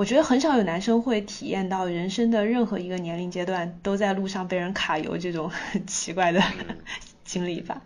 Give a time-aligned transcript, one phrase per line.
[0.00, 6.42] 我觉得很少有男生会体验到人生的任何一个年龄阶段都在路上被人卡油这种很 奇怪的
[7.22, 7.82] 经历吧。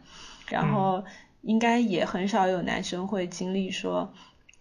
[0.49, 1.05] 然后
[1.43, 4.15] 应该也很少有男生会经历说，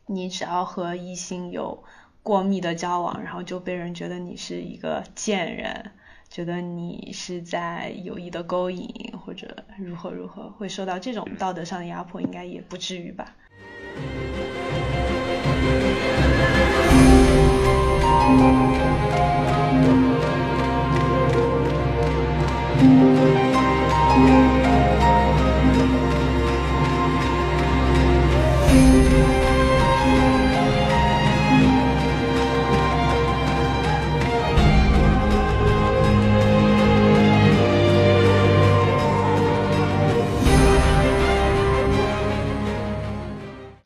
[0.07, 1.83] 你只要和异性有
[2.23, 5.91] 过密的交往，然后就被人觉得你是一个贱人，
[6.31, 13.35] 觉得你是在有意的勾引或者如何如何，会受到这种道德上的压迫，应该也不至于吧。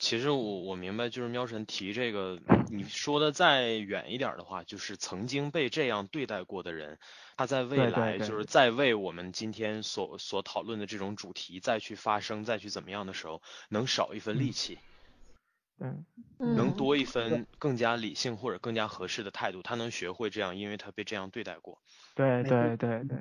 [0.09, 0.30] 其实
[0.67, 2.39] 我我明白，就是喵神提这个，
[2.70, 6.99] 你说的再远一点的话，就是曾经被这样对待过的人，
[7.38, 14.77] 他在未来就是在为我们今天所所讨论的这种主题再去发声，再去怎么样的时候，能少一分力气，
[15.80, 16.05] 嗯，
[16.38, 16.75] 能嗯。
[16.75, 21.81] 多一分更加理性或者更加合适的态度，他能学会这样，因为他被这样对待过。
[22.14, 23.17] 对没对对对。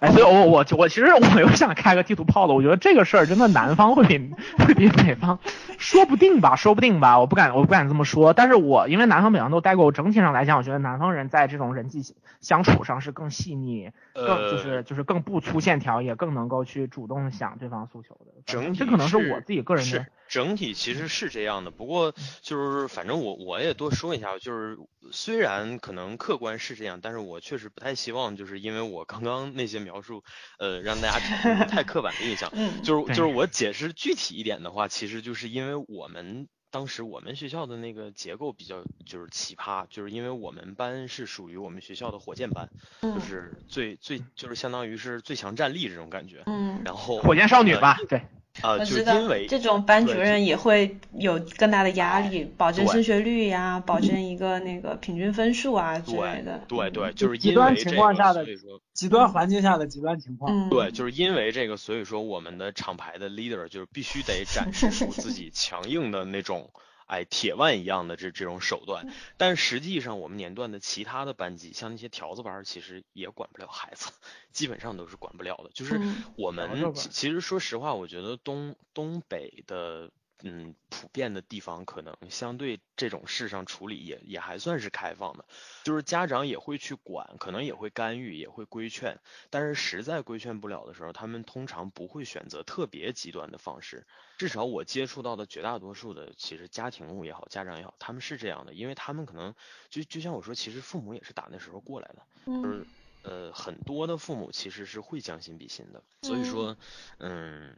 [0.00, 4.18] 哎，所以我我我其实我又想开个地图炮了，我觉得这个事儿真的南方会比
[4.58, 5.38] 会比北方，
[5.76, 12.02] 说不定吧，说不定吧，我不敢我不敢这么说，但是我因为南方北方都待过，我整体上来讲，我觉得南方人在这种人际
[12.40, 18.32] 相处上是更细腻，更就呃是就是更不粗线条，也更能够去主动想对方诉求的。
[18.46, 24.78] 反整体这可能是我自己个人的是整体其实是这样的，不过就是反正我我也多说一下，就是
[25.12, 30.24] 虽然可能客观是这样，但是我确实不太希望就是因为我刚刚那些描述，
[30.58, 32.50] 呃，让大家产 生太刻板的印象。
[32.54, 32.82] 嗯。
[32.82, 42.70] 就是就是我解释具体一点的话，其实就是因为我们当时我们学校的那个结构比较就是奇葩，就是因为我们班是属于我们学校的火箭班，
[43.02, 46.42] 就嗯是最最就是相当于是最强战力这种感觉。
[46.46, 48.22] 嗯，然后火箭少女呃吧，对，
[48.60, 56.62] 啊、就我知道是因为这种班主任也会有更大的压力，保证升学率呀，保证一个那个平均分数啊之类的。
[56.68, 60.52] 对对，嗯就是极端因为这个，情况下的所以说极端环境下的极端情况。
[60.52, 66.70] 嗯，对，就是因为这个，所以说我们的厂牌的 leader 就是必须得展示出自己强硬的那种，
[67.12, 69.06] 哎，铁腕一样的这这种手段。
[69.36, 74.10] 但实际上，我们年段的其他的班级，像那些条子班儿，其实也管不了孩子，
[74.50, 75.70] 基本上都是管不了的。
[75.74, 80.10] 就是嗯我们其其实说实话，我觉得东东北的。
[80.44, 85.44] 嗯，普遍的地方可能相对这种事上处理也也还算是开放的，
[85.84, 89.20] 就是家长也会去管，可能也会干预，也会规劝，
[89.50, 94.04] 但是实在规劝不了的时候，他们通常不会选择特别极端的方式。
[94.38, 99.54] 至少我接触到的绝大多数的，其实家庭也好，家长也好，他们是这样的，因为他们可能
[99.90, 102.26] 就就像我说，其实父母也是打那时候过来的，
[102.60, 102.86] 就嗯是
[103.22, 106.76] 呃很多的父母其实是会将心比心的，所以说，
[107.18, 107.76] 嗯。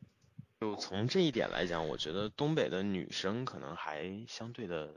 [0.65, 4.95] 就从这一点来讲，我觉得东北的女生可能还相对的，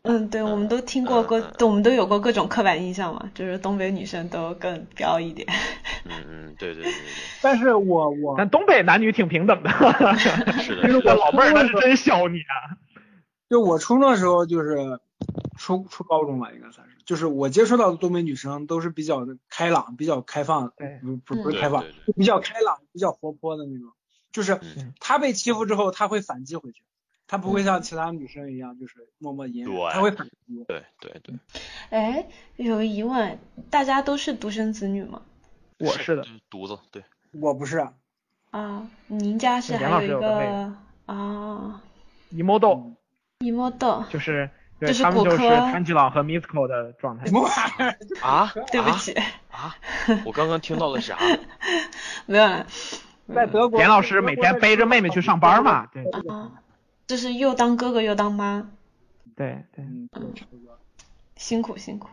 [0.00, 5.46] 嗯，对，我们都听过各，我们都有过各种刻板印象嘛，就是东北女生都更彪一点。
[6.06, 7.00] 嗯嗯，对对对对
[7.42, 12.80] 但是我我但东北男女挺平等的，对，是的，其实是的我老妹儿那是真小你啊。
[13.50, 15.00] 就我初中的时候，就是
[15.58, 23.90] 初初高中吧，应该算是，就是我接触到的东北女生都是比较的开朗、比较开放，对不不不对是开放对对，就比较开朗、比较活泼的那种。
[24.32, 24.60] 就是
[25.00, 26.82] 他被欺负之后，他会反击回去，
[27.26, 30.64] 他不会像其他女生一样就是默默隐忍，他会反击。
[30.66, 31.34] 对对对，
[31.90, 33.38] 哎，有个疑问，
[33.70, 35.22] 大家都是独生子女吗？
[35.78, 37.86] 我是的独，子，对，我不是，
[38.50, 40.72] 啊，您家是还有一个
[41.06, 41.80] 啊，
[42.30, 42.92] 一摸豆
[43.38, 44.50] 一摸豆，就是
[44.80, 47.32] 对就是他们就是骨科炭治郎和 Misko 的状态什。
[47.32, 47.98] 么玩意儿？
[48.20, 49.12] 啊，啊 对不起，
[49.50, 49.76] 啊，
[50.26, 51.16] 我刚刚听到了啥？
[52.26, 52.66] 没有了
[53.34, 56.62] 在德国，严老师每天背着妹妹去上班嘛，对啊，
[57.06, 58.70] 就是又当哥哥又当妈，
[59.36, 60.08] 对对，嗯。
[61.36, 62.08] 辛苦辛苦。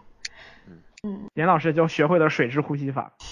[1.33, 3.13] 严老师就学会了水之呼吸法。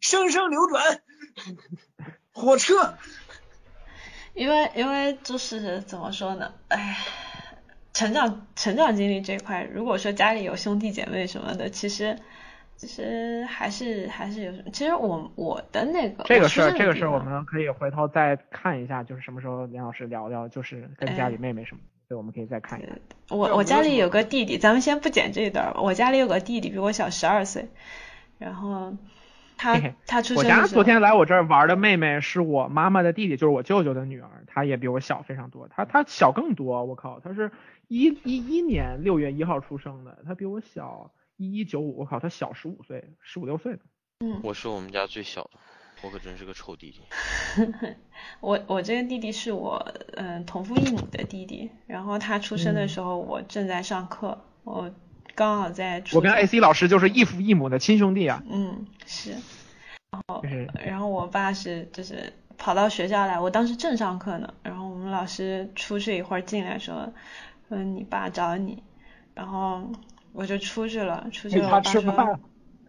[0.00, 1.00] 生生流转，
[2.32, 2.96] 火车。
[4.34, 6.98] 因为因为就是怎么说呢，哎，
[7.92, 12.18] 成长成长经历这块，如果说家里有兄弟姐妹什么的，其实
[12.76, 14.70] 其实还是还是有什么。
[14.70, 22.90] 其实我我的那个这个事儿，这个事儿我们可以回头再看一下，就是什么时候梁老师聊聊，就是跟家里妹妹什么的，对，我们可以再看一下。
[23.30, 25.80] 我我家里有个弟弟，咱们先不剪这一段儿。
[25.80, 27.68] 我家里有个弟弟，比我小十二岁，
[28.38, 28.94] 然后
[29.56, 37.50] 他他出生我家昨天来我这儿玩的妹妹是我妈妈的弟弟，就是我舅舅的女儿，她也比我小非常多，她她小更多，我靠，她是
[37.88, 43.80] 一一一年六月一号出生的，她比我小一一九五，我靠，他小十五岁，十五六岁的。
[44.20, 45.50] 嗯，我是我们家最小的，
[46.02, 47.00] 我可真是个臭弟弟。
[48.40, 49.76] 我我这个弟弟是我
[50.14, 52.88] 嗯同父异母的弟弟，然后他出生的嗯。
[52.88, 54.90] 时候我正在上课，我
[55.34, 56.40] 刚好在我跟中。
[56.40, 59.32] AC 老师就是异父异母的亲兄弟啊，嗯是，
[60.10, 60.42] 然后
[60.86, 67.12] 然后我爸是就是跑到学校来，我当时正上课呢，然后我们老师出去一会儿进来说，
[67.68, 68.82] 嗯你爸找你，
[69.34, 69.82] 然后
[70.36, 72.38] 我就出去了，出去了，我爸说，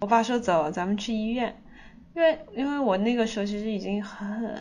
[0.02, 1.56] 我爸说走，咱们去医院，
[2.14, 4.56] 因为因为我那个时候其实已经很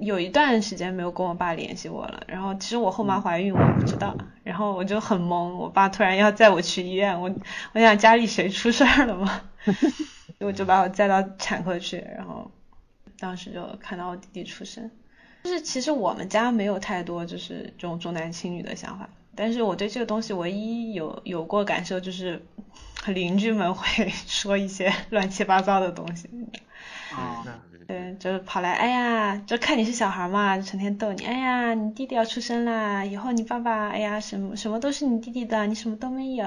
[0.00, 7.34] 有一段时间没有跟我爸联系我了，然后其实我后妈怀孕我也不知道，然后我就很懵，我爸突然要载我去医院，我
[7.72, 9.40] 我想家里谁出事儿了吗？
[10.38, 12.50] 我就把我载到产科去，然后
[13.18, 14.90] 当时就看到我弟弟出生，
[15.44, 22.40] 就是其实我们家没有太多就是这种重男轻女的想法，但是我对这个东西唯一有有过感受就是
[23.06, 26.28] 邻居们会 说一些 乱七八糟的东西，
[27.14, 27.44] 啊，
[27.86, 36.44] 对，就是跑来，哎呀，就看你是小孩嘛，就成天逗你，哎呀，你弟弟要出生啦，以后你爸爸，哎呀，什么什么都是你弟弟的，你什么都没有，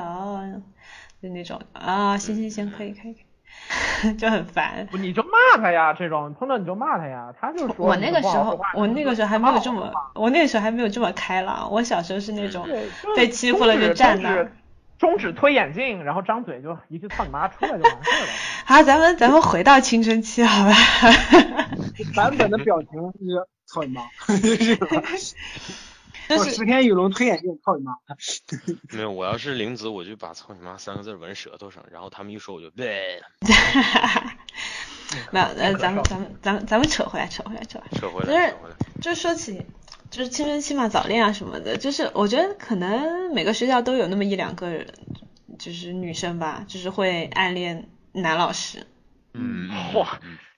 [1.21, 3.25] 就那种啊，行行行，可以可以，可以
[4.18, 4.88] 就很烦。
[4.92, 11.71] 不你就骂他呀，这种碰到你就骂他呀，他就说我那个时候我那个时候还没有这么，我那个时候还没有这么开朗。
[11.71, 12.68] 我小时候是那种
[13.16, 14.51] 被欺负了就站那儿中指。
[15.00, 18.27] 中指推眼镜，然后张嘴就一句操你妈出来就完事儿了。
[18.66, 20.74] 好，咱们咱们回到青春期好吧？
[22.15, 24.01] 版本的表情是操你妈，
[24.57, 24.88] 是吧？
[26.37, 27.93] 我就是石田雨龙推眼镜，操你妈！
[28.95, 33.21] 没有，我要是玲子，我就把“操你妈”三个字纹舌头上，然后他们一说我就对，
[35.31, 37.99] 没有， 呃，咱们咱们咱们咱们扯回来，扯回来，扯回来。
[37.99, 38.75] 扯回就是来，扯回来。
[39.01, 39.65] 就说起
[40.11, 44.85] 就是青春期嘛，早恋啊什么的，就是我觉得可能每个学校都有那么一两个人，
[45.57, 48.85] 就是女生吧，就是会暗恋男老师，
[49.33, 50.05] 嗯，嚯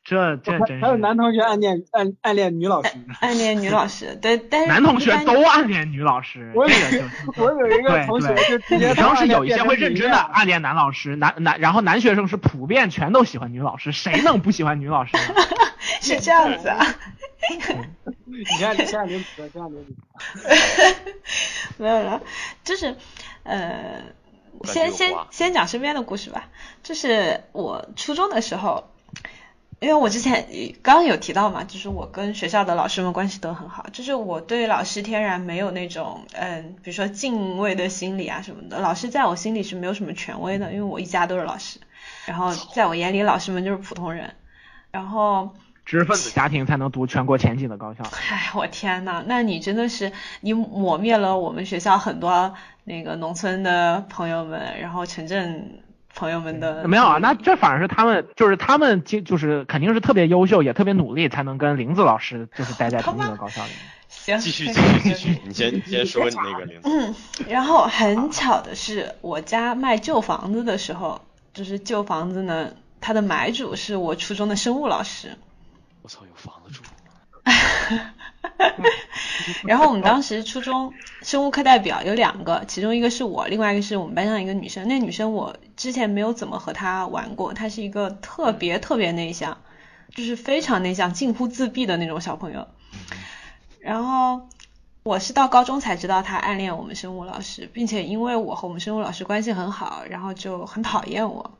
[0.04, 2.90] 这这真是还有男同学暗恋暗暗恋女老师。
[3.20, 15.36] 暗恋女老师，对，但是男同学都暗恋女老师，我有就我有一个同学对就直接女生是有一些会认真的暗恋男老师，男男然后男学生是普遍全都喜欢女老师，谁能不喜欢女老师呢？
[16.02, 16.84] 是这样子啊，
[18.26, 19.96] 你看你像林子，像林子，
[21.78, 22.22] 没有了，
[22.64, 22.96] 就是
[23.44, 24.02] 呃，
[24.64, 26.50] 先先先讲身边的故事吧，
[26.82, 28.91] 就是我初中的时候。
[29.82, 30.48] 因为我之前
[30.84, 38.78] 刚刚有提到嘛，就是我跟学校的老师们关系都很好，就是我对老师天然没有那种嗯，比如说敬畏的心理啊什么的。
[38.78, 41.80] 老师在我心里是没有什么权威的，因为我一家都是老师，
[42.28, 44.36] 然后在我眼里老师们就是普通人。
[44.92, 48.04] 然后，知识分子家庭才能读全国前几的高校。
[48.30, 50.12] 哎，我天呐，那你真的是
[50.42, 55.81] 你抹灭了我们学校很多那个农村的朋友们，然后城镇
[56.16, 63.80] 朋友们的没有啊，那这反而是他们，就是他们就就是肯定是特别优秀，也特别努力，才能跟林子老师 就是待在同一个高校里面。
[64.10, 65.42] 行，继续，继续，继续。
[65.46, 66.90] 你先，你先说你那个林子。
[66.90, 67.16] 嗯，
[67.48, 71.22] 然后很巧的是，我家卖旧房子的时候，
[71.54, 75.38] 就是旧房子呢，它的买主是我初中的生物老师。
[76.02, 76.84] 我操，有房子住。
[79.66, 84.88] 然后我们当时初中生物课代表有两个，其中一个是我，另外一个是我们班上一个女生。
[84.88, 89.58] 那女生我之前没有怎么和她玩过，她是一个特别特别内向，
[90.16, 92.68] 就是非常内向，近乎自闭的那种小朋友。
[93.80, 94.48] 然后
[95.04, 101.58] 我是到高中才知道她暗恋我们生物老师，并且因为我和我们生物老师关系很好，然后就很讨厌我。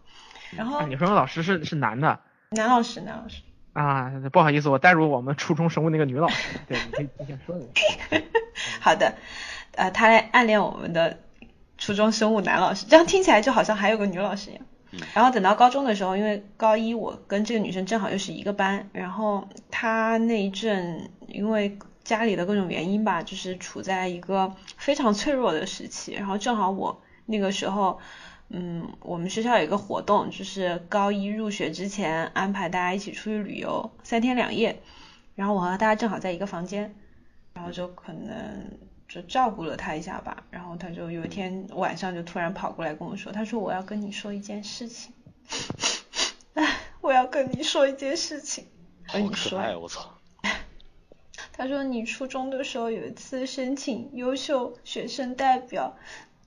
[0.52, 2.20] 然后啊，你说老师是是男的
[2.52, 3.42] 男老师，男老师。
[3.74, 4.12] 啊？
[4.32, 6.60] 不好意思，我带入我们初中生物那个女老师。
[6.68, 8.22] 对，你可以提前说一下。
[8.82, 9.16] 好的，
[9.76, 11.20] 呃，他来暗恋我们的
[11.78, 14.64] 初中生物男老师，这样听起来就好像还有个女老师一样。
[15.14, 28.00] 然后等到高中的时候，因为高一我跟这个女生正好又是一个班，然后她那一阵因为家里的各种原因吧，就是处在一个非常脆弱的时期，然后正好我那个时候。
[28.54, 34.82] 嗯，我们学校有一个活动，就是高一入学之前安排大家一起出去旅游三天两夜，
[35.36, 36.94] 然后我和大家正好在一个房间，
[37.54, 38.78] 然后就可能
[39.08, 45.14] 就照顾了他一下吧，然后他就有一天晚上就突然跑过来跟我说，他说我要跟你说一件事情，
[46.56, 48.68] 哎， 我要跟你说一件事情，
[49.14, 50.18] 跟你说，可爱，我操！
[51.54, 55.96] 他说你初中的时候有一次申请优秀学生代表，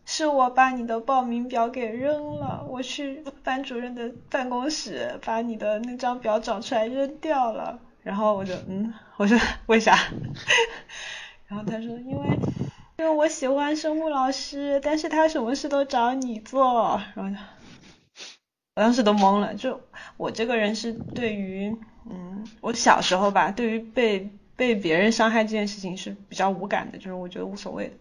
[0.06, 7.78] 是我把你的报名表给扔了，我去班主任的办公室把你的那张表找出来扔掉了。
[8.02, 9.96] 然后我就嗯，我说为啥？
[11.49, 12.28] 然后他说因为
[12.99, 17.00] 因为我喜欢生物老师，但是他什么事都找你做。
[17.14, 17.40] 然后
[18.76, 19.80] 我当时都懵了，就
[20.16, 21.75] 我这个人是对于
[22.11, 27.94] 嗯，我小时候吧，对于被被别人伤害这件事情是比较无感的，就是我觉得无所谓的。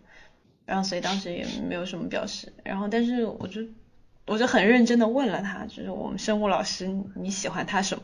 [0.65, 2.53] 然后所以当时也没有什么表示。
[2.63, 3.62] 然后但是我就
[4.25, 8.03] 我就很认真的问了他，就是我们生物老师你喜欢他什么？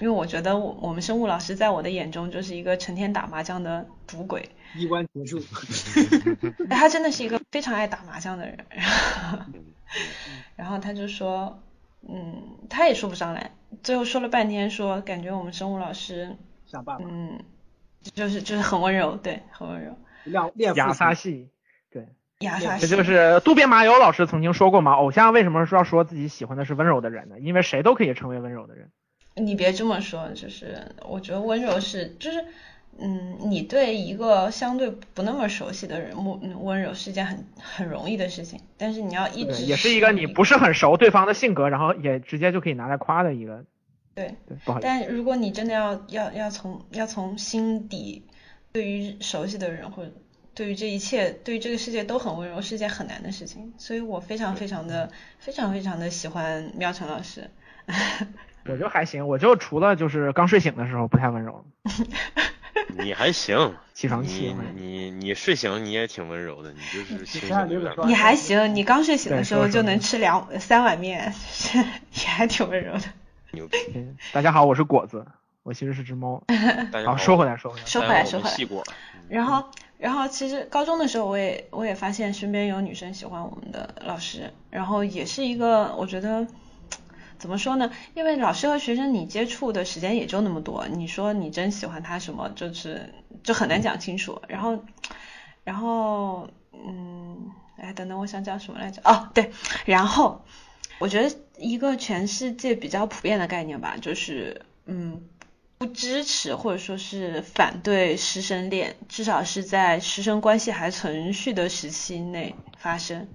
[0.00, 4.50] 因为我觉得我我们生物老师在我的眼中就是一个成天打麻将的赌鬼。
[4.76, 5.38] 衣冠禽兽。
[6.68, 8.58] 他真的是一个非常爱打麻将的人。
[10.56, 11.62] 然后他就说，
[12.08, 13.52] 嗯，他也说不上来，
[13.84, 16.36] 最后说了半天，说感觉我们生物老师，
[17.00, 17.38] 嗯，
[18.02, 19.96] 就是就是很温柔，对，很温柔。
[20.24, 21.50] 练练亚萨系，
[22.80, 27.38] 这就是渡边麻友老师曾经说过嘛，偶像为什么说要说自己喜欢的是温柔的人呢？
[27.40, 28.90] 因为谁都可以成为温柔的人。
[29.36, 32.44] 你别这么说，就是我觉得温柔是，就是，
[32.98, 43.64] 嗯，你对一个相对不那么熟悉的人温温柔是一件很很容易的事情，但是你要一直也是一个你不是很熟对方的性格，然后也直接就可以拿来夸的一个。
[44.14, 44.86] 对，不好意思。
[44.86, 48.24] 但如果你真的要要要从要从心底
[48.72, 50.12] 对于熟悉的人或者
[50.54, 57.50] 对于这一切对于这个世界都很温柔是一件很难的事情，所以我非常非常的非常非常的喜欢苗晨老师。
[58.66, 61.64] 我就还行，我就除了就是刚睡醒的时候不太温柔。
[62.96, 64.54] 你还行，起床气。
[64.76, 67.18] 你你睡醒你也挺温柔的，你就是。
[68.06, 71.34] 你还行，你刚睡醒的时候就能吃两三碗面，
[72.14, 73.02] 也还挺温柔的。
[73.50, 73.76] 牛逼！
[74.32, 75.26] 大家好，我是果子，
[75.62, 76.42] 我其实是只猫。
[77.04, 78.56] 好，说回来，说回来，说回来，说回来。
[79.28, 79.64] 然后，
[80.04, 86.46] 然后其实高中的时候，我也我也发现身边有女生喜欢我们的老师，然后也是一个我觉得。
[87.36, 87.90] 怎么说呢？
[88.14, 94.40] 因为老师和学生你接触的时间也就那么多，你说你真喜欢他什么，就是就很难讲清楚。
[94.48, 94.82] 然后，
[95.62, 99.02] 然后，嗯，哎，等等，我想讲什么来着？
[99.04, 99.50] 哦，对，
[99.84, 100.42] 然后
[100.98, 105.20] 我觉得一个全世界比较普遍的概念吧，就是嗯，
[105.84, 113.28] 不支持或者说是反对师生恋，至少是在师生关系还存续的时期内发生。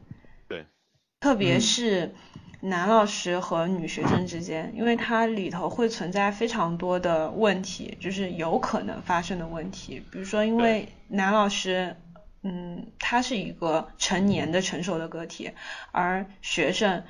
[0.47, 0.65] 对，
[1.19, 2.13] 特别是。
[2.61, 10.03] 男老师和女学生之间，因为它里头会存在非常多的问题，就是有可能发生的问题。
[10.11, 11.95] 比如说，因为男老师，
[12.43, 15.51] 嗯，他是一个成年的成熟的个体，
[15.93, 17.05] 而学生，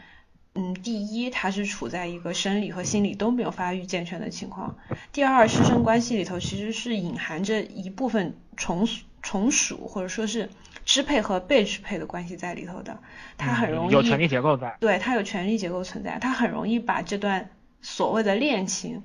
[0.55, 4.75] 嗯，第一，他是处在一个生理和心理都没有发育健全的情况；
[5.11, 8.87] 第二，师生关系里头其实是隐含着一部分从
[9.21, 10.49] 从属或者说是。
[10.85, 12.99] 支配和被支配的关系在里头的，
[13.37, 19.03] 他很容易有权力结构在，对他有权力结构存在，他很容易把这段所谓的恋情，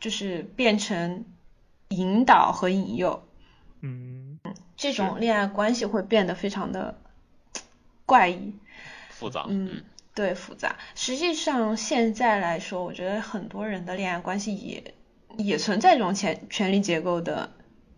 [0.00, 1.24] 就是变成
[1.90, 3.24] 引导和引诱，
[3.82, 4.40] 嗯，
[4.76, 6.98] 这种恋爱关系会变得非常的
[8.04, 8.54] 怪异，
[9.10, 9.84] 复杂，嗯，
[10.14, 10.76] 对，复杂。
[10.94, 14.94] 实际上现在来说，我觉得很多人的恋爱关系也
[15.38, 17.50] 也存在这种权权力结构的。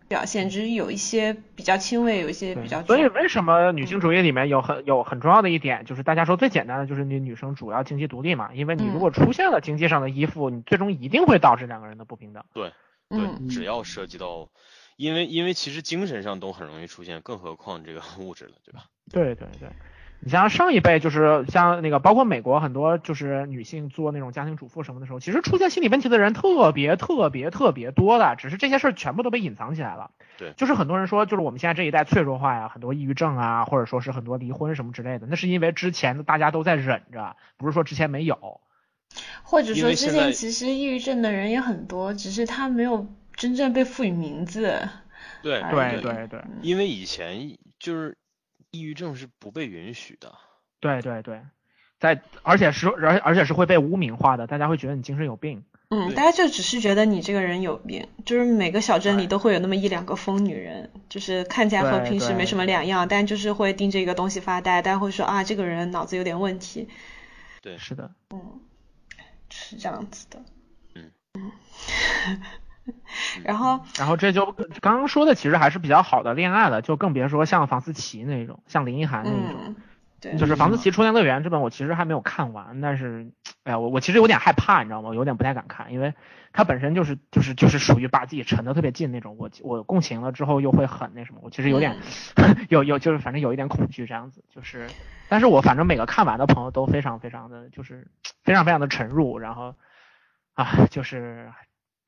[0.06, 2.82] 表现只是有一些比较轻微，有一些比较。
[2.82, 8.52] 所以为什么女性主义里面有很有很重要的一点，就是大家说最简单的就是你女生主要经济独立嘛？
[8.52, 12.44] 因为你如果出现了经济上的依附，你最终一定会导致两个人的不平等。
[12.52, 12.70] 对，
[13.08, 14.50] 对，只要涉及到，
[14.96, 18.84] 因为因为其实精神上都很容易出现，更何况这个物质了，对吧？
[19.10, 19.70] 对对对。
[20.20, 30.10] 你像上一辈，就是像那个，包括美国很多就是女性做那种家庭主妇什么的时候，其实出现心理问题的人特别特别特别多的，只是这些事儿全部都被隐藏起来了。
[30.38, 38.62] 对，就是很多人说，就是我们现在这一代脆弱化呀，很多抑郁症啊，或者说是很多离婚什么之类的，那是因为之前的大家都在忍着，不是说之前没有。
[39.42, 44.88] 或者说之前其实抑郁症的人也很多，只是他没有真正被赋予名字。
[45.42, 48.16] 对对对对，因为以前就是。
[48.74, 50.34] 抑郁症是不被允许的，
[50.80, 51.40] 对对对，
[52.00, 55.64] 在而且是而而且是会被污名化的，大家会觉得你精神有病。
[55.90, 66.88] 嗯，大家就只是觉得你这个人有病，就是每个小镇里都会有那么一两个疯女人，就是看起来和平时没什么两样，但就是会盯着一个东西发呆，大家会说啊这个人脑子有点问题。
[67.62, 68.10] 对，是的。
[68.30, 68.60] 嗯，
[69.50, 70.42] 是这样子的。
[70.96, 71.52] 嗯嗯。
[73.44, 79.74] 然后，然后这就刚刚说的其实还是比较好的恋爱了，就更别说像房思琪那种，像林奕涵那种，
[80.20, 83.26] 对，就是房思琪初恋乐园这本我其实还没有看完，但是，
[83.64, 85.14] 哎呀，我我其实有点害怕，你知道吗？
[85.14, 86.14] 有点不太敢看，因为
[86.52, 91.96] 它本身就是就是就是属于把自己沉得特别近那种，我我共情了之后又会很那什么，我其实有点
[92.68, 94.88] 有有就是反正有一点恐惧这样子，就是。
[95.26, 98.08] 但是我反正每个看完的朋友都非常非常的就是
[98.44, 99.74] 非常非常的沉入，然后
[100.52, 101.50] 啊就是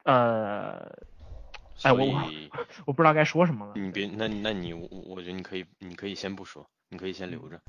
[0.07, 0.89] 呃，
[1.83, 2.07] 哎我
[2.85, 3.73] 我不知道该说什么了。
[3.75, 7.61] 你别，那那你我我觉得你可以，你可以先不说，你可以先留着。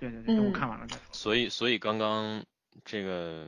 [0.00, 1.02] 对对对，等我嗯看完了再说。
[1.12, 2.42] 所以所以刚刚
[2.86, 3.46] 这个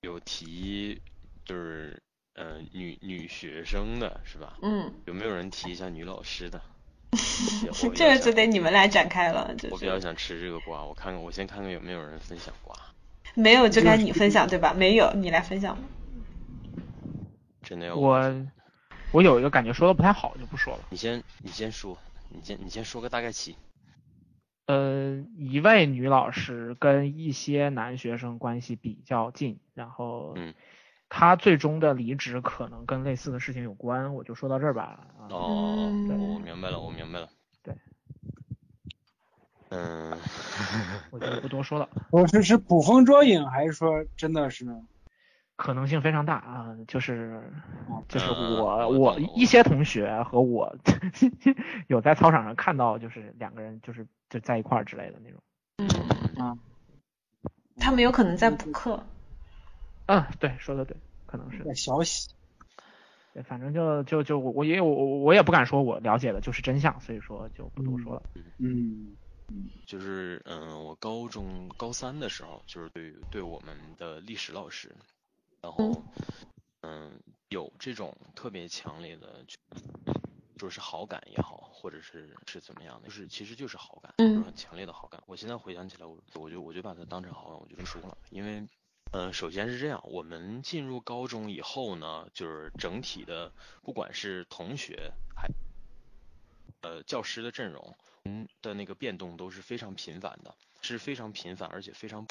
[0.00, 1.00] 有提
[1.44, 2.02] 就是
[2.34, 4.58] 呃女女学生的是吧？
[4.62, 6.60] 嗯，有没有人提一下女老师的？
[7.94, 12.74] 这个就得你们来展开了，就我比较想吃这个瓜，我看看，我先看看有没有人分享瓜。
[13.34, 14.74] 没有就该你分享对吧？
[14.74, 15.82] 没有，你来分享吧。
[17.62, 18.46] 真的要我
[19.12, 20.80] 我有一个感觉说的不太好，就不说了。
[20.90, 21.96] 你先你先说，
[22.28, 23.56] 你先你先说个大概齐。
[24.66, 30.54] 呃，一位女老师跟一些男学生关系比较近，然后嗯
[31.08, 35.06] 她最终的离职可能跟类似的事情有关，我就说到这儿吧。
[35.18, 37.28] 啊哦，嗯我明白了，我明白了。
[37.62, 37.74] 对。
[39.70, 40.16] 嗯，
[41.10, 44.64] 我就不多说了， 我是是捕风捉影，还是说真的是？
[45.62, 47.40] 可能性非常大啊，就是
[48.08, 50.76] 就是嗯我我我一些同学和我
[51.86, 55.40] 有在操场上看到，就是两个人就是就在一块儿之类的那种。
[55.78, 56.58] 嗯，啊，
[57.76, 59.06] 他们有可能在补课。
[60.06, 61.62] 嗯，对，说的对，可能是。
[61.62, 62.28] 在小喜，
[63.32, 68.22] 对，反正就就就我我也我我也不敢说我了解的就是真相，所以说就不多说了。
[68.58, 69.14] 嗯
[69.86, 74.90] 就是嗯，我高中高三的时候，就是对对我们的历史老师，
[75.62, 76.02] 然后
[76.82, 79.44] 嗯有这种特别强烈的，
[80.58, 85.22] 就是好感也好，或者是是怎么样的，就是其实就是好感，就是嗯很强烈的好感。
[85.26, 88.66] 我现在回想起来，我我就我就把它当成好感，我就跟说了，因为。
[89.14, 93.52] 嗯，首先是这样，我们进入高中以后呢，就是整体的，
[93.82, 95.50] 不管是同学还
[96.80, 102.26] 呃教师的阵容，嗯的那个变动都是非常频繁的，是非常频繁，而且非常，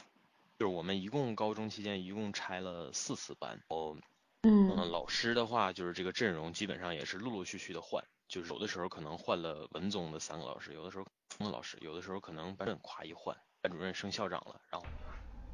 [0.61, 3.97] 就是我们一共高中期间一共拆了四次班，哦，
[4.43, 11.05] 嗯，嗯老师的话就是这个阵容基本上也是陆陆续续的换，就是有的时候可能换了文综的三个老师，有的时候
[11.39, 14.85] 的老师，有的时候可能班主任夸一换，班主任升校长了，然后。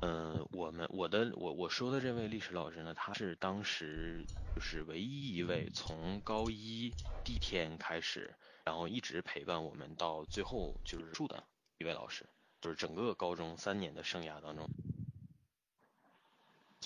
[0.01, 11.45] 嗯，我们我的我我说的这位历史老师呢，他是当时就是唯一一位从高一第一天开始，然后一直陪伴我们到最后就是住的
[11.77, 12.25] 一位老师，
[12.60, 14.69] 就是整个高中三年的生涯当中。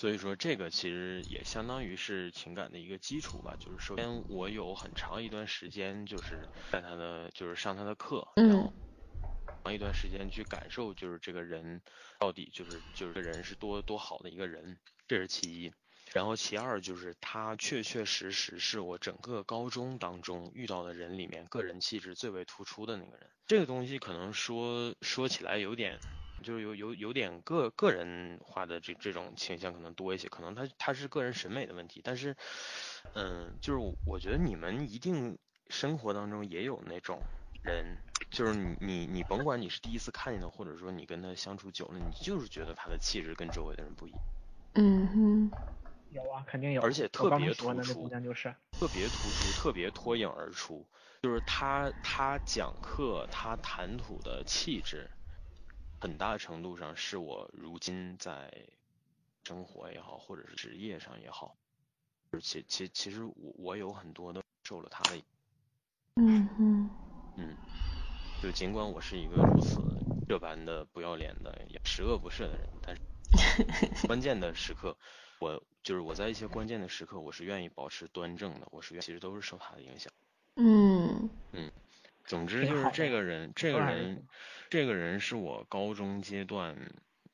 [0.02, 3.54] 所以说这个其实也相当于是情感的一个基础吧。
[3.60, 8.74] 就是首先我有很长一段时间就是在他的就是上他的课，然后
[9.62, 11.82] 长一段时间去感受就是这个人
[12.18, 15.72] 到底就是就是这个人是多多好的一个人，这是其一。
[16.12, 23.30] 然后其二就是他确确实实是我整个高中当中遇到的人里面个人气质最为突出的那个人。
[23.46, 26.00] 这个东西可能说说起来有点。
[26.42, 32.36] 就是有有有点个个人化的这这种倾向可能多一些，可能他他是个人审美的问题，但是，
[33.14, 37.24] 嗯，就是我觉得你们一定生活当中也有那种
[37.62, 44.20] 人，就是你你你甭管你是第一次看见他，或者说你跟他相处久了，你就是觉得他的气质跟周围的人不一样，
[44.74, 45.52] 嗯哼，
[46.10, 46.82] 有啊，肯定有。
[46.82, 48.46] 而且特别突出就是。
[48.80, 50.84] 特别突出，特别脱颖而出，
[51.22, 55.08] 就是他他讲课他谈吐的气质。
[56.02, 58.52] 很大程度上是我如今在
[59.44, 61.56] 生活也好，或者是职业上也好，
[62.32, 65.22] 就是其其其实我我有很多的受了他的，
[66.16, 66.90] 嗯哼，
[67.36, 67.56] 嗯，
[68.40, 69.80] 就尽管我是一个如此
[70.28, 73.00] 这般的不要脸的、也十恶不赦的人，但是
[74.08, 74.98] 关键的时刻，
[75.38, 80.12] 我就是我在一些关键的时刻，我是愿意保持端正的，我是愿其实都是受他的影响，
[80.56, 81.30] 嗯。
[81.52, 81.70] 嗯。
[82.24, 84.24] 总之就是这个人，这个人，
[84.72, 86.74] 这个人是我高中阶段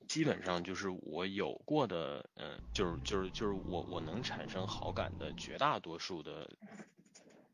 [0.09, 6.51] 基本上就是我有过的，嗯，就是就是就是我我能产生好感的绝大多数的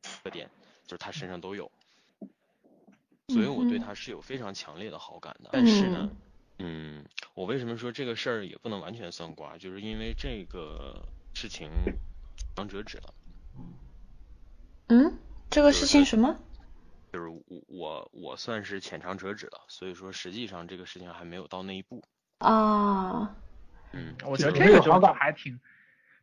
[0.01, 0.49] 特点，
[0.87, 1.71] 就是他身上都有，
[3.29, 5.51] 所以我对他是有非常强烈的好感的。
[5.53, 6.09] 但是呢，
[6.61, 11.69] 嗯，我为什么说这个事儿也不能完全算瓜，就是因为这个事情
[12.55, 13.15] 刚折纸了。
[14.87, 15.19] 嗯，
[15.51, 16.39] 这个事情什么？
[17.15, 22.03] 就是我我我算是浅尝辄止了，所以说实际上这个事情还没有到那一步。
[22.39, 23.37] 啊，
[23.93, 25.61] 嗯，我觉得这个就还挺，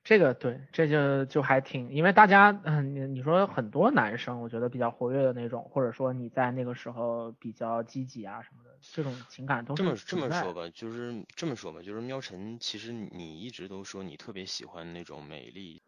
[0.03, 15.81] 这个对，这就就还挺，因为大家嗯，你你说很多男生，我觉得比较活跃的那种，或者说你在那个时候比较积极啊什么的，这种情感都是这么这么说吧，就是这么说吧，就是喵晨，其实你一直都说你特别喜欢那种美丽，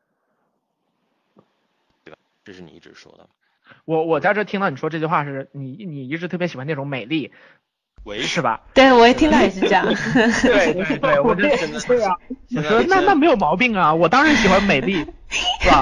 [2.05, 2.17] 对吧？
[2.45, 3.29] 这是你一直说的。
[3.85, 7.31] 我我在这听到你说这句话是你你一直特别喜欢那种美丽，
[8.03, 8.61] 喂，是吧？
[8.73, 9.85] 对， 我一听到也是这样。
[9.85, 12.15] 对对对，我就对啊，
[12.55, 14.95] 我说那那没有毛病啊，我当然喜欢美丽，
[15.61, 15.81] 是吧？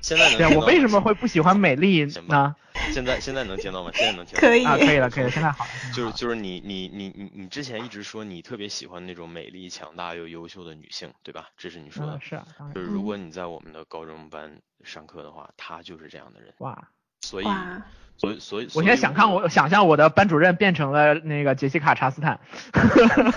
[0.00, 2.54] 现在能我为什么会不喜欢美丽呢？
[2.92, 3.90] 现在现在能听到吗？
[3.92, 5.70] 现在能听到吗可以啊，可以了，可以了，现在好了。
[5.72, 11.48] 现在好了就是就是你你你你你之前一直说你特别喜欢那种美丽、强大又优秀的女性，对吧？
[11.56, 12.20] 这是你说的嗯，。
[12.22, 16.54] 是啊，就是如果你在我们的高中班上课的话，她就是这样的人。
[16.58, 16.88] 哇，
[17.20, 17.82] 所以哇，
[18.16, 22.40] 所以所以我现在想看我想象我的班主任变成了那个杰西卡查斯坦。
[22.72, 23.32] 呃，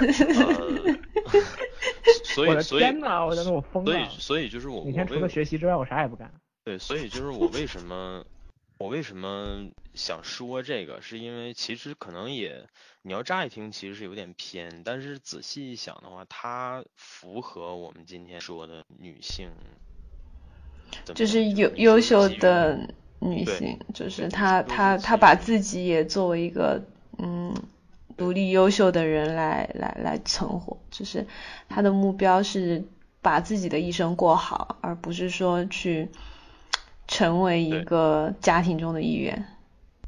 [2.23, 4.05] 所以 所以天呐，我真的我疯所以。
[4.17, 6.31] 所以就是我我每天除了学习之外，我啥也不干。
[6.63, 8.23] 对，所以就是我为什么
[8.77, 12.65] 我为什么想说这个，是因为其实可能也
[13.01, 19.49] 你要乍一听其实是有点偏，但是仔细一想的话，它符合我们今天说的女性，
[21.15, 26.83] 就是优优秀的女性，就是她她她把自己也作为一个
[27.19, 27.55] 嗯
[28.17, 31.25] 独立优秀的人来来来存活，就是
[31.69, 32.83] 她的目标是
[33.21, 36.09] 把自己的一生过好，而不是说去
[37.07, 39.45] 成为一个家庭中的一员。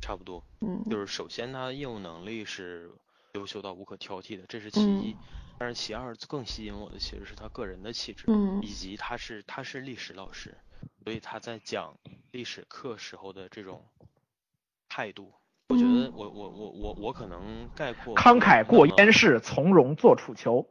[0.01, 0.43] 差不多。
[0.61, 2.89] 嗯就是首先他业务能力是
[3.33, 5.15] 优秀到无可挑剔的，这是其嗯一。
[5.59, 10.57] 但是其二，更吸引我的其实是他个人的气质，嗯以及他是他是历史老师，
[11.03, 11.97] 所以他在讲
[12.31, 13.83] 历史课时候的这种
[14.89, 15.31] 态度，
[15.69, 20.67] 我觉得嗯我我我我我可能概括慷慨过那么燕市，从容做楚囚。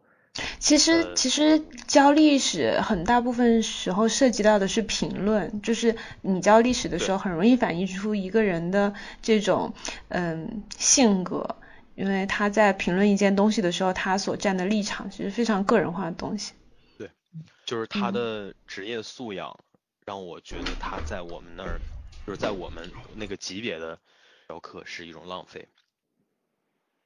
[0.58, 9.74] 其实呃其实教历史很大部分时候涉及到的是评论，就是你教历史的时候很容易反映出一个人的这种
[10.08, 11.56] 嗯性格，
[11.94, 16.54] 因为他在评论一件东西的时候，他所站的立场其实非常个人化的东西。
[16.96, 17.10] 对
[17.66, 19.60] 就是他嗯的职业素养，
[20.04, 21.80] 让我觉得他在我们那儿，
[22.26, 23.98] 就是在我们那个级别的
[24.48, 25.68] 雕刻是一种浪费。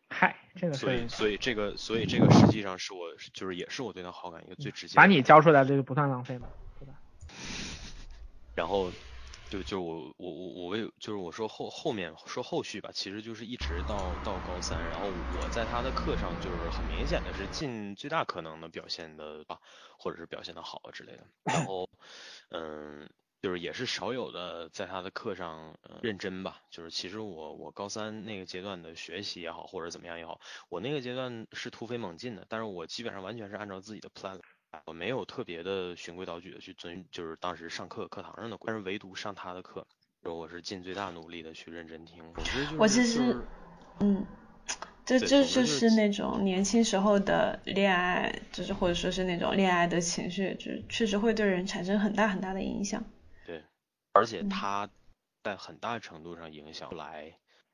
[0.08, 4.96] 嗨，这个所以，所以这个，所以这个实际上是我，就是也是我对他好感一个最直接。
[4.96, 6.94] 把你教出来，这个不算浪费嘛，对吧？
[8.54, 8.92] 然后，
[9.48, 19.58] 就就我我我我为就是我说后后面说后续吧，其实就是一直到到高三，然后我在他的课上就是很明显的是尽最大可能的表现的吧，
[19.98, 21.26] 或者是表现的好之类的。
[21.44, 21.88] 然后，
[22.50, 23.08] 嗯。
[23.42, 34.40] 就是也是少有的在他的课上、认真吧，就是其实我我高三那个阶段的学习也好，或者怎么样也好，我那个阶段是突飞猛进的，但是我基本上完全是按照自己的 plan 来，
[34.84, 39.86] 我没有特别的循规蹈矩的去遵，就是当时上课课堂上的规，但是唯独上他的课，
[40.22, 42.22] 我是尽最大努力的去认真听。
[42.78, 43.36] 我其实就是
[44.00, 44.24] 嗯，
[45.04, 53.02] 这对这就就是是那种年轻时候的恋爱，就是或者说是那种恋爱的情绪，就是确实会对人产生很大很大的影响。
[53.46, 53.62] 对，
[54.12, 54.88] 而且嗯他
[55.42, 57.32] 在很大程度上影响来，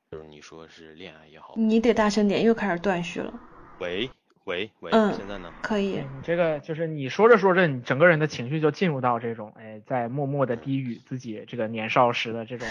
[0.09, 3.33] 就是你说是恋爱也好，你得大声点，又开始断续了。
[3.79, 4.09] 喂
[4.45, 5.53] 喂喂，嗯现在呢？
[5.61, 12.67] 可以这个就是你说着说着，你整个人的情绪就进入到这种，哎，在默默的低语自己这个年少时的这种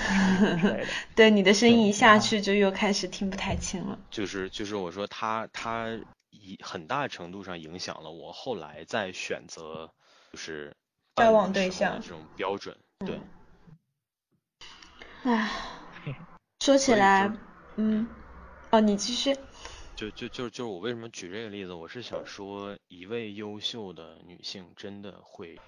[0.61, 0.87] 之类的。
[1.17, 3.99] 对你的声音一下去，就又开始听不太清了。
[4.11, 5.89] 就是就是我说他他
[6.31, 9.91] 以很大程度上影响了我后来在选择
[10.33, 10.75] 就是
[11.17, 13.19] 交往对象的这种标准，对。
[15.25, 15.49] 唉，
[16.61, 17.31] 说起来，
[17.77, 18.07] 嗯，
[18.71, 19.35] 哦，你继续。
[20.03, 25.61] 就就就就是我为什么举这个例子，我是想说，一位优秀的女性真的会，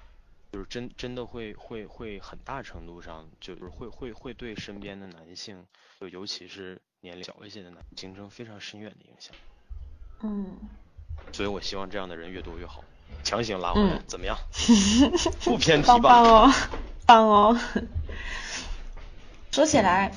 [0.53, 5.65] 就是真真的会会会很大程度上就是会会会对身边的男性，
[6.01, 9.33] 就尤其是年龄小一些的男形成非常深远的影响。
[10.25, 10.57] 嗯，
[11.33, 12.83] 所以我希望这样的人越多越好，
[13.23, 14.37] 强行拉回来，嗯怎么样？
[15.45, 16.09] 不偏题棒吧？
[16.09, 16.53] 棒哦，
[17.07, 17.61] 棒哦。
[19.53, 20.13] 说起来，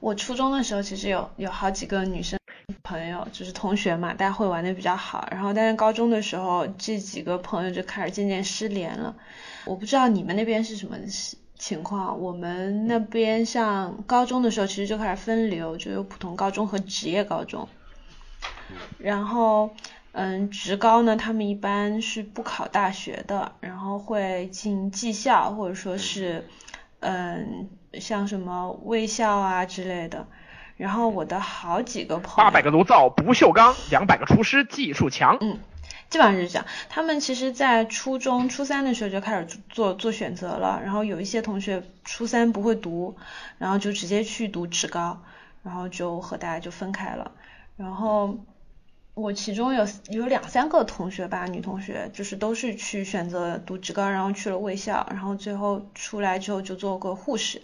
[0.00, 2.36] 我初中的时候其实有有好几个女生
[2.88, 5.28] 朋友，就是同学嘛，大家会玩的比较好。
[5.30, 9.14] 然后，但是高中的时候，这几个朋友就开始渐渐失联了。
[9.66, 10.96] 我不知道你们那边是什么
[11.58, 12.18] 情况。
[12.18, 17.68] 我们那边像高中的时候，其实就开始分流，就有普通高中和职业高中。
[18.96, 19.70] 然后，
[20.12, 26.48] 嗯，职高呢，他们一般是不考大学的，然后会进技校或者说是，
[27.00, 27.68] 嗯，
[28.00, 30.26] 像什么卫校啊之类的。
[30.78, 35.36] 然后我的好几个朋友，八百个炉灶不锈钢，两百个厨师技术强。
[35.40, 35.58] 嗯，
[36.08, 36.64] 基本上就是这样。
[36.88, 43.16] 他们其实，在初中、初三的时候就开始做做选择了，然后有一些同学初三不会读，
[43.58, 45.20] 然后就直接去读职高，
[45.64, 47.32] 然后就和大家就分开了。
[47.76, 48.38] 然后
[49.14, 57.62] 我其中有有两三个同学吧，女同学，就是都是去选择读职高，然后去了卫校，然后最后出来之后就做过护士。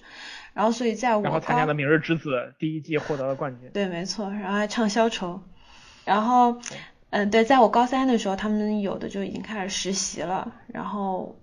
[0.54, 3.68] 然后所以在我然后参加高了《明日之子》第一季获得了冠军。
[3.74, 5.42] 对，没错，然后还唱消愁，
[6.04, 6.56] 然后，
[7.10, 11.36] 嗯，对，在我高三的时候，他们有的就已经开始实习了，然后，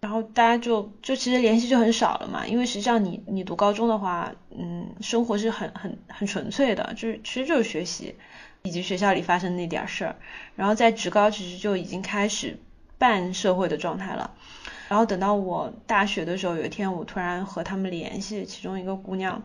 [0.00, 8.16] 然后大家就就其实联系就很少了嘛，因为实际上你你读高中的话，嗯，生活是很很很纯粹的，就是其实就是学习
[8.62, 10.16] 以及学校里发生那点儿事儿，
[10.56, 12.58] 然后在职高其实就已经开始
[12.98, 14.32] 半社会的状态了。
[14.88, 19.42] 然后等到我大学的时候，有一天我突然和他们联系，其中一个姑娘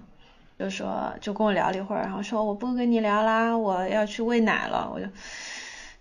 [0.59, 4.91] 就说就跟我聊了一会儿，然后说我不跟你聊啦，我要去喂奶了。
[4.93, 5.07] 我就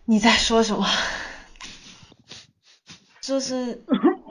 [0.05, 0.87] 你在说什么？
[3.23, 3.83] 就是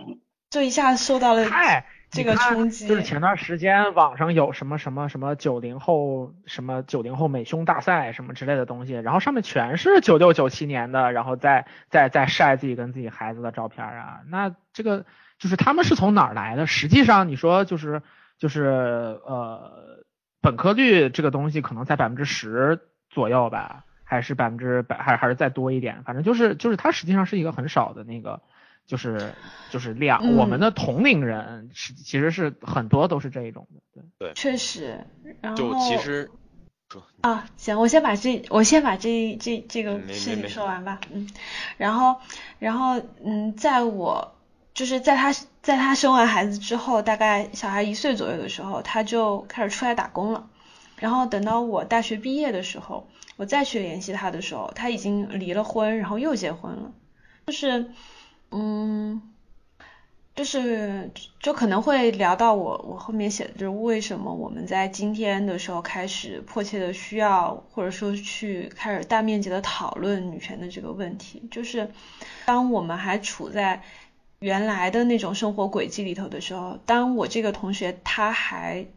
[0.51, 15.05] 就一下受到了嗨，这个冲击，就是前段时间网上有什么什么什么九零后什么九零后美胸大赛什么之类的东西，然后上面全是九六九七年的，然后再再再晒自己跟自己孩子的照片啊，那这个
[15.37, 16.65] 就是他们是从哪儿来的？
[16.65, 18.01] 实际上你说就是
[18.39, 20.03] 就是呃
[20.41, 22.79] 本科率这个东西可能在百分之十
[23.11, 28.41] 左右吧，还是百分之百还还是再多一点，反正就是就是它实际上是一个很少的那个。
[28.89, 29.32] 就是
[29.69, 34.34] 就是两，嗯我们的同龄人是其实是很多都是这一种的，对。
[34.34, 35.06] 确实，
[35.41, 36.32] 然后就其实
[36.91, 41.30] 说啊，行，我先把这我先把这这这个事情说完吧，嗯，
[41.78, 42.15] 然后
[42.58, 44.34] 然后嗯，在我
[44.73, 50.49] 就是在他在他生完孩子之后，大概小孩一岁左右的时候，他就开始出来打工了。
[50.95, 56.91] 然后等到我大学毕业的时候，我再去联系他的时候，他已经离了婚，然后又结婚了，
[57.45, 57.91] 就是
[58.51, 59.21] 嗯。
[60.35, 71.91] 就是就可能会聊到我我后面写的就是为什么我们在今天的时候开始迫切的需要或者说去开始大面积的讨论女权的这个问题，就是
[72.45, 73.83] 当我们还处在
[74.39, 78.88] 原来的那种生活轨迹里头的时候，当我这个同学他还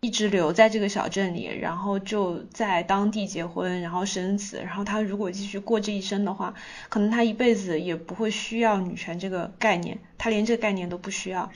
[0.00, 6.54] 一直留在这个小镇里，然后就在当地结婚，然后生子，然后他如果继续过这一生的话，
[6.88, 11.50] 可能他一辈子也不会需要女权这个概念，他连这个概念都不需要，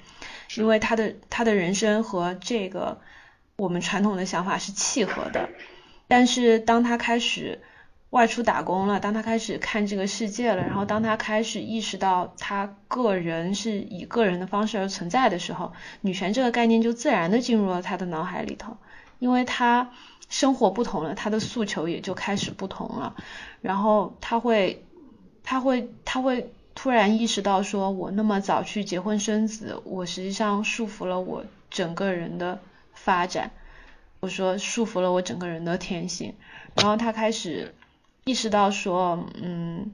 [0.56, 3.00] 因为他的他的人生和这个
[3.56, 5.48] 我们传统的想法是契合的。
[6.08, 7.60] 但是当他开始
[8.10, 18.76] 外出打工了，当他开始看这个世界了，然后当他开始意识到他个人是以个人的方式而存在的时候，女权这个概念就自然的进入了他的脑海里头，
[19.20, 19.92] 因为他
[20.28, 23.14] 生活不同了，他的诉求也就开始不同了，
[23.60, 24.84] 然后他会，
[25.44, 32.58] 他会，他会突然意识到，说我那么早去结婚生子，我实际上束缚了我整个人的
[32.92, 33.52] 发展，
[34.18, 36.34] 我说束缚了我整个人的天性，
[36.74, 37.72] 然后他开始。
[38.24, 39.90] 意识到说，嗯，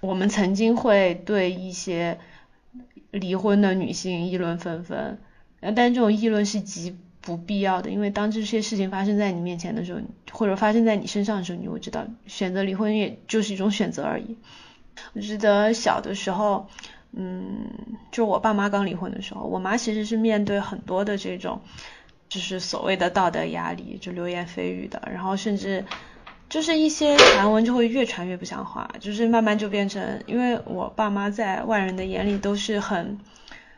[0.00, 2.18] 我们曾经会对一些
[3.10, 5.18] 离婚的女性议论纷纷，
[5.60, 10.00] 但这种议论是极不必要的，因为当这些事情发生在你面前的时候，
[10.32, 14.36] 或者发生在你身上的时候，你会知道选择离婚也就是一种选择而已。
[15.14, 16.68] 我记得小的时候，
[17.12, 17.66] 嗯，
[18.10, 21.60] 就我爸妈刚离婚的时候，我妈其实是面对很多的这种，
[22.28, 25.84] 就是所谓的道德压力，就流言蜚语的，然后甚至。
[26.50, 33.18] 就是一些传闻就会越传越不像话，就是慢慢就变成，因为我爸妈在外人的眼里都是很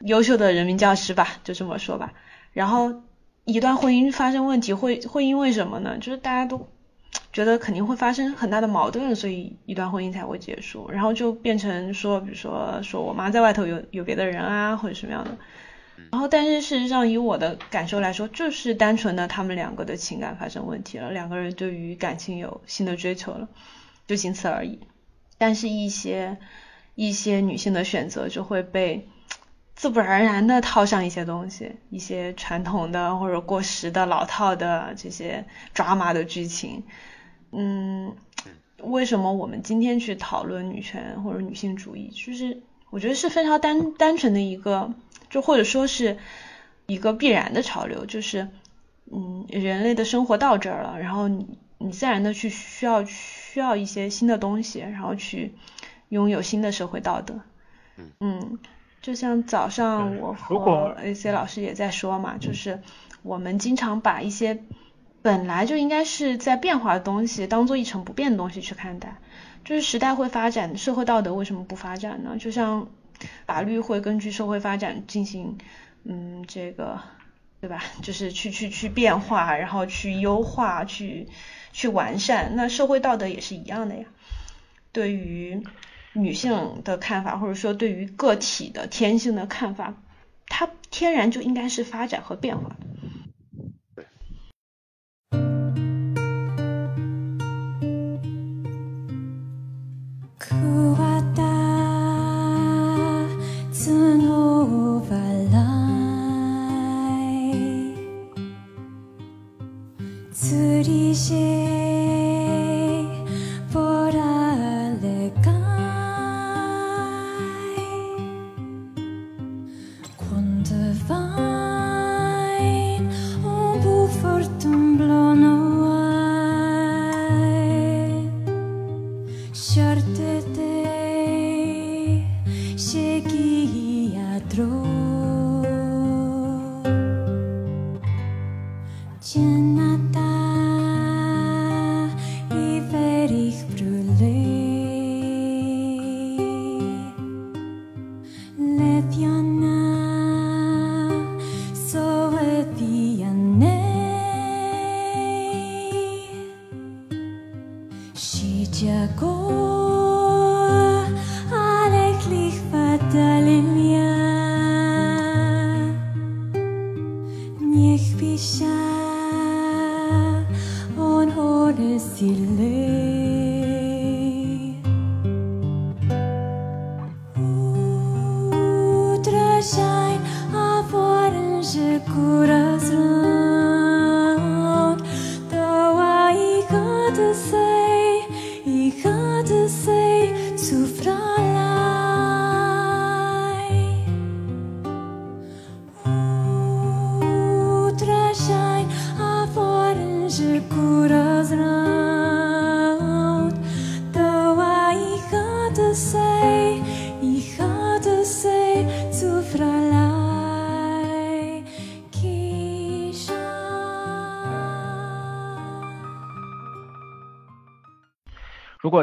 [0.01, 2.15] 优秀的人民教师吧，就这么说吧。
[2.55, 3.03] 然后
[3.45, 5.99] 一段婚姻发生问题，会会因为什么呢？
[5.99, 6.67] 就是大家都
[7.31, 10.91] 觉得肯定会发生很大的矛盾，所以一段婚姻才会结束。
[10.91, 15.37] 然后就变成说，比如说说我妈在外头有有别的人啊，或者什么样的。
[16.11, 23.49] 然后，但是事实上，以我的感受来说，就是单纯的他们两个的情感发生问题了，两个人对于感情有新的追求了，
[24.07, 24.79] 就仅此而已。
[25.39, 26.37] 但是，一些
[26.95, 29.09] 一些女性的选择就会被
[29.75, 36.85] 自不而然的套上一些东西，一些传统的或者过时的老套的这些抓马的剧情。
[37.53, 38.15] 嗯，
[38.79, 42.11] 为什么我们今天去讨论女权或者女性主义？
[42.11, 44.93] 就是我觉得是非常单单纯的一个。
[45.33, 46.19] 就或者说是
[46.87, 48.49] 一个必然的潮流，就是
[49.11, 55.55] 嗯，人类的生活到这儿了，然后你你自然的去需要需要一些新的东西，然后去
[56.11, 57.41] 拥有新的社会道德。
[58.21, 58.59] 嗯，
[59.01, 62.81] 就像早上我和 AC 老师也在说嘛，就是
[63.23, 64.63] 我们经常把一些
[65.23, 69.17] 本来就应该是在变化的东西，当做一成不变的东西去看待。
[69.65, 72.37] 就是时代会发展，社会道德为什么不发展呢？
[72.39, 72.87] 就像。
[73.47, 75.59] 法律会根据社会发展进行，
[76.05, 77.01] 嗯，这个
[77.61, 77.83] 对吧？
[78.03, 81.29] 就是去去去变化，然后去优化，去
[81.73, 82.57] 去完善。
[82.57, 84.05] 那社会道德也是一样的呀。
[84.93, 85.63] 对于
[86.13, 89.95] 女性的看法，或者说对于个体的天性的看法，
[90.47, 92.77] 它天然就应该是发展和变化的。
[93.95, 94.05] 对。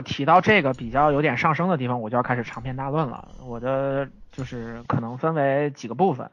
[0.01, 3.29] 提到这个比较有点上升的地方，我就要开始长篇大论了。
[3.45, 6.31] 我的就是可能分为几个部分，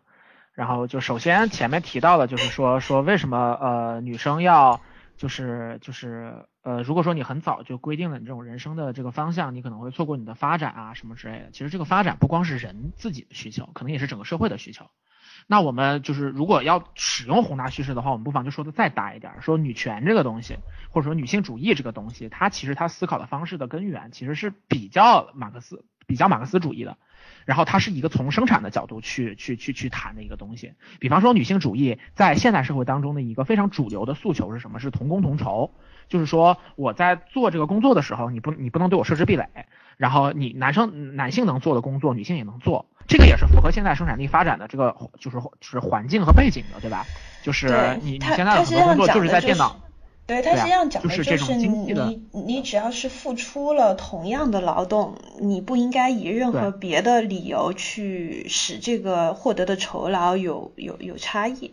[0.53, 4.81] 然后就首先前面提到的就是说说为什么呃女生要
[5.17, 11.51] 就是就是呃如果说你很早就规定了你这种人生的这个方向，你可能会错过你的发展啊什么之类的。
[11.53, 14.87] 其实这个发展不光是人自己的需求，可能也是整个社会的需求。
[15.47, 20.59] 那我们就是如果要使用宏大叙事的话，我们不妨就说的再大一点，说女权这个东西，
[20.91, 26.99] 或者说女性主义这个东西，它其实它思考的方式的根源其实是比较马克思、比较马克思主义的，
[27.47, 30.75] 然后它是一个从生产的角度去去去去谈的一个东西。
[31.01, 34.81] 比方说女性主义在现代社会当中的一个非常主流的诉求是什么？
[34.81, 35.71] 是同工同酬，
[36.09, 39.47] 就是说我在做这个工作的时候，你不你不能对我设置壁垒，
[39.97, 42.85] 然后你男生男性能做的工作，女性也能做。
[43.09, 47.07] 这个也是符合现在生产力发展的这个就是就是环境和背景的，对吧？
[47.43, 49.81] 就是你你现在很多工作就是在电脑，
[50.27, 61.73] 对，他实际上讲的，就是你你只要是付出了同样的劳动，你不应该以任何别的理由去使这个获得的酬劳有有有差异。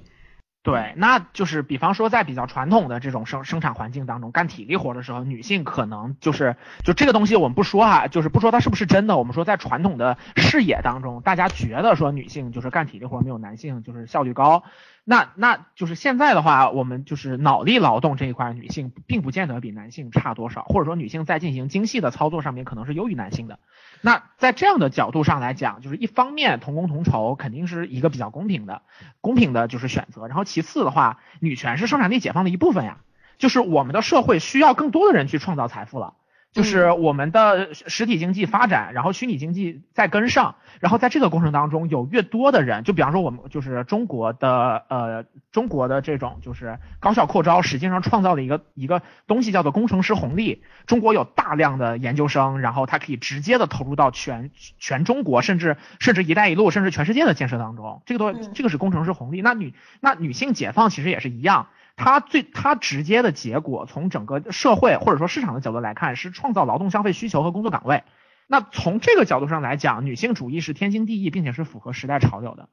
[0.64, 14.64] 对，那就是比方说在比较传统的这种生生产环境当中，干体力活的时候，女性可能就是就这个东西我们不说哈，就是不说它是不是真的，我们说在传统的视野当中，大家觉得说女性就是干体力活没有男性就是效率高。
[15.04, 23.60] 那那就是现在的话，我们就是脑力劳动这一块，女性并不见得比男性差多少，或者说女性在进行精细的操作上面可能是优于男性的。
[24.06, 28.82] 那在这样的角度上来讲，就是一方面同工同酬肯定是一个比较公平的、
[29.22, 30.28] 公平的就是选择。
[30.28, 32.98] 然后其次的话，女权是生产力解放的一部分呀，
[33.38, 36.16] 就是我们的社会需要更多的人去创造财富了。
[36.54, 50.64] 就是我们的实体经济发展，然后虚拟经济再跟上，然后在这个过程当中，有越多的人，就比方说我们就是中国的呃中国的这种就是高校扩招，实际上创造了一个一个东西叫做工程师红利。
[50.86, 58.04] 中国有大量的研究生，然后他可以直接的投入到全全中国，甚至甚至一带一路，甚至全世界的建设当中。
[58.06, 59.42] 这个都这个是工程师红利。
[59.42, 61.68] 那女那女性解放其实也是一样。
[61.96, 68.04] 它最它直接的结果，从整个社会或者说市场的角度来看，是创造劳动消费需求和工作岗位。
[68.48, 72.68] 那从这个角度上来讲，女性主义是天经地义，并且是符合时代潮流的。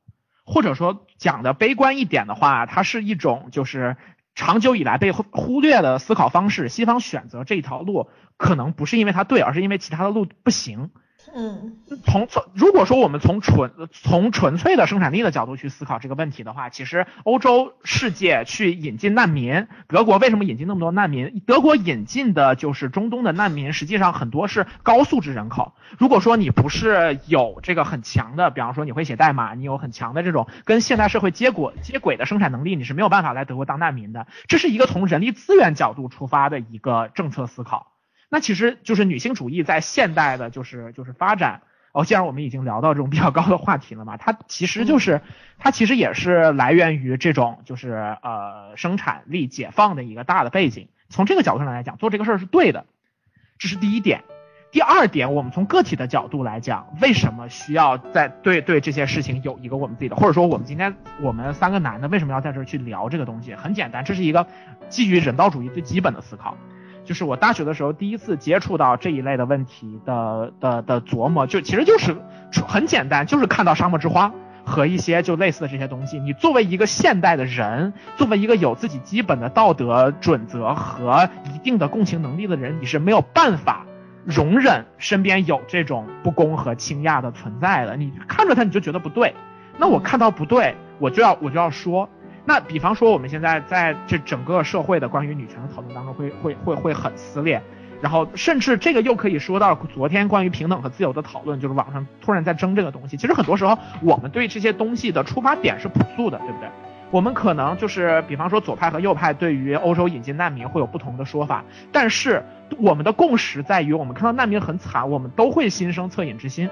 [0.45, 3.97] 或者说讲的悲观一点的话，它是一种就是
[4.35, 6.69] 长久以来被忽略的思考方式。
[6.69, 10.91] 西方选择这一条路，可能不是因为它对，而是因为其他的路不行。
[11.33, 21.41] 嗯，从从如果说我们从纯从纯粹的生产力的角度去思考这个问题的话，其实欧洲世界去引进难民，德国为什么引进那么多难民？
[21.47, 25.75] 德国引进的就是中东的难民，实际上很多是高素质人口。
[25.99, 34.27] 如果说你不是有这个很强的，比方说你会写代码，你有很强的这种跟现代社会接轨接轨的生产能力，你是没有办法来德国当难民的。
[34.49, 37.93] 这是一个从人力资源角度出发的一个政策思考。
[38.31, 41.61] 那其实就是女性主义在现代的，就是就是发展
[41.93, 42.05] 哦。
[42.05, 45.21] 既然我们已经聊到这种比较高的话题了嘛，它其实就是
[45.59, 50.89] 它其实也是来源于这种就是呃生产力解放的一个大的背景。
[51.09, 52.87] 从这个角度上来讲，做这个事儿是对的，
[53.59, 54.23] 这是第一点。
[54.71, 63.53] 第二点，我们从个体的角度来讲，为什么需要在对对这些事情有一个我们自己的，或者说我们今天我们三个男的为什么要在这儿去聊这个东西？
[63.57, 64.47] 很简单，这是一个
[64.89, 66.57] 基于人道主义最基本的思考。
[67.11, 72.15] 就是我大学的时候第一次接触到这一类的问题的的的琢磨，就其实就是
[72.69, 74.33] 很简单，就是看到沙漠之花
[74.65, 76.21] 和一些就类似的这些东西。
[76.21, 83.85] 你作为一个现代的人，作为一个有自己基本的道德准则和一定的共情能力的人，你是没有办法
[84.25, 87.97] 容忍身边有这种不公和倾轧的存在的。
[87.97, 89.35] 你看着他你就觉得不对，
[89.79, 92.09] 那我看到不对，我就要我就要说。
[92.51, 97.63] 那比方说，我们现在在这整个社会的关于女权的讨论当中，会会会会很撕裂。
[98.01, 103.17] 然后甚至这个又可以说到昨天关于平等和自由的讨论，就是网上突然在争这个东西。
[103.17, 106.69] 其实很多时候我们对这些东西的出发点是朴素的，对不对？
[107.13, 112.45] 我们可能就是比方说左派和右派对于欧洲引进难民会有不同的说法，但是
[112.79, 116.69] 我们的共识在于，我们看到难民很惨，我们都会心生恻隐之心，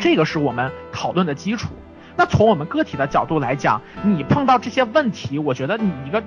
[0.00, 1.68] 这个是我们讨论的基础。
[2.20, 6.22] 那从我们个体的角度来讲，你碰到这些问题，我觉得你一个。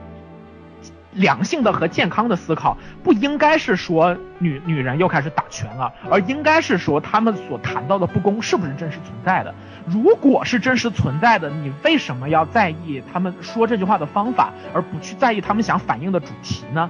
[1.16, 9.54] 良性的和健康的思考，不应该是说女女人又开始打拳了，而应该是说他们所谈到的不公是不是真实存在的？
[9.86, 16.90] 如果是真实存在的，你为什么要在意他们说这句话的方法，而不去在意他们想反映的主题呢？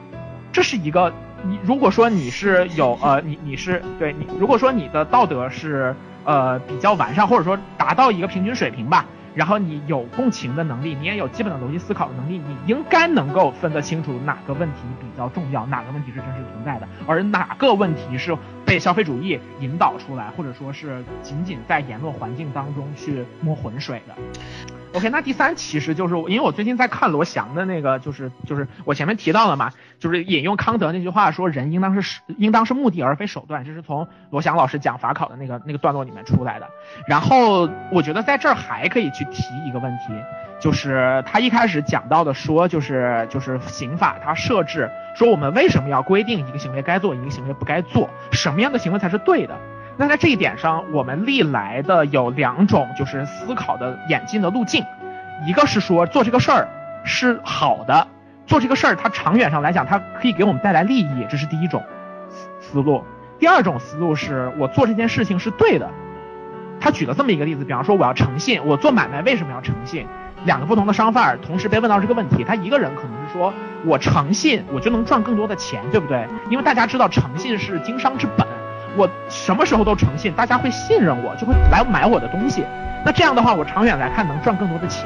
[0.54, 1.12] 这是一个
[1.46, 5.94] 你如果说你是有 呃你你是对你如果说你的道德是
[6.24, 9.06] 呃比较完善，或者说达到一个平均水平吧。
[9.36, 24.14] 然后你有共情的能力，你也有基本的逻辑思考的能力，你应该能够分得清楚哪个问题比较重要，哪个问题是真实存在的，而哪个问题是被消费主义引导出来，或者说是仅仅在言论环境当中去摸浑水的。
[24.94, 36.70] OK，那第三其实就是因为我最近在看罗翔的那个，就是就是我前面提到了嘛，就是引用康德那句话说人应当是应当是目的而非手段，这是从罗翔老师讲法考的那个那个段落里面出来的。
[37.08, 40.14] 然后我觉得在这儿还可以去提一个问题，
[40.60, 49.58] 就是他一开始讲到的说就是就是刑法它设置说我们为什么要规定一个行为该做一个行为不该做，什么样的行为才是对的。
[49.96, 54.84] 那在这一点上，我们历来的有两种就是思考的演进的路径，
[55.46, 56.68] 一个是说做这个事儿
[57.04, 58.08] 是好的，
[58.48, 61.84] 做这个事儿它长远上来讲它可以给我们带来利益，这是第一种
[62.60, 63.04] 思路。
[63.40, 65.90] 第二种思路是我做这件事情是对的。
[66.80, 70.08] 他举了这么一个例子，比方说我要诚信，我做买卖为什么要诚信？
[70.46, 73.54] 两个不同的商贩同时被问到这个问题，他一个人可能是说
[73.86, 76.28] 我诚信，我就能赚更多的钱，对不对？
[76.50, 78.46] 因为大家知道诚信是经商之本。
[78.96, 82.64] 我什么时候都诚信，大家会信任我，就会来买我的东西。
[83.06, 85.06] 那这样的话，我长远来看能赚更多的钱。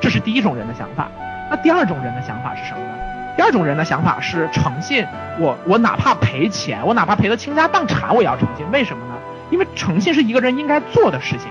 [0.00, 1.08] 这是第一种人的想法。
[1.50, 2.94] 那第二种人的想法是什么呢？
[3.36, 5.06] 第二种人的想法是诚信，
[5.38, 8.70] 我我哪怕赔钱，我哪怕赔得倾家荡产，我也要诚信。
[8.70, 9.14] 为什么呢？
[9.50, 11.48] 因为诚信是一个人应该做的事情。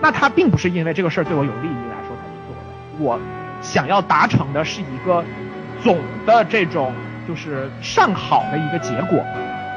[0.00, 3.04] 那他并不是因为这个事儿对我有利益来说才去做的。
[3.04, 3.18] 我
[3.60, 5.24] 想要达成的是一个
[5.82, 6.92] 总的这种
[7.26, 9.18] 就是上好的一个结果。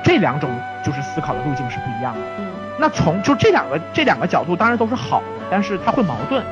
[0.03, 0.49] 这两种
[0.83, 2.19] 就是思考的路径是不一样的。
[2.39, 2.45] 嗯，
[2.79, 6.43] 那从就这两个这两个角度当然都是好的，但是它会矛盾。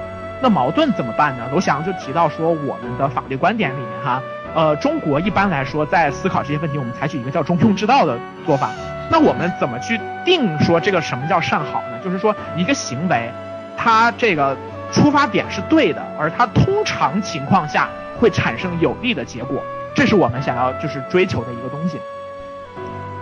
[0.41, 1.43] 那矛盾怎么办呢？
[1.51, 4.21] 罗翔就提到说，我们的法律观点里面哈，
[4.55, 8.69] 呃，中国一般来说在思考这些问题，我们采取一个叫中庸之道的做法。
[9.11, 11.99] 那我们怎么去定说这个什么叫善好呢？
[12.01, 13.29] 就是说一个行为，
[13.75, 14.55] 它这个
[14.93, 19.61] 出发点是对的，而它通常情况下会产生有利的结果，
[19.93, 21.99] 这是我们想要就是追求的一个东西。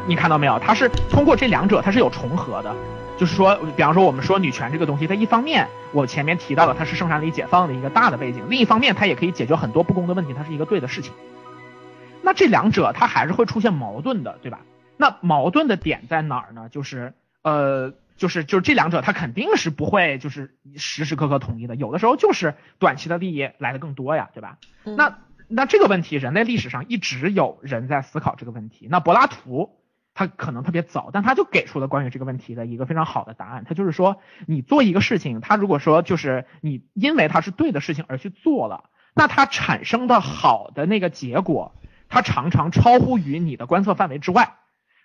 [0.08, 0.58] 你看到没有？
[0.60, 2.74] 它是通过这两者，它是有重合的。
[3.18, 11.12] 就是说，比方说我们说女权这个东西，它一方面我前面提到了它是生产力解放的一个大的背景，另一方面它也可以解决很多不公的问题，它是一个对的事情。
[12.22, 14.62] 那这两者它还是会出现矛盾的，对吧？
[14.98, 16.70] 那矛盾的点在哪儿呢？
[16.70, 24.58] 就是呃，就是就是这两者它肯定是不会就是时时刻刻统一的，有的时候就是短期的利益来的更多呀，对吧？
[24.84, 28.88] 那那这个问题，人类历史上一直有人在思考这个问题。
[28.92, 29.72] 那柏拉图。
[30.18, 33.64] 他可能特别早，但他就给出了关于这个问题的一个非常好的答案。
[33.68, 41.76] 他就是说，你做一个事情，他如果说就是你因为它是对的事情而去做了，那它产生的好的那个结果，
[42.10, 44.56] 它常常超乎于你的观测范围之外。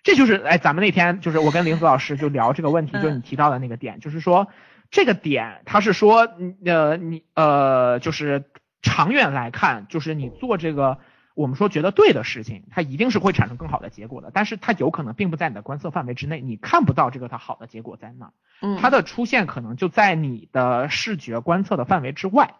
[0.01, 4.47] 这就是哎，咱们那天就是我跟林子老师就聊这个问题，就是你提到的那个点，就是说
[4.89, 6.27] 这个点，他是说
[6.65, 8.45] 呃你呃就是
[8.81, 10.97] 长远来看，就是你做这个。
[11.33, 22.55] 我们说觉得对的事情，它一定是会产生更好的结果的，但是它有可能并不在你的观测范围之内，你看不到这个它好的结果在哪，嗯，它的出现可能就在你的视觉观测的范围之外，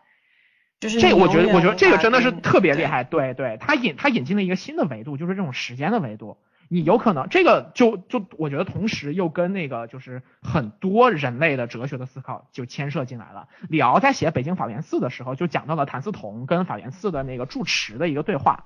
[0.79, 6.37] 就是这，我觉得我觉得这个真的是特别厉害，对对，它引它引进了一个新的维度，就是这种时间的维度。
[6.73, 13.47] 你有可能这个就就我觉得同时又跟那个就是很多人类的哲学的思考就牵涉进来了。
[13.69, 18.63] 李敖在写《北京法源寺》的时候就讲到了谭嗣同跟法源寺的那个住持的一个对话，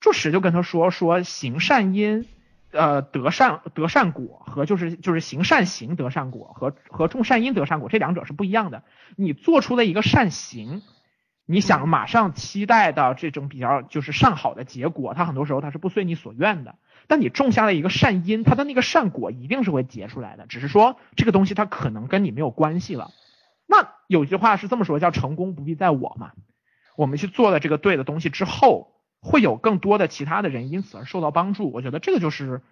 [0.00, 2.26] 住持就跟他说说行善因，
[2.72, 8.82] 呃得善得善果和就是就是行善行得善果和和种善因得善果这两者是不一样的。
[9.16, 10.82] 你做出了一个善行，
[11.46, 16.74] 你想马上期待到这种比较就是上好的结果，它很多时候它是不随你所愿的。
[17.10, 23.10] 但你种下了一个善因，它的那个善果一定是会结出来的，只是说这个东西它可能跟你没有关系了。
[23.66, 26.30] 那有句话是这么说，叫成功不必在我嘛。
[26.96, 31.72] 我们去做了这个对的东西之后，会有更多的其他的人因此而受到帮助。
[31.72, 32.62] 我觉得这个就是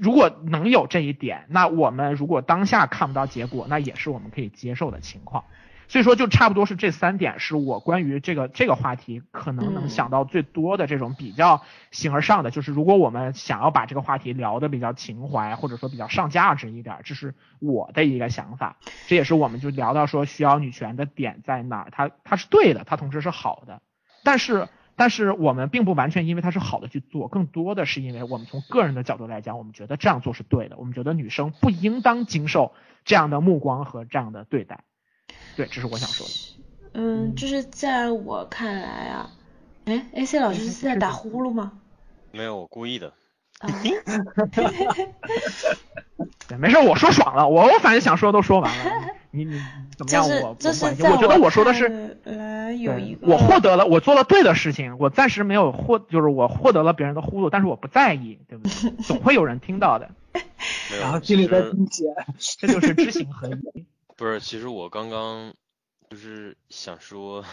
[0.00, 5.44] 如果能有这一点，那我们如果当下看不到结果，那也是我们可以接受的情况。
[5.88, 11.62] 所以说，就差不多是这三点，是我关于这个这个话题可能能想到最多的这种比较
[11.92, 12.50] 形而上的。
[12.50, 18.76] 就是如果我们想要把这个话题聊的比较情怀，或者说比较上价值一点，这是我的一个想法。
[19.06, 23.80] 这也是我们就聊到说需要女权的点在哪儿，它它是对的，它同时是好的。
[24.24, 30.76] 但是但是我们并不完全因为它是好的去做，更多的是因为我们从个人的角度来讲，我们觉得这样做是对的。
[30.78, 32.74] 我们觉得女生不应当经受
[33.04, 34.80] 这样的目光和这样的对待。
[35.56, 36.32] 对，这是我想说的。
[36.94, 39.30] 嗯，就是在我看来啊，
[39.84, 41.72] 哎，AC 老师是在打呼噜吗？
[42.32, 43.12] 没有，我故意的。
[46.48, 48.92] 对， 没事，我说爽了，我我反正想说都说完了。
[49.32, 49.60] 你你
[49.96, 50.26] 怎么样？
[50.42, 58.90] 我这是我觉得我说的是，来有一个，我获得了，我做了对的事情，我暂时没有获，就是我获得了别人的呼噜，但是我不在意，对不对？
[59.04, 60.10] 总会有人听到的。
[61.00, 62.04] 然后心里在纠结，
[62.58, 63.84] 这就是知行合一。
[64.16, 65.52] 不是，其实我刚刚
[66.08, 67.44] 就是想说，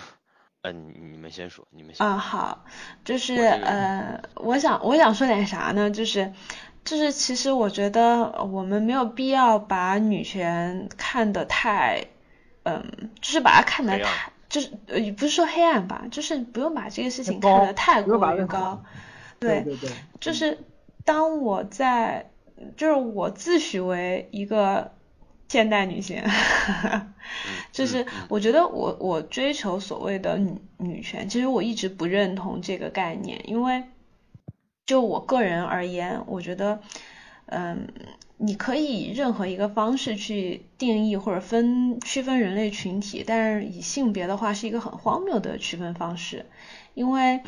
[0.62, 2.08] 嗯，你们先说，你们先。
[2.08, 2.64] 啊，好，
[3.04, 5.92] 就是呃，我想我想说点啥呢？
[5.92, 6.32] 就是
[6.86, 12.06] 就是其实我觉得我们没有必要把女权看得太，
[12.64, 18.82] 嗯，就是把它看得太，就是呃，不是说黑暗吧，就是不用把这个事情看得太过于高。
[19.38, 19.90] 对对对。
[20.22, 20.58] 就是
[21.04, 22.32] 当我在，
[22.78, 24.93] 就是我自诩为一个。
[25.54, 26.20] 现代女性，
[27.72, 33.84] 就是我觉得我我追求所谓的女女权，其实我一直不认同这个概念，因为
[34.88, 36.82] 就我个人而言，我觉得，
[37.46, 37.88] 嗯，
[38.38, 46.48] 你可以以任何一个方式去定义或者分区分人类群体，但是以性别的话是一个很荒谬的区分方式，
[46.96, 47.42] 因为。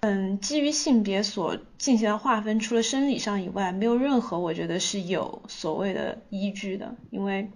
[0.00, 7.50] 嗯，基于性别所进行的划分，除了生理上以外，没有任何我觉得是有所谓的依据的，因为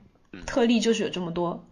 [0.44, 1.64] 特例就是有这么多。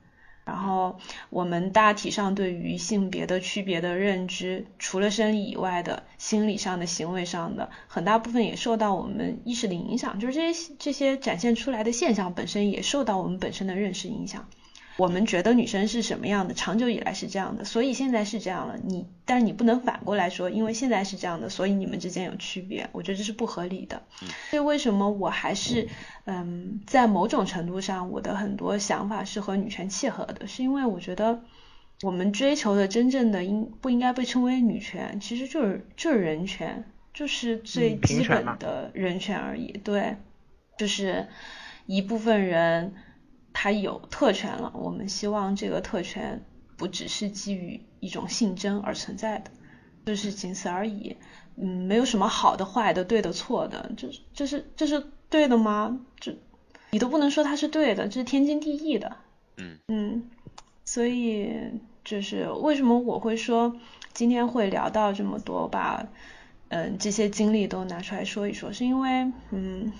[0.44, 0.98] 然后
[1.30, 14.48] 我们大体上对于性别的区别的认知，除了生理以外的心理上的行为上的，很大部分也受到我们意识的影响，就是这些这些展现出来的现象本身也受到我们本身的认识影响。
[14.98, 18.78] 我们觉得女生是什么样的，长久以来是这样的，所以现在是这样了。
[18.84, 22.86] 你，但是你不能反过来说，因为现在是这样的，所以你们之间有区别。
[22.92, 24.02] 我觉得这是不合理的。
[24.50, 25.88] 所以为什么我还是，
[26.26, 31.42] 嗯，在某种程度上，我的很多想法是和女权契合的，是因为我觉得
[32.02, 36.84] 我们追求的真正的应不应该被称为女权，其实就是就是人权，
[37.14, 39.72] 就是最基本的人权而已。
[39.82, 40.16] 对，
[40.76, 41.28] 就是
[41.86, 42.92] 一部分人。
[43.52, 46.42] 他有特权了，我们希望这个特权
[46.76, 49.50] 不只是基于一种性征而存在的，
[50.06, 51.16] 就是仅此而已。
[51.56, 56.00] 嗯，没有什么好的、坏的、对的、错的，这这是这是对的吗？
[56.18, 56.34] 这
[56.90, 59.16] 你都不能说它是对的，这是天经地义的。
[59.58, 60.30] 嗯嗯，
[60.84, 61.52] 所以
[62.04, 63.76] 就是为什么我会说
[64.14, 66.08] 今天会聊到这么多，把
[66.68, 69.92] 嗯这些经历都拿出来说一说，是因为嗯。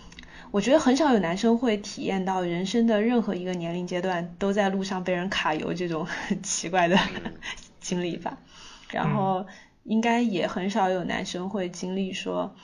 [0.52, 6.98] 我觉得很少有男生会体验到人生的任何一个年龄阶段都在路上被人卡油这种很 奇怪的
[7.80, 8.38] 经历吧。
[8.90, 9.46] 然后
[9.82, 12.54] 应该也很少有男生会经历说，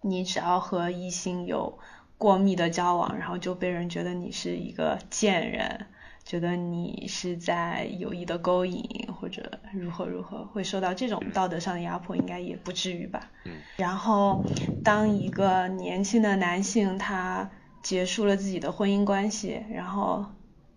[0.00, 1.78] 你只要和异性有
[2.16, 5.86] 过密的交往，然后就被人觉得你是一个贱人。
[6.24, 8.82] 觉得你是在有意的勾引
[9.20, 13.30] 或者如何如何，会受到这种道德上的压迫，应该也不至于吧。
[13.44, 13.52] 嗯。
[13.76, 14.42] 然后，
[14.82, 17.50] 当一个年轻的男性他
[17.82, 20.24] 结束了自己的婚姻关系，然后，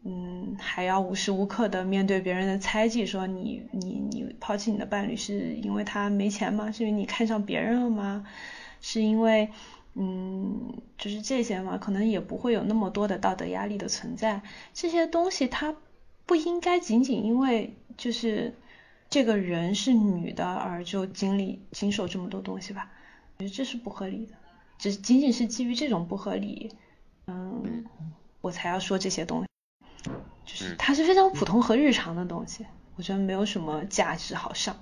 [0.04, 6.70] 嗯，还要无时无刻的面对别人的猜忌，说你你你抛弃你的伴侣是因为他没钱吗？
[6.72, 8.26] 是因为你看上别人了吗？
[8.82, 9.50] 是因为？
[10.00, 14.44] 嗯，就是这些嘛，可能也不会有那么多的道德压力的存在。
[14.74, 15.76] 这些东西它
[16.28, 18.54] 不应该仅仅因为就是
[19.10, 22.92] 这个人是女的而就经历经受这么多东西吧？
[23.38, 24.34] 我觉得这是不合理的。
[24.78, 26.72] 只仅仅是基于这种不合理，
[27.26, 27.84] 嗯，
[28.42, 29.48] 我才要说这些东西。
[30.46, 34.78] 就是它是非常普通和日常的东西，我觉得没有什么价值好上。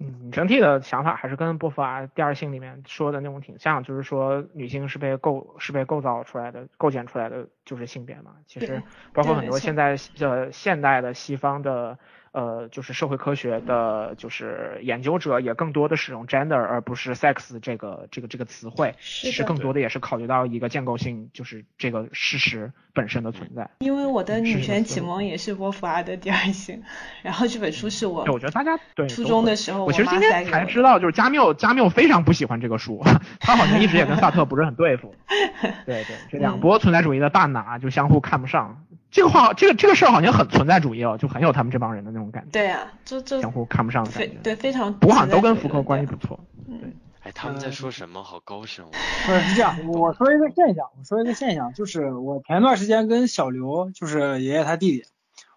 [0.00, 8.32] 嗯，整体的想法还是跟波伏娃第二性里面说的那种挺像，就是说女性是被构是被构造出来的、构建出来的就是性别嘛。
[8.46, 8.82] 其实
[9.12, 11.98] 包括很多现在呃现代的西方的
[12.32, 23.68] 呃，就是社会科学的，就是研究者也更多的使用 gender 而不是 sex 这个这个这个词汇，其实更多的也是考虑到一个建构性，就是这个事实本身的存在。
[23.80, 26.82] 因为我的女权启蒙也是波伏娃的第二性，
[27.22, 33.02] 然后这本书是我，我觉得大家对初中的时候，我其实今天才知道，就是加缪加缪非常不喜欢这个书，
[33.40, 35.14] 他好像一直也跟萨特不是很对付。
[35.84, 38.84] 对对，这两波存在主义的大拿就相互看不上。
[39.10, 42.50] 这个话，这个这个事儿好像很存在主义哦，就很有他们这帮人的那种感觉。
[42.50, 44.36] 对啊，这这相互看不上的感觉。
[44.42, 44.92] 对，非常。
[44.94, 46.38] 不过好像都跟福柯关系不错。
[46.68, 46.92] 嗯。
[47.22, 48.22] 哎，他们在说什么？
[48.22, 48.88] 好高深哦。
[49.26, 55.04] 不是是这样，我说一个现象，我说一个现象，就是我前段时间跟小刘，就是爷爷他弟弟。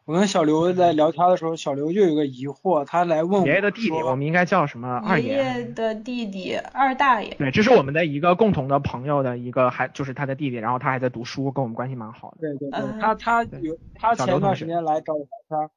[0.05, 4.97] 我跟小刘在聊天的时候，小刘就有个疑惑，他来问我爷爷的弟弟，我们应该叫什么？
[4.97, 5.29] 二爷。
[5.29, 7.33] 爷爷的弟弟，二大爷。
[7.35, 12.37] 对，这是我们的一个共同的朋友的一个，还就是他的弟弟，然后他还在读书，跟我们关系蛮好的。
[12.41, 15.69] 对对对，他他有他前段时间来找我聊天，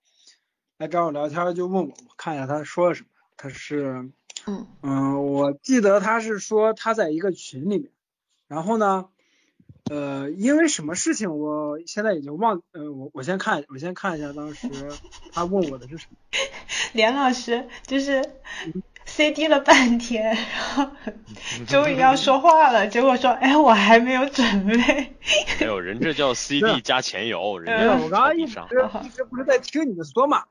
[0.79, 3.09] 来找我聊天就问我，我看一下他说了什么。
[3.37, 4.11] 他是，
[4.47, 7.91] 嗯嗯，我记得他是说他在一个群里面，
[8.49, 9.07] 然后呢。
[9.91, 14.69] 呃，因为什么事情，我现在已经忘，呃，我我先看，我先看一下当时
[15.33, 16.17] 他问我的是什么。
[16.93, 18.23] 梁老师就是。
[19.07, 20.37] CD 了半天，然
[20.75, 20.87] 后
[21.67, 25.15] 终于要说话了，结果说，哎，我还没有准备。
[25.61, 28.59] 没有人这叫 CD 加前摇，人家我刚刚一直
[29.05, 30.43] 一直不是在听你们说嘛。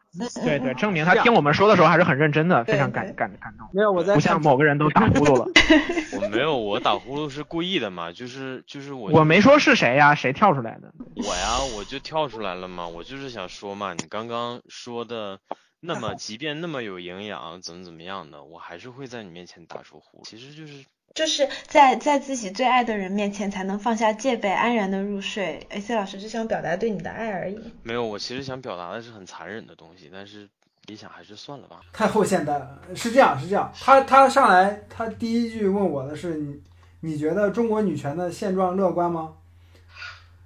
[0.43, 3.67] 对对，证明他听我们说的时候还是很认真的，非常感感感动。
[3.73, 5.45] 没有我在，不像某个人都打呼噜了。
[6.19, 9.11] 我没有，我打呼噜是故意的嘛，就是就是我。
[9.11, 10.93] 我没说是谁呀，谁跳出来的？
[11.17, 15.39] 我呀，我就跳出来了嘛，我就是想说嘛，你刚刚说的。
[15.85, 20.23] 那么，即便那么有营养，怎么怎么样的，我还是会在你面前打出呼。
[20.23, 20.83] 其实就是
[21.13, 25.65] 就是在在自己最爱的人面前，才能放下戒备，安然的入睡。
[25.69, 27.57] A C 老师只想表达对你的爱而已。
[27.83, 30.49] 没有，我其实想表达的是很残忍的东西，但是
[30.87, 31.81] 理想还是算了吧。
[31.93, 33.71] 太后现代了，是这样，是这样。
[33.79, 36.61] 他他上来，他第一句问我的是你
[37.01, 39.33] 你觉得中国女权的现状乐观吗？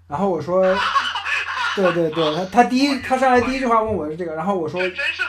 [0.07, 0.77] 然后我说。
[1.75, 5.21] 对对对，他他第一他上来第一句话问我是这个，然后我说真是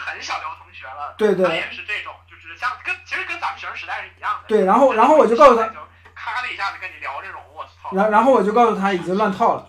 [1.21, 4.49] 对对，他也是这种，就是像跟其实跟咱们学生时代是一样的。
[4.49, 5.67] 对，然后然后我就告诉他，
[6.15, 7.95] 咔的一下子跟你聊这种，我操。
[7.95, 9.69] 然然后我就告诉他已经乱套了，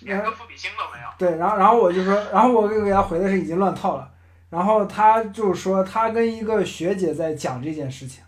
[0.00, 1.08] 连个伏笔星都没有。
[1.18, 4.10] 对，然后然后我就说，然后我给给他回的是已经乱套了，
[4.48, 8.24] 然后他就说他跟一个学姐在讲这件事情，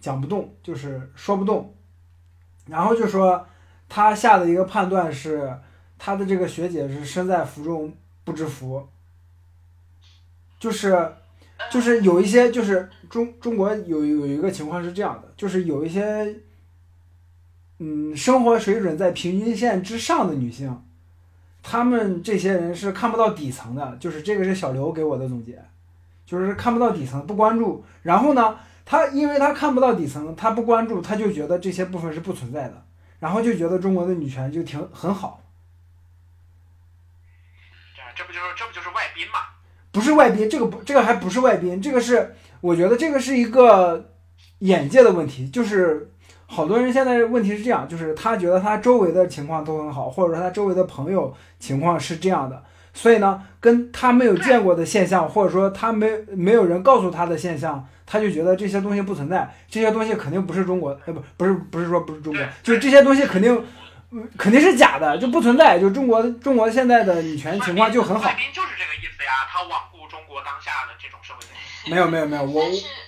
[0.00, 1.76] 讲不动，就是说不动，
[2.66, 3.46] 然后就说
[3.88, 5.60] 他下的一个判断是。
[5.96, 8.86] 他的这个学姐是身在福中不知福，
[10.58, 11.16] 就是
[11.70, 16.40] 就是有一些就是中中国有有一个情况是这样的，就是有一些
[17.78, 20.84] 嗯生活水准在平均线之上的女性，
[21.62, 25.64] 她们这些人是看不到底层的，就是这个是小刘给我的总结，
[26.26, 27.84] 就是看不到底层，不关注。
[28.02, 32.84] 然后呢，他因为他看不到底层，他不关注，他就觉得这些部分是不存在的，
[33.18, 35.40] 然后就觉得中国的女权就挺很好。
[38.16, 39.40] 这不就是这不就是外宾吗？
[39.94, 44.10] 不是外宾，这个不，这个还不是外宾，这个是我觉得这个是一个
[44.58, 45.48] 眼界的问题。
[45.48, 46.10] 就是
[46.46, 52.60] 好多人现在问题是这样，就是他觉得他周围的情况都很好，或者说他周围的朋友情况是这样的，
[52.92, 63.64] 所以呢，跟他没有见过的现象，或者说他没没有人告诉他的现象，他就觉得这些东西不存在，这些东西肯定不是中国，哎不不是不是说不是中国，就是这些东西肯定。
[64.38, 65.76] 肯定是假的，就不存在。
[65.76, 68.30] 就中国，中国现在的女权情况就很好。
[68.52, 68.93] 就是这个
[69.48, 71.40] 他罔顾中国当下的这种社会
[71.90, 72.64] 没有没有没有，我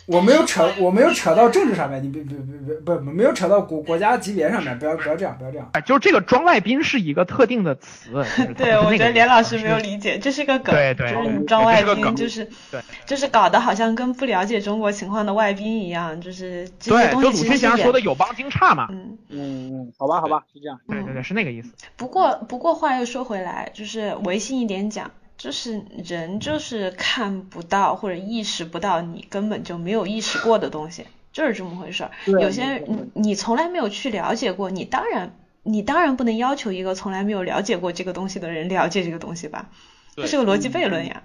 [0.07, 5.71] 我没有扯，我没有扯到政治上面，你别别别别不没有扯到国国家级别上面，不要不要这样，不要这样。
[5.73, 8.11] 哎，就是这个庄外宾是一个特定的词。
[8.57, 10.75] 对，我觉得连老师没有理解，这是个梗。
[10.75, 17.67] 对对，就是装外宾，就是对，就是搞得好像跟不了解中国情况的外宾一样，就是这些东西其实是。
[17.69, 18.89] 鲁说的有帮惊诧嘛。
[18.91, 20.79] 嗯嗯嗯，好吧好吧，是这样。
[20.89, 21.73] 对对对，是那个意思。
[21.97, 25.11] 不过不过话又说回来，就是唯心一点讲。
[25.39, 32.11] 就是人就是看不到或者意识不到你根本就没有意识过的东西，就是这么回事儿。
[32.24, 39.68] 有些你你从来没有去了解过，你当然你当然不能要求一个从来没有了解过这个东西的人了解这个东西吧？
[40.16, 41.22] 这是个逻辑悖论呀。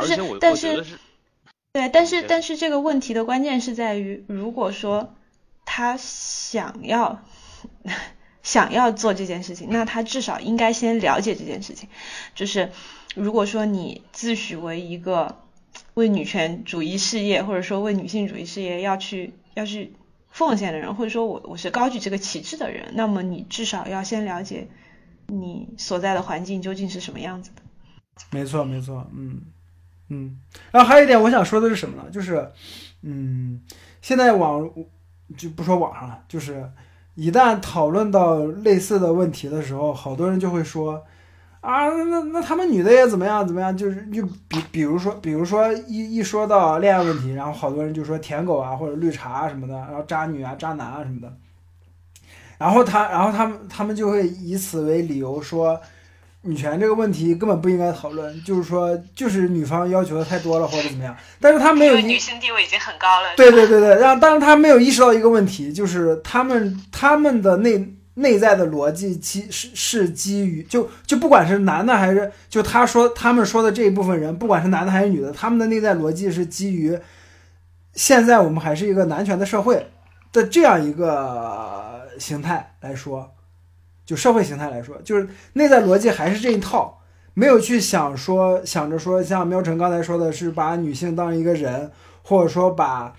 [0.00, 0.84] 是，但是
[1.72, 5.16] 对，但是但是这个问题的关键是在于，如果说
[5.64, 7.24] 他想要
[8.44, 11.88] 想要做这件事情，那他至少应该先了解这件事情，
[12.36, 12.70] 就是。
[13.18, 15.36] 如果说你自诩为一个
[15.94, 19.92] 为女权主义事业，或者说为女性主义事业要去要去
[20.30, 24.68] 奉献的人，或者说我我是高举这个旗帜的人，那么你至少要先了解
[25.26, 27.62] 你所在的环境究竟是什么样子的。
[28.30, 29.40] 没错，没错，嗯，
[30.08, 30.38] 嗯，
[30.70, 32.08] 然后还有一点我想说的是什么呢？
[32.10, 32.50] 就是，
[33.02, 33.60] 嗯，
[34.00, 34.70] 现在网
[35.36, 36.70] 就不说网上了，就是
[37.14, 41.04] 一旦讨论到类似的问题的时候，好多人就会说。
[41.60, 43.76] 啊，那那他们女的也怎么样怎么样？
[43.76, 51.32] 就是就比比如说，比如说一一说到恋爱问题，然后好多人就说舔狗啊，或者绿茶啊什么的，然后渣女啊、渣男啊什么的。
[52.58, 55.80] 然后他，然后他们他们就会以此为理由说，
[56.42, 61.16] 女权这个问题根本不应该讨论，就是说就是女方要求的太多了或者怎么样。
[61.40, 63.28] 但是他没有女性地位已经很高了。
[63.36, 76.98] 对对对对，让但是他没有意识到一个问题，就是他们他们的内内在的逻辑基是是基于就就不管是男的还是就他说他们说的这一部分人，不管是男的还是女的，他们的内在逻辑是基于
[77.94, 79.86] 现在我们还是一个男权的社会
[80.32, 83.34] 的这样一个形态来说，
[84.04, 87.00] 就社会形态来说，就是内在逻辑还是这一套，
[87.34, 91.92] 没有去想说想着说像喵晨刚才说的是把女性当一个人，
[92.22, 93.14] 或者说把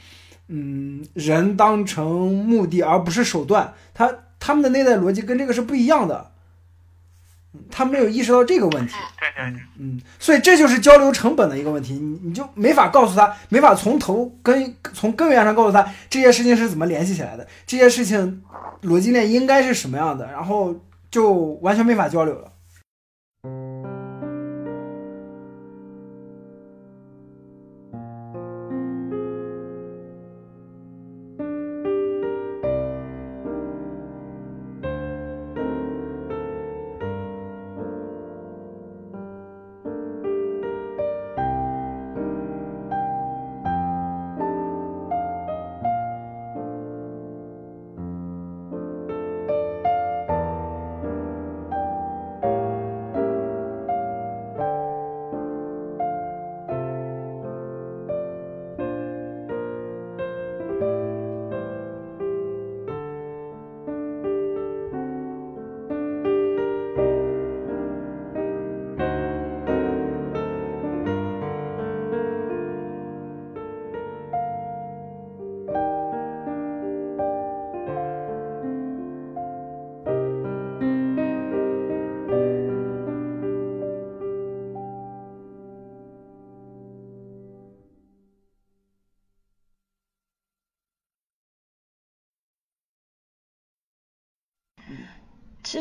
[0.50, 4.14] 嗯人当成目的而不是手段，他。
[4.40, 6.32] 他们的内在逻辑跟这个是不一样的，
[7.70, 8.94] 他没有意识到这个问题。
[9.20, 18.42] 对对对，嗯，所以这就是交流成本的一个问题，你你就没法告诉他，没法从头跟从根源上告诉他这些事情是怎么联系起来的，这些事情
[18.84, 20.76] 逻辑链应该是什么样的，然后
[21.12, 22.52] 就完全没法交流了。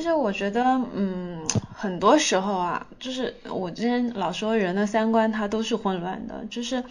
[0.09, 6.83] 实我觉得，嗯，很多时候啊，就是我之前老说人的三观它都是混乱的，就是，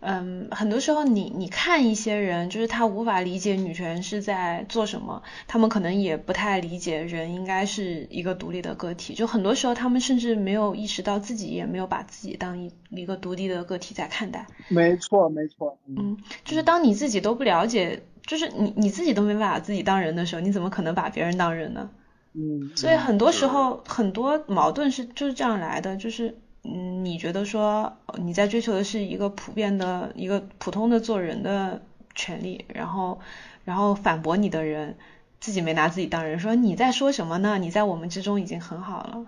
[0.00, 14.46] 嗯，很多时候你你看一些人，就是他无法理解女权是在做什么，他们可能也不太理解人应该是一个独立的个体，就很多时候他们甚至没有意识到自己也没有把自己当一一个独立的个体在看待。
[14.68, 15.78] 没错，没错。
[15.86, 21.88] 嗯，就是当你自己都不了解，就是你你自己都没办法自己当人的时候，你怎么可能把别人当人呢？
[22.32, 31.82] 嗯，所以很多时候很多矛盾是就是这样来的，就是嗯，你觉得说你在追求的是一个普遍的一个普通的做人的
[32.14, 33.20] 权利，然后
[33.64, 34.96] 然后反驳你的人
[35.40, 37.58] 自己没拿自己当人，说你在说什么呢？
[37.58, 39.26] 你在我们之中已经很好了。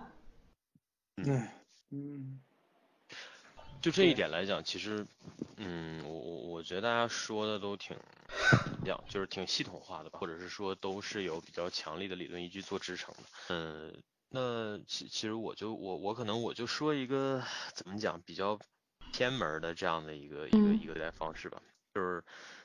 [1.16, 1.48] 嗯
[1.90, 2.40] 嗯，
[3.82, 5.04] 就这一点来讲，其实，
[5.56, 7.96] 嗯，我我我觉得大家说的都挺
[8.84, 13.22] 一样，就是挺系统化的吧，或者是说都是有比较强力的理论依据做支撑的。
[13.48, 13.92] 嗯，
[14.30, 17.42] 那其其实我就我我可能我就说一个
[17.74, 18.58] 怎么讲比较
[19.12, 21.60] 偏门的这样的一个一个嗯一个对待方式吧，
[21.92, 22.22] 就是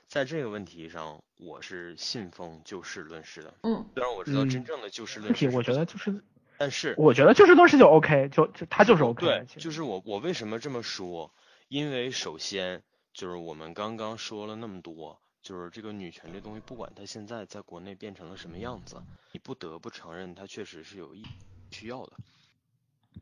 [0.07, 3.53] 在这个问题上，我是信奉就事论事的。
[3.63, 6.24] 嗯虽然我知道嗯真正的就事论问题我事是不行，觉得就是，
[6.58, 9.26] 但是我觉得就事论事就 OK，就就他就是 OK。
[9.26, 11.32] 对，就是我我为什么这么说？
[11.68, 12.82] 因为首先
[13.14, 19.01] 就是我们刚刚说了那么多，就是这个女权这东西，不管它现在在国内变成了什么样子，
[19.32, 21.24] 你不得不承认它确实是有意
[21.72, 22.14] 需要的，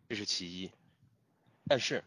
[0.07, 0.71] 这是其一。
[1.67, 2.03] 但是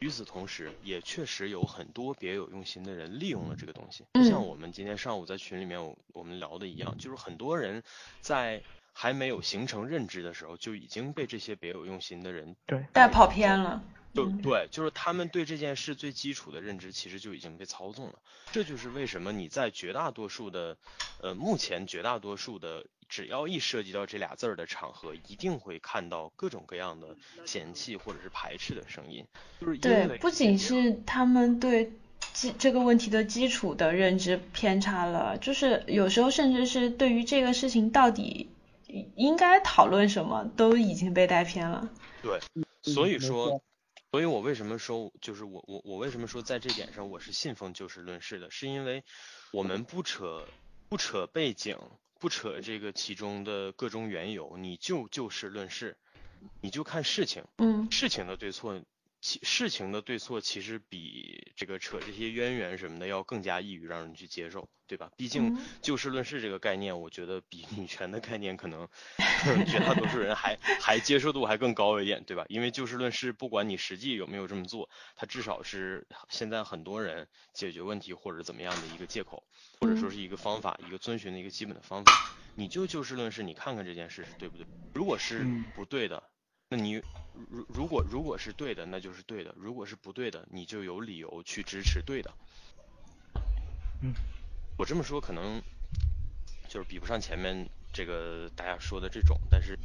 [0.00, 7.82] 与此同时，也确实有很多别有用心的人利用了这个东西，就像嗯我们今天上午在群里面我我们聊的一样，就是很多人
[8.20, 8.62] 在
[8.98, 13.82] 还没有形成认知的时候，就已经被这些别有用心的人对带跑偏了。
[13.84, 18.14] 嗯就对，就是他们对这件事最基础的认知，其实就已经被操纵了。
[18.50, 20.78] 这就是为什么你在绝大多数的，
[21.20, 29.26] 呃，目前绝大多数的，只要一涉及到这俩字儿的场合，一定会看到各种各样的嫌弃或者是排斥的声音，
[29.60, 31.92] 就是对，不仅是他们对
[32.32, 38.48] 基这个问题的基础的认知偏差了，就是有时候甚至是对于这个事情到底
[39.16, 41.88] 应该讨论什么，都已经被带偏了。
[42.22, 42.38] 对，
[42.82, 43.62] 所以说，
[44.10, 49.04] 所以我为什么说，就是我我我为什么说在这点上我是信奉就事论事的，是因为
[49.52, 50.44] 我们不扯
[50.88, 51.78] 不扯背景，
[52.18, 55.96] 不扯这个其中的各种缘由，你就就事论事，
[56.60, 57.88] 你就看事情，嗯。
[57.90, 58.80] 事情的对错，
[59.26, 65.10] 其事情的对错其实比这个扯这些渊源什么的要更加易于让人去接受，对吧？
[65.16, 68.88] 毕竟嗯就事论事这个概念，我觉得比女权的概念可能
[69.66, 72.44] 绝大多数人还 还接受度还更高一点，对吧？
[72.48, 79.42] 因为就事论事，不管你实际有没有这么做，它至少是现在很多人解决问题或者怎么样的一个借口，
[79.80, 82.12] 或者说是一个方法，一个遵循的一个基本的方法。
[82.54, 84.64] 你就就事论事，你看看这件事是对不对？
[84.94, 86.22] 如果是嗯不对的，
[86.70, 86.94] 那你
[87.32, 92.36] 如如果如果是对的，那就是对的；如果是不对的，你就有理由去支持对的。
[94.02, 94.16] 嗯，
[94.78, 95.62] 我这么说可能
[96.68, 99.78] 就是比不上前面这个大家说的这种，但是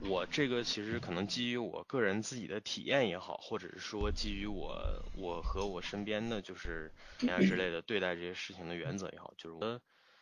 [0.00, 6.92] 我这个其实可能基于我个人自己的体验也好，或者是说基于我我和我身边的就是
[7.24, 9.66] 人家之类的对待这些事情的原则也好，就是我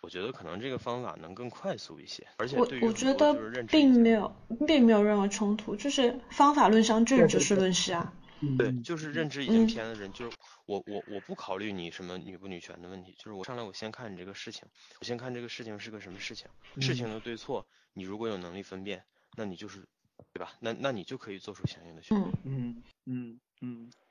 [0.03, 3.35] 我觉得可能这个方法能更快速一些，而且我对于很我觉得
[3.67, 4.33] 并没有
[4.67, 8.13] 并没有任何冲突，就是方法论上就是就事论事啊。
[8.57, 10.33] 对，嗯就是认知已经嗯偏的人，就是
[10.65, 14.67] 我我我不考虑你什么女不女权的问题，就是我上来我先看你这个事情，
[15.01, 16.49] 我先看这个事情是个什么事情，
[16.81, 19.05] 事嗯情的对错，你如果有能力分辨，
[19.37, 19.87] 那你就是
[20.33, 20.53] 对吧？
[20.61, 22.27] 那那你就可以做出相应的选择。
[22.45, 24.10] 嗯，嗯嗯嗯，哎，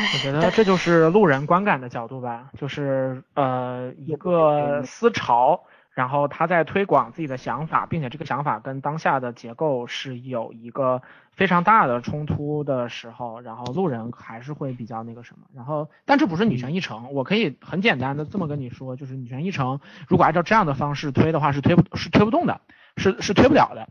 [0.00, 22.60] 我觉得这就是路人观感的角度吧，就是呃一个思潮，然后他在推广自己的想法，并且这个想法跟当下的结构是有一个非常大的冲突的时候，然后路人还是会比较那个什么，然后但这不是女权议程，我可以很简单的这么跟你说，就是女权议程如果按照这样的方式推的话是推不是推不动的，
[22.96, 23.88] 是是推不了的，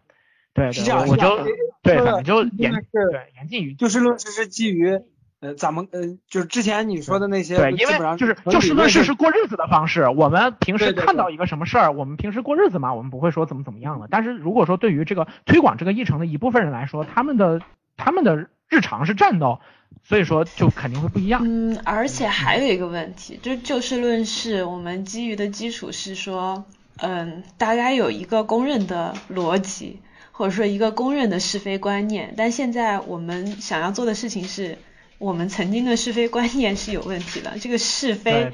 [0.53, 1.43] 对对，是这样我我就
[1.83, 5.01] 对，反正就真言对言尽于就事论事是基于
[5.39, 10.09] 呃咱们呃就是之前你说的那些，对，因基本上为就是就事论事是过日子的方式。
[10.09, 14.07] 我们平时看到一个什么事儿，我们平时过日子嘛，我们不会说怎么怎么样的。
[14.09, 17.61] 但是如果说对于这个推广这个议程的一部分人来说，他们的
[17.97, 19.59] 他们的日常是战斗，
[20.03, 21.41] 所以说就肯定会不一样。
[21.45, 26.65] 嗯，而且还有一个问题，就是就事论事，我们基于的基础是说，
[26.97, 32.33] 嗯，大家有一个公认的逻辑，或者说一个公认的是非观念。
[32.35, 34.77] 但现在我们想要做的事情是，
[35.17, 38.51] 我们曾经的是非观念是有问题的，这个是非。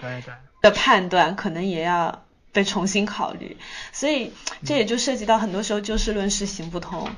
[0.62, 3.58] 的判断可能也要被重新考虑，
[3.92, 4.32] 所以
[4.64, 7.10] 这也就涉及到很多时候就事论事行不通。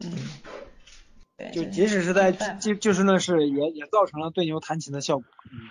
[0.00, 0.10] 嗯，
[1.36, 5.24] 对，就即使是在就就事论事，也也造成了对牛弹琴的效果。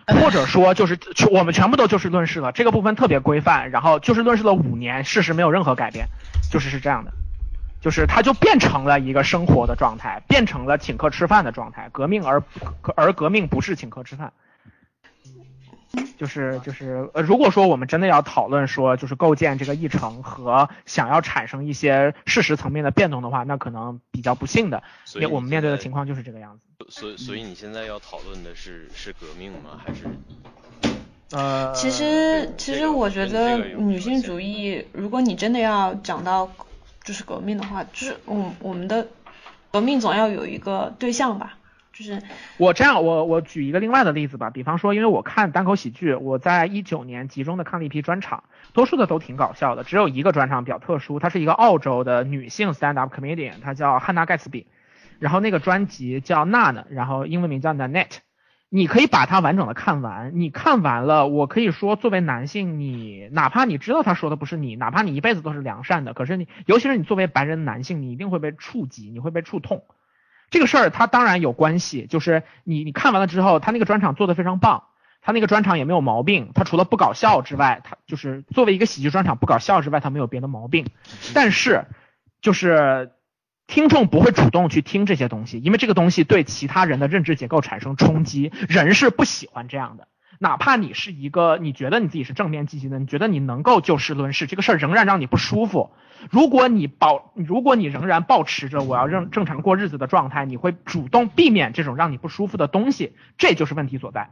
[0.08, 6.08] 或者说就是全我们全部都就事论事了，这个部分特别规范，然后就事论事了五年，事实没有任何改变，
[6.50, 7.12] 就是是这样的，
[7.82, 12.42] 就是它就变成了一个生活的状态，变成了请客吃饭的状态，革命而
[12.96, 14.32] 而革命不是请客吃饭。
[16.18, 26.86] 就是就是呃，如果说我们真的要讨论说，就是构建这个议程和想要产生一些事实层面的变动的话，那可能比较不幸的，所以你因为我们面对的情况就是这个样子。
[26.88, 29.82] 所以所以你现在要讨论的是是革命吗？
[29.86, 30.06] 还是
[31.32, 36.50] 呃，其实，其实我觉得女性主义，如果你真的要讲到
[37.04, 39.08] 就是革命的话，就是我我们的
[39.72, 41.58] 革命总要有一个对象吧，
[41.94, 42.22] 就是
[42.58, 48.44] 我这样，我我举一个另外的例子吧，比方说，因为我看单口喜剧，我在一九年集中的看了一批专场，
[48.74, 54.68] 多数的都挺搞笑的，只有一个专场比较特殊，她是一个澳洲的女性 stand up comedian，她叫汉娜盖茨比，
[55.20, 58.18] 然后那个专辑叫娜娜然后英文名叫 Nanette。
[58.74, 69.84] 你可以把它完整的看完，你看完了，我可以说，作为男性，你哪怕你知道他说的不是你，哪怕你一辈子都是良善的，可是你，尤其是你作为白人男性，你一定会被触及，你会被触痛。
[70.50, 74.84] 这个事儿它当然有关系，就是你你看完了之后，他那个专场做的非常棒，
[75.22, 80.86] 他那个专场也没有毛病，他除了不搞笑之外，他就是作为一个喜剧专场不搞笑之外，他没有别的毛病。
[81.34, 81.84] 但是
[82.42, 83.12] 就是
[83.72, 90.10] 听众不会主动去听这些东西，因为这个东西对其他人的认知结构产生冲击，人是不喜欢这样的。
[90.40, 95.92] 哪怕你是一个，你觉得你自己是正面积极的，你觉得你能够就事论事，这个事儿仍然让你不舒服。
[96.30, 104.32] 如果你保，如果你仍然保持着我要正正常过日子的状态，你会主动避免这种让你不舒服的东西，这就是问题所在。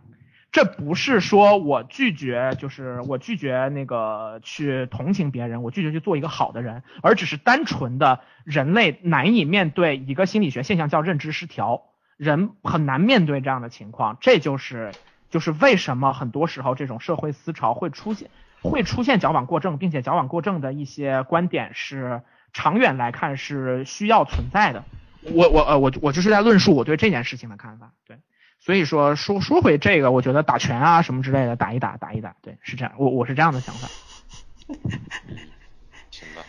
[0.51, 11.83] 这不是说我拒绝，就是我拒绝那个去同情别人，我拒绝去做一个好的人，而只是单纯的人类难以面对一个心理学现象叫认知失调，
[12.17, 14.91] 人很难面对这样的情况，这就是
[15.29, 18.29] 就是为什么很多时候这种社会思潮会出现，
[18.63, 22.23] 会出现矫枉过正，并且矫枉过正的一些观点是
[22.53, 24.83] 长远来看是需要存在的。
[25.21, 28.17] 我我呃我我就是在论述我对这件事情的看法，对，
[28.59, 33.87] 所以说说说回这个，我觉得打拳啊什么之类的打一打打一打，对，是这样，我我是这样的想法。
[36.11, 36.43] 行吧。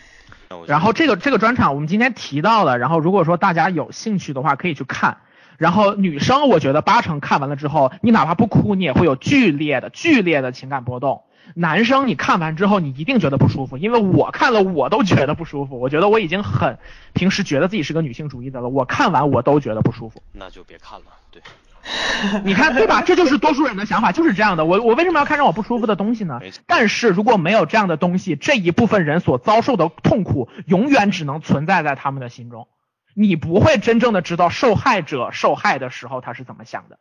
[0.67, 5.17] 然后这个这个专场我们今天提到了，然后如果说大家有兴趣的话，可以去看。
[5.57, 11.23] 然后女生，我觉得八成看完了之后，你哪怕不哭，你也会有剧烈的剧烈的情感波动。
[11.55, 15.79] 男生，你看完之后，你一定觉得不舒服，因为我看了我都觉得不舒服。
[15.79, 16.77] 我觉得我已经很
[17.13, 20.21] 平时觉得自己是个女性主义的了，我看完我都觉得不舒服。
[20.31, 21.05] 那就别看了。
[21.29, 21.41] 对，
[22.45, 23.01] 你看对吧？
[23.01, 24.65] 这就是多数人的想法，就是这样的。
[24.65, 26.39] 我我为什么要看让我不舒服的东西呢？
[26.67, 32.67] 但是如果没有这样的东西，这一部分人所遭受的痛苦永远只能存在在他们的心中。
[33.13, 36.97] 你不会真正的知道受害者受害的时候他是怎么想的，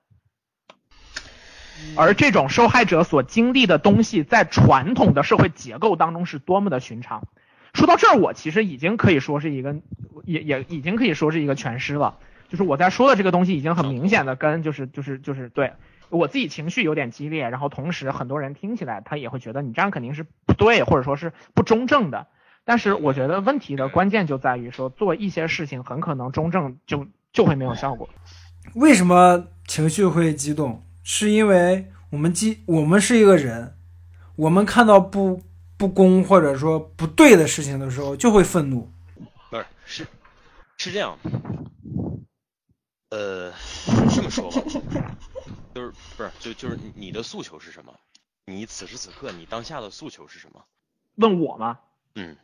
[1.94, 7.28] 而这种受害者所经历的东西，在传统的社会结构当中是多么的寻常。
[7.74, 9.76] 说到这儿，我其实已经可以说是一个，
[10.24, 12.16] 也也已经可以说是一个全尸了。
[12.50, 15.72] 就是我在说的这个东西，已经很明显的跟就是就是就是对
[16.10, 22.26] 我自己情绪有点激烈，然后同时很多人听起来他也会觉得你这样肯定是不对，或者说是不中正的。
[22.64, 28.08] 但是我觉得问题的关键就在于说，做一些事情很可能中正就就会没有效果。
[28.74, 30.82] 为什么情绪会激动？
[31.02, 33.74] 是因为我们激，我们是一个人，
[34.36, 35.40] 我们看到不
[35.78, 38.90] 不公或者说不对的事情的时候，就会愤怒。
[39.50, 40.06] 不是是
[40.76, 41.16] 是这样，
[43.10, 43.52] 呃，
[44.14, 44.62] 这么说吧，
[45.74, 47.92] 就是不是就就是你的诉求是什么？
[48.46, 50.64] 你此时此刻你当下的诉求是什么？
[51.16, 51.78] 问我吗？
[52.14, 52.36] 嗯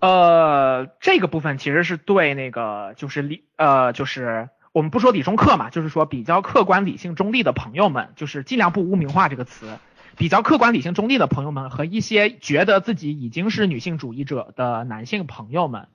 [0.00, 9.78] 呃，这个部分其实是对那个就是理呃就是我们不说理中客嘛，就是说比较客观理性中立的朋友们，就是尽量不污名化这个词。
[10.16, 15.88] 比较客观理性中立的朋友们和一些觉得自己已经是女性主义者的男性朋友们，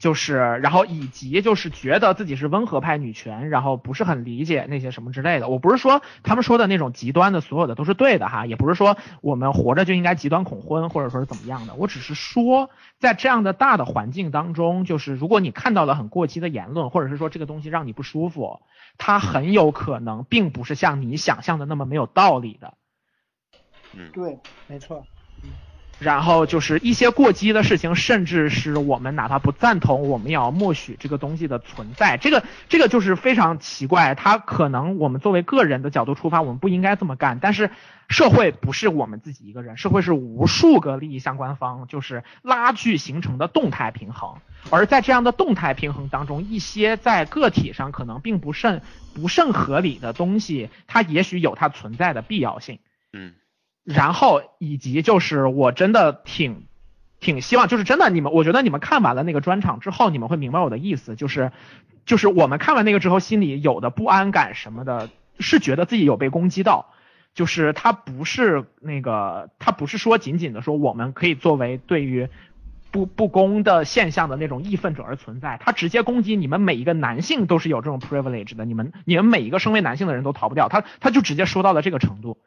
[0.00, 5.48] 就是然后以及就是觉得自己是温和派女权，然后不是很理解那些什么之类的。
[5.48, 11.74] 我不是说他们说的那种极端的所有的都是对的哈，也不是说我们活着就应该极端恐婚或者说是怎么样的。
[11.74, 18.60] 我只是说，在这样的大的环境当中，就是如果你看到了很过激的言论，或者是说这个东西让你不舒服，
[18.96, 22.72] 它很有可能并不是像你想象的那么没有道理的。
[23.94, 25.04] 嗯对，没错。
[26.00, 32.16] 然后就是一些过激的事情，甚至是我们哪怕不赞同，我们也要默许这个东西的存在。
[32.16, 37.38] 这个这个就是非常奇怪，它可能我们作为个人的角度出发，我们不应该这么干。
[37.38, 37.70] 但是
[38.08, 44.36] 社会不是我们自己一个人，社会是无数个利益相关方，就是拉锯形成的动态平衡。
[44.70, 48.82] 而在这样的动态平衡当中，一些在个体上可能并不甚
[49.14, 52.78] 不甚合理的东西，它也许有它存在的必要性。
[53.12, 53.34] 嗯
[53.94, 56.66] 然后以及就是我真的挺
[57.20, 61.52] 挺希望，就是真的你们，我觉得你们看完了那个专场之后，你们会明白我的意思，就是
[62.06, 66.86] 就是我们看完那个之后，心里有的不安感什么的，是觉得自己有被攻击到。
[67.32, 72.28] 就是他不是那个，他不是说仅仅的说我们可以作为对于
[72.90, 82.38] 不不公的现象的那种义愤者而存在，他直接攻击你们每一个男性都是有这种 privilege 的，你们你们每一个身为男性的人都逃不掉，他他就直接说到了这个程度。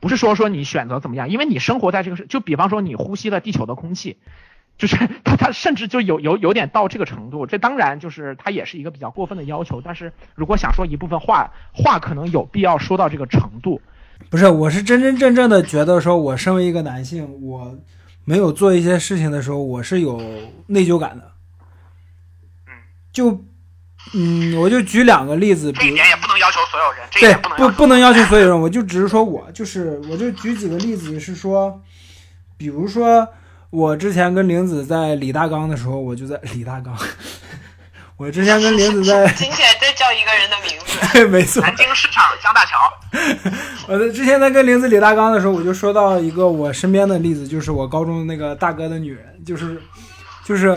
[0.00, 4.16] 不是说说你选择怎么样，因为你生活在这个世，就比方说你呼吸了地球的空气，
[4.76, 7.46] 就是 他他甚至就有有有点到这个程度。
[7.46, 13.80] 这当然就是他也是一个比较过分的要求，但是如果想说一部分话，话可能有必要说到这个程度。
[14.30, 17.78] 不是，我是真真正正的觉得说，我身为一个男性，我
[18.24, 20.20] 没有做一些事情的时候，我是有
[20.66, 21.32] 内疚感的。
[23.12, 23.44] 就，
[24.14, 31.80] 嗯，我就举两个例子，这一点也不能要求所有人，对，不不能要求所有人，我就只是说我就是，我就举几个例子，是说，
[32.56, 33.26] 比如说
[33.70, 36.96] 我之前跟玲子在李大刚的时候，我就在 李大刚，
[38.16, 40.98] 我之前跟玲子在，听起来在叫一个人的名字。
[41.12, 42.90] 对， 没错，南京市场江大桥。
[43.86, 49.80] 我之前在跟玲子李大刚的时候，我就说到一个我身边的例子，就是我高中那个大哥的女人，就是
[50.44, 50.76] 就是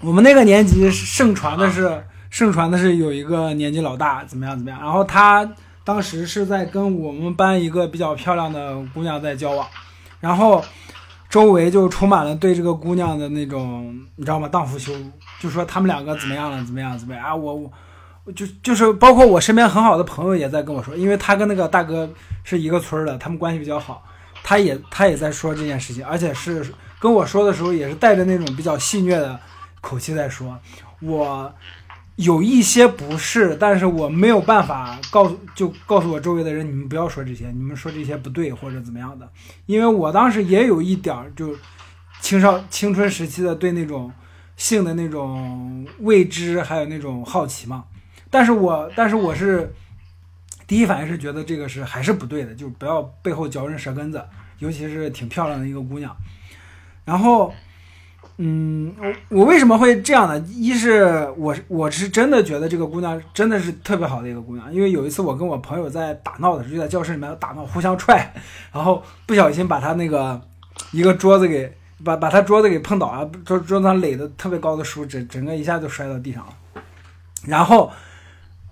[0.00, 5.46] 我们那个年级盛传的是盛传的是有一个年纪老大怎么样怎么样，然后他
[5.84, 9.66] 当时是在跟我们班一个比较漂亮的姑娘在交往，
[10.20, 10.64] 然后
[11.28, 14.48] 周围就充满了对这个姑娘的那种你知道吗？
[14.48, 15.10] 荡妇羞辱，
[15.40, 17.70] 就说他们两个怎么样了，怎么样怎么样啊，我我。
[18.36, 22.08] 就就是包括我身边很好的朋友也在跟我说，因为他跟那个大哥
[22.44, 24.04] 是一个村儿的，他们关系比较好，
[24.44, 26.64] 他也他也在说这件事情，而且是
[27.00, 29.36] 跟我说的时候也是带着那种比较戏谑的
[29.80, 30.56] 口气在说。
[31.00, 31.52] 我
[32.20, 39.28] 有一些不是，但是我没有办法告诉就告诉我周围的人，你们不要说这些，你们说这些不对或者怎么样的，
[39.66, 41.56] 因为我当时也有一点儿就
[42.20, 44.12] 青少青春时期的对那种
[44.56, 47.84] 性的那种未知，还有那种好奇嘛。
[48.28, 49.72] 但是我但是我是
[50.66, 54.22] 第一反应是觉得这个是还是不对的，就不要背后嚼人舌根子，
[54.58, 56.14] 尤其是挺漂亮的一个姑娘。
[57.06, 57.52] 然后，
[58.42, 58.90] 嗯，
[59.28, 60.38] 我我为什么会这样呢？
[60.48, 68.32] 一是我我是真的觉得这个姑娘真的是特别好的一个姑娘，因为有一次我跟我朋友在打闹的时候，就在教室里面打闹，互相踹，
[68.72, 70.40] 然后不小心把她那个
[70.90, 71.70] 一个桌子给
[72.02, 76.82] 把把她桌子给碰倒了，桌桌子上垒的特别高的书，整整个一下就摔到地上了。
[77.44, 77.92] 然后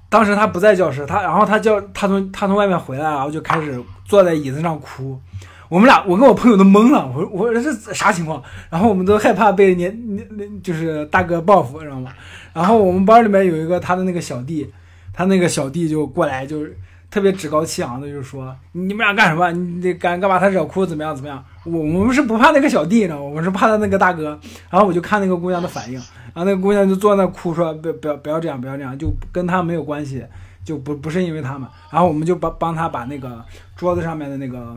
[0.08, 5.20] 当时她不在教室，她然后她叫她从她从外面回来，然后就开始坐在椅子上哭。
[5.68, 8.42] 我们俩，我跟我朋友都懵了，我我说这啥情况？
[8.70, 12.10] 然后我们都害怕被年年就是大哥报复，知道吗？
[12.54, 14.72] 然后我们班里面有一个他的那个小弟，
[15.12, 16.74] 他那个小弟就过来，就是
[17.10, 19.52] 特别趾高气昂的，就说你们俩干什么？
[19.52, 21.44] 你得敢敢把他惹哭，怎么样怎么样？
[21.64, 23.22] 我我们是不怕那个小弟，呢？
[23.22, 24.40] 我们是怕他那个大哥。
[24.70, 25.94] 然后我就看那个姑娘的反应，
[26.32, 30.24] 然后那个姑娘就坐那哭，说不不要不要这样，不要这样，就跟他没有关系，
[30.64, 31.68] 就不不是因为他们。
[31.90, 33.44] 然后我们就帮帮他把那个
[33.76, 34.74] 桌子上面的那个。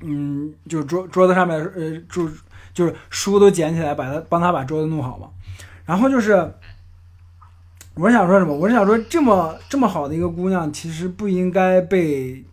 [0.00, 2.28] 嗯，就桌桌子上面，呃，就
[2.72, 5.28] 就是书都捡起来，把他帮他把桌子弄好嘛。
[5.84, 6.34] 然后就是，
[7.94, 8.54] 我是想说什么？
[8.54, 12.44] 我是想说，这么这么好的一个姑娘，其实不应该被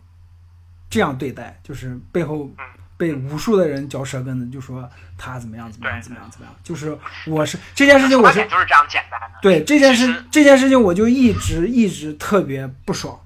[0.88, 2.50] 这样对待，就是背后
[2.96, 4.88] 被无数的人嚼舌根子，就说
[5.18, 6.54] 她怎么样怎么样怎么样怎么样。
[6.64, 9.26] 就是我是这件事情，我是就是这样简单的。
[9.42, 13.20] 对这件事这件事情，我就一直一直特别不爽。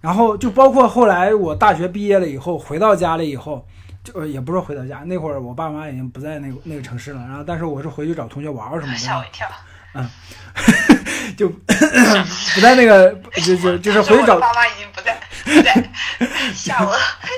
[0.00, 3.66] 然后就包括后来我大学毕业了以后，回到家了以后，
[4.02, 7.20] 就也不是回到家，那会儿我爸妈已经不在那个那个城市了。
[7.20, 8.98] 然后，但是我是回去找同学玩什么的。
[8.98, 9.46] 吓我一跳。
[9.92, 10.08] 嗯，
[11.36, 13.12] 就不在那个，
[13.44, 14.38] 就就就是回去找。
[14.38, 15.90] 爸妈已经不在，不在，
[16.54, 16.94] 吓我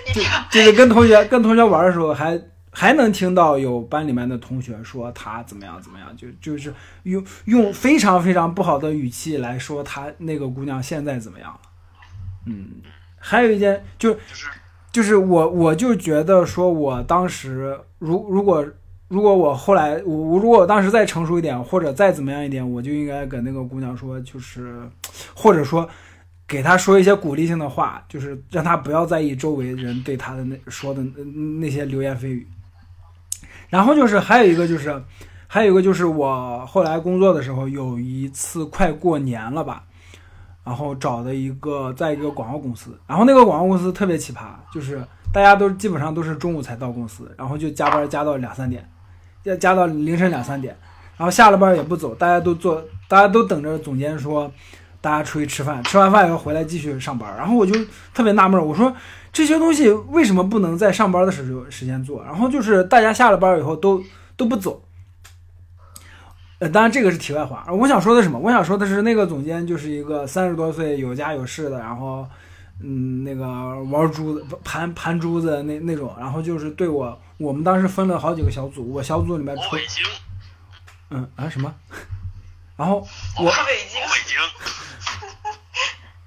[0.08, 0.30] 一跳。
[0.50, 2.38] 就是跟同学跟同学玩的时候，还
[2.70, 6.72] 还能听到有班里面的同学说他怎么样怎么样，就就是
[7.04, 11.60] 用用非常非常不好的语气来说他那个姑娘现在怎么样了。
[12.46, 12.66] 嗯，
[13.18, 14.16] 还有一件就
[14.90, 18.66] 就是我我就觉得说，我当时如如果
[19.08, 24.88] 如果我后来我我如果我当时再成熟一点，或者再怎么样一点，我就应该跟那个姑娘说，就是
[25.34, 25.88] 或者说
[26.46, 31.02] 给她说一些鼓励性的话，就是让她不要在意周围人对她的那说的
[31.60, 32.46] 那些流言蜚语。
[33.68, 35.02] 然后就是还有一个就是
[35.46, 39.84] 还有一个就是我后来工作的时候，有一次快过年了吧。
[40.64, 45.02] 然后找的一个，在一个广告公司，然后那个广告公司特别奇葩，就是
[45.32, 48.88] 大家都基本上都是中午才到公司，然后就加班加到两三点，
[49.42, 50.76] 要加到凌晨两三点，
[51.16, 54.50] 然后下了班也不走，大家都做，大家都等着总监说，
[55.00, 57.74] 大家出去吃饭，吃完饭以后回来继续上班，然后我就
[58.14, 58.94] 特别纳闷，我说
[59.32, 62.22] 这些东西为什么不能在上班的时候时间做？
[62.22, 64.02] 然后就是大家下了班以后都
[64.36, 64.82] 都不走。
[66.62, 67.66] 呃，当然这个是题外话。
[67.72, 68.38] 我想说的什么？
[68.38, 72.24] 我想说的是，那个总监就是一个三十多岁、有家有室的，然后，
[72.80, 73.44] 嗯，那个
[73.90, 79.62] 玩珠子、盘盘珠子那那种，然后就是对我，我们当时分了好几个小组，我小组里面出，
[81.10, 81.74] 嗯啊什么？
[82.76, 83.04] 然后
[83.40, 83.50] 我，北
[83.90, 84.22] 京，北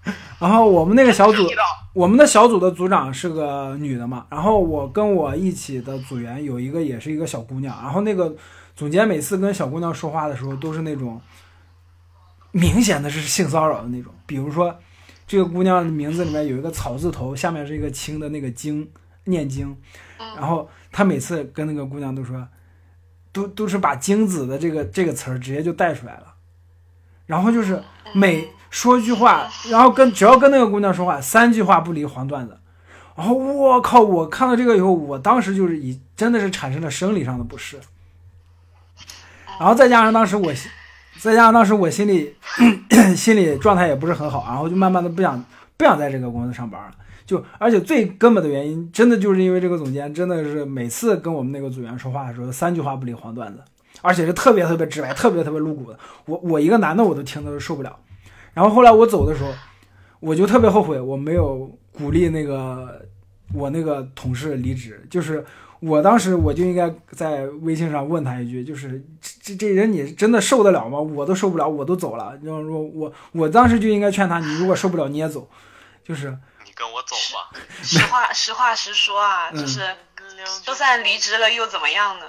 [0.04, 1.48] 京，然后我们那个小组，
[1.94, 8.36] 我们的小组的组长是个女的嘛，然后我跟我一起的组员有一个也是一个小姑娘，然后那个。
[8.76, 11.22] 总监每次跟小姑娘说话的时候，都是那种
[12.52, 14.14] 明显的是性骚扰的那种。
[14.26, 14.78] 比如说，
[15.26, 18.90] 这个姑娘名字里面有一个草字头，下面是一个青的那个经，
[19.24, 19.76] 念经。
[20.18, 22.46] 然后他每次跟那个姑娘都说，
[23.32, 26.34] 都都是把精子的这个这个词儿直接就带出来了。
[27.26, 27.82] 然后就是
[28.14, 32.60] 每说句话，然后跟只要跟那个姑娘说话，三句话不离黄段子。
[33.16, 37.80] 然后我靠，我看到这个以后，我当时就是以真的是产生了生理上的不适。
[39.60, 40.52] 然后再加上当时我，
[41.20, 42.36] 再加上当时我心里
[43.16, 45.44] 心里状态也不是很好，然后就慢慢的不想
[45.78, 46.92] 不想在这个公司上班了。
[47.26, 53.64] 就而且最根本的原因，真的就是因为这个总监真的是每次跟我们那个组员说话的时候，三句话不离黄段子，
[54.02, 55.98] 而且是特别特别直白、特别特别露骨的。
[56.26, 57.98] 我我一个男的我都听的受不了。
[58.54, 59.52] 然后后来我走的时候，
[60.20, 63.04] 我就特别后悔我没有鼓励那个
[63.54, 65.44] 我那个同事离职，就是。
[65.86, 69.00] 我当时我就应该在微信上问他一句，就是
[69.44, 71.00] 这这人你真的受得了吗？
[71.00, 72.36] 我都受不了，我都走了。
[72.38, 75.48] 就是说我我当时就应该劝他，你如果受不了你也走，
[76.04, 76.36] 就是
[76.66, 77.60] 你跟我走吧。
[77.84, 79.96] 实话实话实说啊，就是
[80.64, 82.26] 就算离职了又怎么样呢？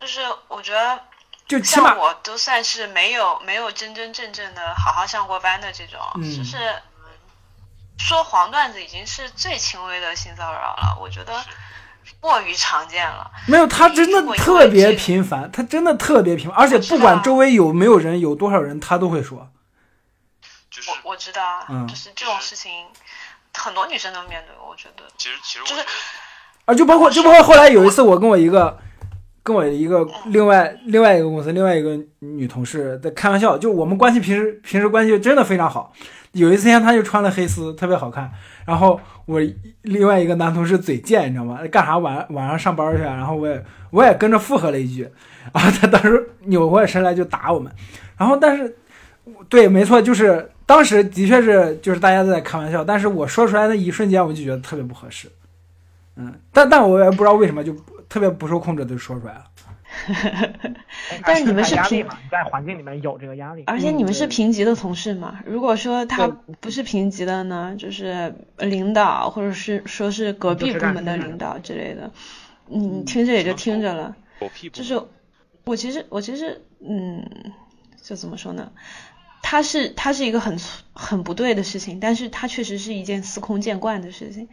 [0.00, 1.00] 就是我觉得，
[1.46, 6.56] 就起码我都算是没有没有真真正正的好好上过班的这种，就是
[7.98, 10.96] 说黄段子已经是最轻微的性骚扰了。
[10.98, 11.44] 我觉得。
[12.20, 13.30] 过于常见了。
[13.46, 19.50] 没有，他真的特别频繁，他真的特别频繁，而且不管周围有没有人，有多少人，他都会说。
[20.86, 22.70] 我我知道啊，就是这种事情，
[23.52, 24.54] 很多女生都面对。
[24.64, 25.84] 我觉得，其实其实我就是
[26.64, 28.78] 啊，就包括就包括后来有一次，我跟我一个
[29.42, 35.92] 跟我一个另外另外一个公司另外一个女同事在开玩笑，就我们关系平时平时关系真的非常好。
[36.32, 38.30] 有一次天，她就穿了黑丝，特别好看。
[38.64, 39.38] 然后我
[39.82, 41.60] 另外一个男同事嘴贱，你知道吗？
[41.70, 43.02] 干啥晚晚上上班去？
[43.02, 45.06] 然后我也我也跟着附和了一句，
[45.52, 47.70] 然后他当时扭过身来就打我们。
[48.16, 48.74] 然后但是
[49.50, 50.50] 对，没错，就是。
[50.68, 55.26] 当时的确是，就是大家都在开玩笑，但是我说出来那一瞬间，我就觉得特别不合适，
[56.16, 57.74] 嗯，但但我也不知道为什么就
[58.06, 59.44] 特别不受控制的说出来了。
[61.24, 65.40] 但是你们是平，在环境里面有这个压力，而且你们是平级的同事嘛？
[65.46, 66.28] 如果说他
[66.60, 72.10] 不是平级的呢，就是领导或者是说是隔壁部门的领导之类的，
[72.66, 74.16] 你听着也就听着了。
[74.72, 75.02] 就是
[75.64, 77.24] 我其实我其实嗯，
[78.00, 78.70] 就怎么说呢？
[79.42, 80.58] 它是它是一个很
[80.92, 84.48] 很不对的事情，但是它确实是一件司空见惯的事情。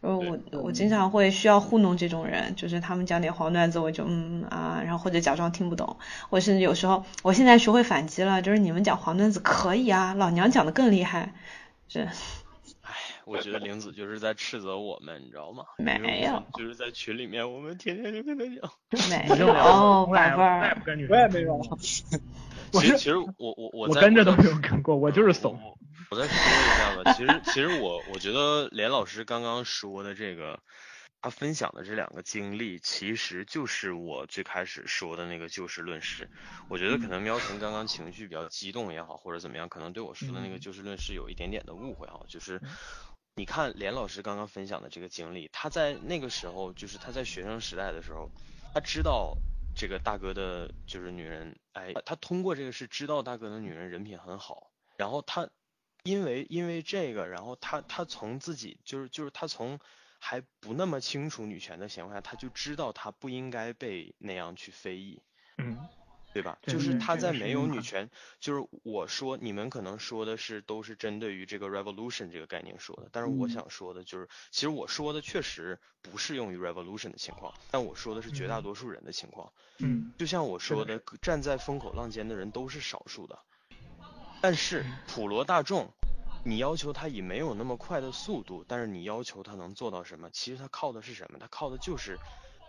[0.00, 5.96] 呃，我我经常会需要糊弄这种人，就是他们讲点黄段子，我就嗯啊，然后或者假装听不懂。
[6.30, 11.34] 我甚至有时候，我现在学会反击了，就是你们讲黄段子可以啊，老娘讲的更厉害。
[11.88, 12.08] 是。
[12.82, 12.92] 哎，
[13.24, 15.64] 我觉得玲子就是在斥责我们，你知道吗？
[15.78, 16.44] 没有。
[16.56, 18.70] 就是在群里面，我们天天就跟他讲。
[19.10, 20.80] 没有，宝贝儿。
[21.10, 21.60] 我也没有。
[22.80, 25.58] 其实，其实我我我我跟着都没有跟过，我就是怂。
[26.10, 30.58] 我再说一下吧，其实 其实我我觉得连老师刚刚说的这个，
[31.20, 36.30] 他分享的这两个经历，其实就是我最开始说的那个就事论事。
[36.70, 42.20] 我觉得可能喵晨刚刚情绪比较激动也好，或者怎么样，可能对我说的那个就事论事有一点点的误会哈。
[42.26, 42.58] 就是
[43.34, 48.30] 你看连老师刚刚分享的这个经历，他在那个时候，就是他在学生时代的时候，
[48.72, 49.36] 他知道。
[49.78, 55.48] 这个大哥的就是女人，哎，他通过这个是知道大哥的女人人品很好，然后他
[56.02, 59.78] 因为因为这个，然后他他从自己就是就是他从
[60.18, 65.22] 还不那么清楚女权的情况下，他就知道他不应该被那样去非议，
[65.58, 65.78] 嗯。
[66.32, 66.58] 对吧？
[66.62, 79.52] 就是他在没有女权，就是我说你们可能说的是都是针对于这个 revolution 这个概念说的，但是我想说的就是，其实我说的确实不适用于 revolution 的情况，但我说的是绝大多数人的情况。
[79.78, 83.38] 嗯，就像我说的，站在风口浪尖的人都是少数的，
[84.40, 85.92] 但是普罗大众，
[86.44, 90.30] 你要求他以没有那么快的速度，但是你要求他能做到什么？
[90.30, 91.38] 其实他靠的是什么？
[91.38, 92.18] 他靠的就是。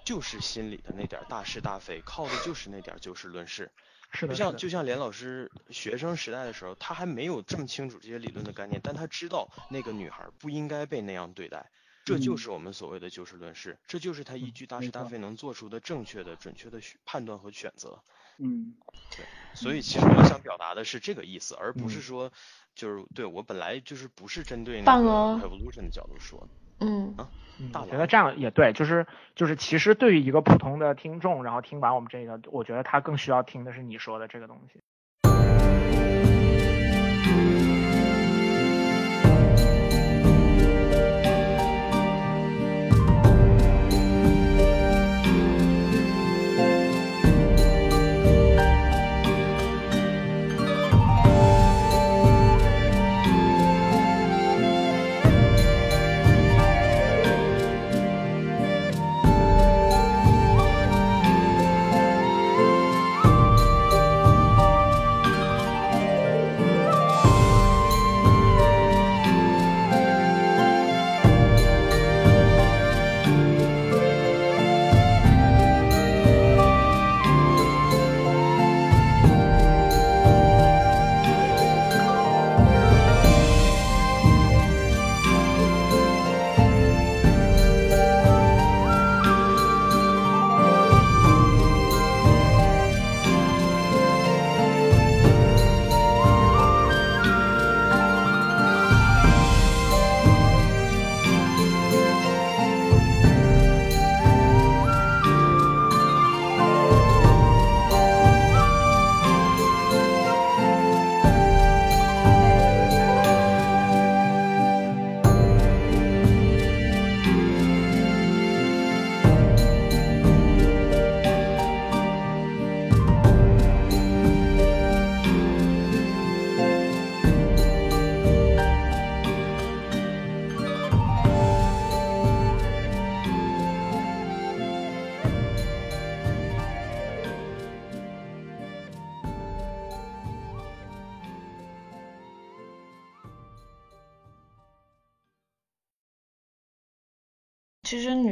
[0.10, 3.70] 就是心里的那点大是大非，靠的就是那点就事论事。
[4.12, 4.34] 是的。
[4.34, 11.70] 就像就像连老师学生时代的时候，他还没有这么清楚这些理论的概念，但他知道那个女孩不应该被那样对待。
[12.04, 18.02] 这就是我们所谓的就事论事，这就是他依据大是大非能做出的正确的、准确的判断和选择。
[18.40, 18.74] 嗯，
[19.16, 19.24] 对。
[19.54, 22.34] 所以其实我想表达的是这个意思，而不是说
[22.74, 26.50] 就是对我本来就是不是针对那个 evolution 的角度说的。
[26.80, 27.14] 嗯。
[27.18, 27.28] 啊。
[27.74, 34.80] 我觉得这样也对，就是就是，其实对于一个普通的听众，然后听完我们这个，我觉得他更需要听的是你说的这个东西。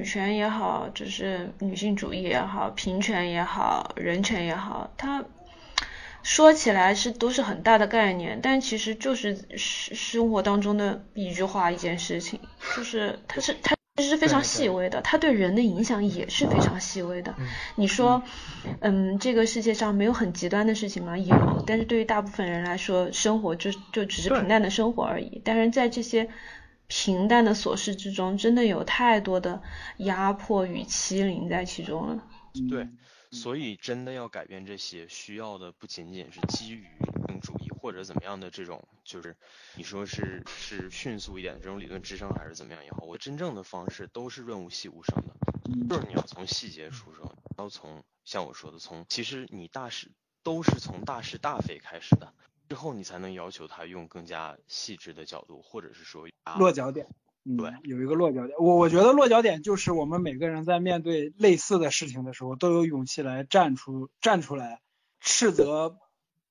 [0.07, 5.23] 权也好，就是女性主义也好，平权也好，人权也好，它
[6.23, 12.39] 说起来是都是很大的概念，但其实就是生生活当中的一句话一件事情，
[12.75, 13.77] 就是它是它。
[13.97, 17.33] 其实是非常细微的，它对人的影响也是非常细微的。
[17.73, 18.21] 你说，
[18.81, 21.17] 嗯，这个世界上没有很极端的事情吗？
[21.17, 25.41] 有，但是对于大部分人来说，生活就就只是平淡的生活而已。
[25.43, 26.29] 但是在这些
[26.87, 29.61] 平淡的琐事之中，真的有太多的
[29.97, 32.27] 压迫与欺凌在其中了。
[32.69, 32.87] 对。
[33.29, 36.87] 所以，真的要改变这些，需要的不仅仅是基于
[37.41, 39.35] 主义或者怎么样的这种，就是
[39.75, 45.35] 你说是是迅速一点这种理论支撑，还是怎么样也好，我真正的方式都是润物细无声的，
[45.89, 50.09] 就是你要从细节出手，要从像我说的，从其实你大是
[50.41, 52.33] 都是从大是大非开始的，
[52.69, 56.27] 之后你才能要求他用更加细致的角度，或者是说
[56.57, 57.07] 落脚点。
[57.57, 58.59] 对，有一个落脚点。
[58.59, 64.81] 我我觉得落脚点就是我们每个人在面对类似的事情的时候，都有勇气来站出站出来，
[65.21, 65.97] 斥责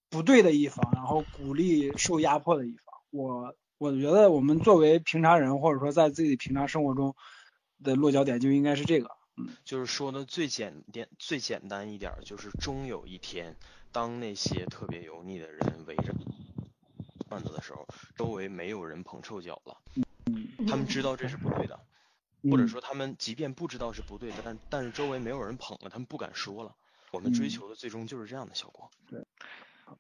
[0.09, 2.95] 不对的一方，然后鼓励受压迫的一方。
[3.11, 7.15] 我我觉得我们作为平常人，或者说在自己平常生活中
[7.83, 9.11] 的落脚点，就应该是这个。
[9.37, 13.55] 嗯，就是说的最简单最简单一点，就是终有一天，
[13.97, 16.13] 当那些特别油腻的人围着
[17.31, 19.75] 段子的时候，周围没有人捧臭脚了。
[20.69, 21.81] 他们知道这是不对的，
[22.51, 26.77] 或者说他们即便不知道是不对的，但但是周围没有人捧了，他们不敢说了。
[27.11, 28.91] 我们追求的最终就是这样的效果。
[29.09, 29.25] 对。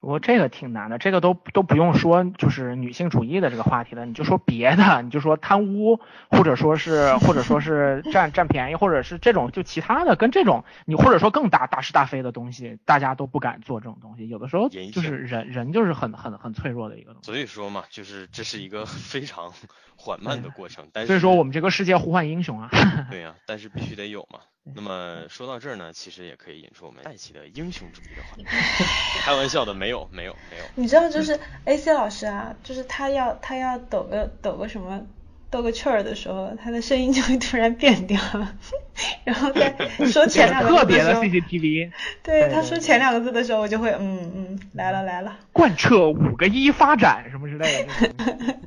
[0.00, 14.28] 不过这个挺难的，这个都都不用说，就是女性主义的这个话题了，你就说别的，你就说贪污，或者说是或者说是占占便宜，或者是这种就其他的跟这种你或者说更大大是大非的东西，大家都不敢做这种东西。
[14.28, 17.26] 有的时候就是人人就是很很很脆弱的一个东西。
[17.26, 19.52] 所以说嘛，就是这是一个非常
[19.96, 20.86] 缓慢的过程。
[21.06, 22.68] 所以说我们这个世界呼唤英雄啊。
[23.10, 24.40] 对呀，但是必须得有嘛。
[24.74, 28.44] 那么说到这儿呢，其实也可以引出我们下一期的英雄主义的话题。
[29.22, 30.64] 开玩笑的，没有，没有，没有。
[30.74, 35.06] 你知道，就是 A C 老师啊，就是他要他要抖个抖个什么
[35.50, 38.20] 斗个趣儿的时候，他的声音就会突然变掉，
[39.22, 39.72] 然后在
[40.10, 41.92] 说前两个字特别的 C C T V。
[42.24, 45.38] 对，他说前两个字的时候，我就会嗯嗯来了来了。
[45.52, 48.58] 贯彻五个一发展什么之类的。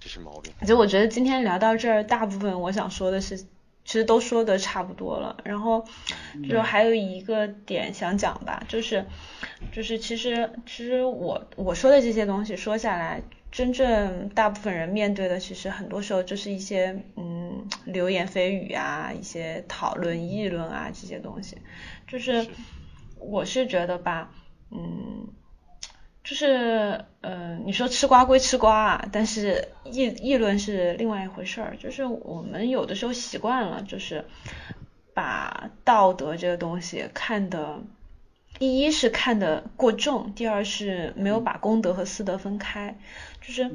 [0.00, 0.50] 这是毛病。
[0.66, 3.44] 就我觉得今天聊到这儿，大部分我想说的是。
[3.84, 5.84] 其实都说的差不多了，然后
[6.48, 9.04] 就还有一个点想讲吧，就是
[9.72, 21.58] 就是其实其实我我说的这些东西说下来，真正大部分人面对的，其实很多时候就是一些嗯流言蜚语啊，一些讨论议论啊这些东西，
[22.06, 22.46] 就是。
[23.22, 24.32] 我是觉得吧，
[24.70, 25.28] 嗯。
[26.22, 31.76] 就是，呃，你说吃瓜归吃瓜啊，但是议议论是另外一回事儿。
[31.78, 34.26] 就是我们有的时候习惯了，就是
[35.14, 37.80] 把道德这个东西看的，
[38.58, 42.98] 第一是看的过重，第二是没有把公德和私德分开。
[43.40, 43.70] 就是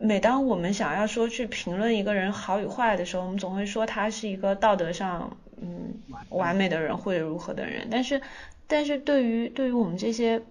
[0.00, 5.94] 每当我们想要说去评论一个人好与坏的时候，我们总会说他是一个道德上嗯
[6.30, 7.86] 完美的人或者如何的人。
[7.88, 8.20] 但是，
[8.66, 10.42] 但是对于对于我们这些。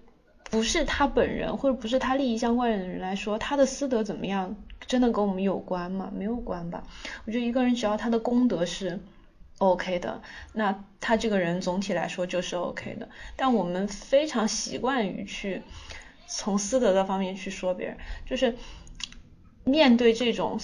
[0.50, 4.56] 不是他本人或者不是他利益相关的人来说，他的私德怎么样，
[4.86, 6.10] 真的跟我们有关吗？
[6.14, 6.84] 没有关吧。
[7.26, 9.00] 我觉得一个人只要他的功德是
[9.58, 10.22] OK 的，
[10.54, 13.08] 那他这个人总体来说就是 OK 的。
[13.36, 15.62] 但我们非常习惯于去
[16.26, 18.56] 从私德的方面去说别人，就是
[19.64, 20.58] 面对这种。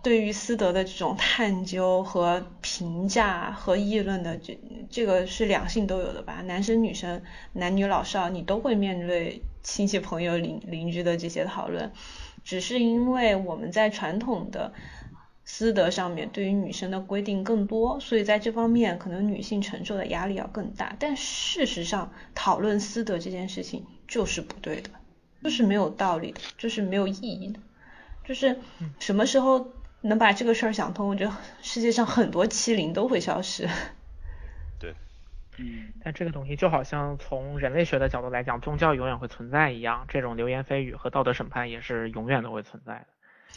[0.00, 4.58] 对于私德的这种探究和评价和议论的这
[4.88, 6.40] 这个是两性都有的吧？
[6.46, 7.20] 男生女生、
[7.52, 11.92] 男女老少，你都会面对亲戚朋友邻邻居的这些讨论。
[12.44, 14.72] 只是因为我们在传统的
[15.44, 20.94] 私德上面对于女生的规定更多，所以在这方面可能女性承受的压力要更大。
[20.98, 24.90] 但事实上，讨论私德这件事情就是不对的，
[25.42, 27.60] 就是没有道理的，就是没有意义的，
[28.24, 28.56] 就是
[29.00, 29.72] 什么时候。
[30.00, 33.68] 能把这个事儿想通，我觉得世界上很多欺凌都会消失。
[34.78, 34.94] 对，
[35.58, 43.06] 嗯，但这个东西就好像从人类学的角度来讲，宗教永远会存在一样，这种流言蜚语和道德审判也是永远都会存在的。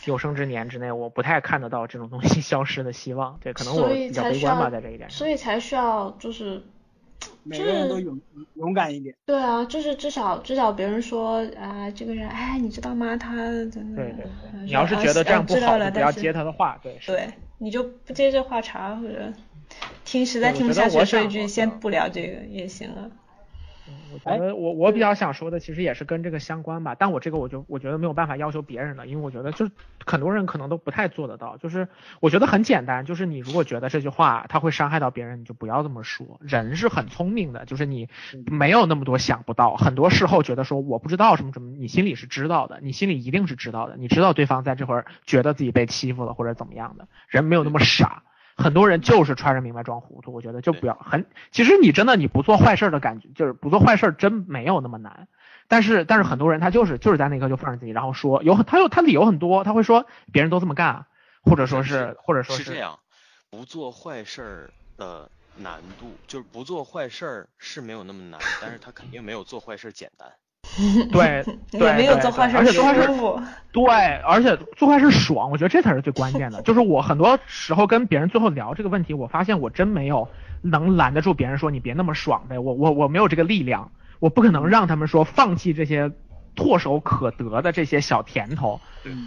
[0.05, 3.37] 有生之年之内，我不太看得到这种东西 消失的希望。
[3.41, 5.17] 对，可能我比较悲观吧，在这一点上。
[5.17, 6.63] 所以才需要就是。
[7.43, 8.19] 每个人都勇
[8.55, 9.15] 勇敢一点。
[9.25, 13.17] 对啊，就是至少至少别人说啊，这个人，哎，你知道吗？
[13.17, 16.99] 他真的对对对，你要是觉得这样不好，不要接他的话，对。
[17.05, 19.33] 对，你就不接这话茬或者
[20.03, 23.09] 听实在听不下去，说一句先不聊这个也行啊。
[24.13, 29.71] 我觉得我我比较想说的其实也是跟这个相关吧，但我这个我就我觉得没有办法要求别人了，因为我觉得就是
[30.05, 31.57] 很多人可能都不太做得到。
[31.57, 31.87] 就是
[32.19, 36.39] 我觉得很简单，就是你如果觉得这句话它会伤害到别人，你就不要这么说。
[36.41, 38.09] 人是很聪明的，就是你
[38.45, 48.23] 没有那么多想不到，很多事后觉得说我不知道什么什么，你心里是知道的，你心里一定是知道的，你知道对方在这会儿觉得自己被欺负了或者怎么样的，人没有那么傻。
[48.61, 51.25] 很多人就是揣着明白装糊涂，我觉得就不要很。
[51.51, 55.27] 其实你真的你不做坏事的感觉，就是不做坏事真没有那么难。
[55.67, 61.05] 但是但是很多人他就是就是在那一刻就放任自己，然后说有他有他理由很多，他会说别人都这么干，
[61.43, 62.99] 或者说是或者说是这样，
[63.49, 70.29] 不做坏事的难度就是不做坏事是没有那么难，但是他肯定没有做坏事简单。
[71.11, 73.07] 对，对没有做坏事，而且做坏事
[73.71, 73.83] 对，
[74.25, 76.61] 而且做坏事爽，我觉得这才是最关键的。
[76.63, 80.27] 就是我很多时候跟别人最后聊这个问题，我发现我真没有
[80.61, 86.11] 能拦得住别人说你别那么爽呗，我我我没有这个力量，我不可能让他们说放弃这些
[86.55, 88.79] 唾手可得的这些小甜头。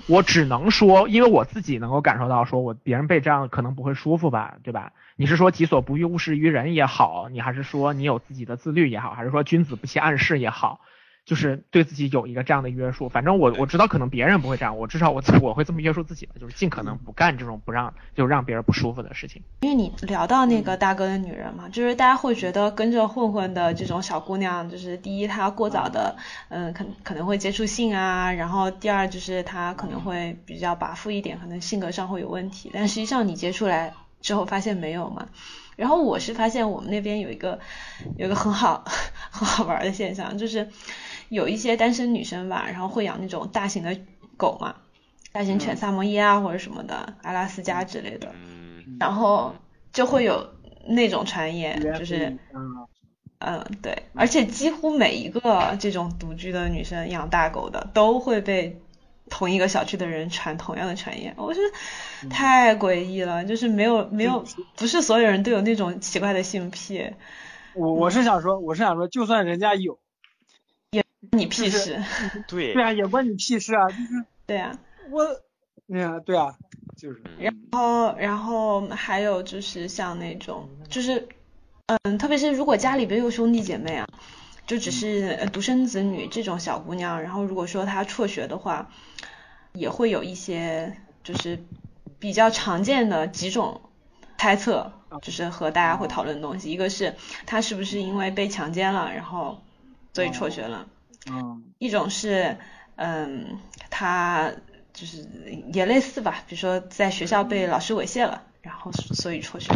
[0.06, 4.92] 我只能说，因为我自己能够感受到，说我别人被这样可能不会舒服吧，对吧？
[5.16, 10.80] 你是说己所不欲勿施于人也好，你还是说你有自己的自律也好，还是说君子不欺暗室也好？
[11.26, 19.42] 就是对自己有一个这样的约束，反正我我知道可能别人不会这样，我至少我我会这么约束自己的，就是尽可能不干这种不让就让别人不舒服的事情。
[19.62, 26.14] 因为你聊到那个大哥的女人嘛，就是大家会觉得跟着混混的这种小姑娘，就是第一她过早的，
[26.50, 32.70] 嗯，可可能会接触性啊，然后第二就是她可能会比较跋扈一点，可能性格上会有问题。
[32.74, 35.26] 但实际上你接触来之后发现没有嘛？
[35.76, 37.58] 然后我是发现我们那边有一个
[38.18, 38.84] 有一个很好
[39.32, 40.68] 很好玩的现象，就是。
[41.28, 43.96] 有一些单身女生吧，然后会养那种大型的
[44.36, 44.74] 狗嘛，
[45.32, 48.32] 大型犬萨摩耶啊或者什么的阿拉斯加之类的，
[49.00, 49.54] 然后
[49.92, 50.48] 就会有
[50.86, 52.38] 那种传言，就是
[53.40, 58.80] 嗯对，而且几乎每一个这种独居的女生养大狗的都会被
[59.28, 64.44] 同一个小区的人传同样的传言，我觉得太诡异了，就是没有没有
[64.76, 67.12] 不是所有人都有那种奇怪的性癖。
[67.74, 69.98] 我我是想说，我是想说，就算人家有。
[71.36, 72.02] 你屁事，
[72.48, 72.74] 对。
[72.74, 74.78] 对啊，也关你屁事啊，就是 对啊，
[75.10, 75.24] 我，
[75.88, 76.56] 嗯，对啊，
[76.96, 81.28] 就是，然后然后还有就是像那种，就是
[81.86, 84.06] 嗯，特别是如果家里边有兄弟姐妹啊，
[84.66, 88.90] 就只是独生子女这种小姑娘，然后如果说她辍学的话，
[89.72, 91.58] 也会有一些就是
[92.18, 93.80] 比较常见的几种
[94.38, 94.92] 猜测，
[95.22, 97.14] 就是和大家会讨论的东西，一个是
[97.46, 99.62] 她是不是因为被强奸了，然后
[100.12, 100.86] 所以辍学了。
[101.30, 102.56] 嗯，一种是，
[102.96, 103.58] 嗯，
[103.90, 104.52] 他
[104.92, 105.26] 就是
[105.72, 109.72] 也类似吧，比如说在学校被老师猥亵了，然后所以辍学，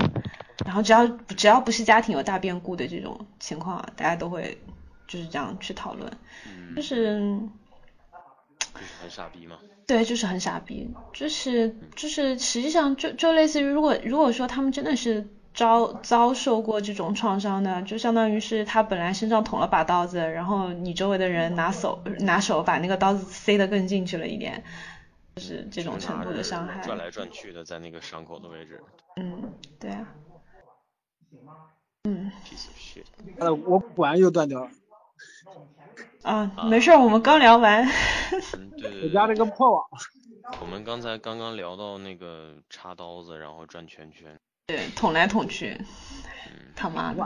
[0.64, 4.58] 然后只要只要不是家庭有大变故的这种情况，大家都会
[5.06, 6.12] 就是这样去讨论，
[6.76, 7.40] 就是
[8.74, 9.56] 就是很傻逼嘛？
[9.86, 15.26] 对，就是很傻逼，就是就是实际上就就类似于如果如果说他们真的是。
[15.58, 24.62] 遭遭受过这种创伤的，就相当于是他本来身上捅了把刀子，然后你周围的人拿手拿手把那个刀子塞得更进去了一点，
[25.34, 26.80] 就是这种程度的伤害。
[26.82, 28.80] 转来转去的在那个伤口的位置。
[29.16, 30.06] 嗯，对啊。
[32.04, 32.30] 嗯。
[33.40, 34.70] 呃，我管又断掉了。
[36.22, 37.84] 啊，没事，我们刚聊完。
[38.76, 39.08] 对对。
[39.08, 39.84] 我家这个破网。
[40.60, 44.38] 我们刚才刚刚聊到那个插刀子，然后转圈圈。
[44.68, 45.80] 对，捅来捅去，
[46.76, 47.24] 他妈的！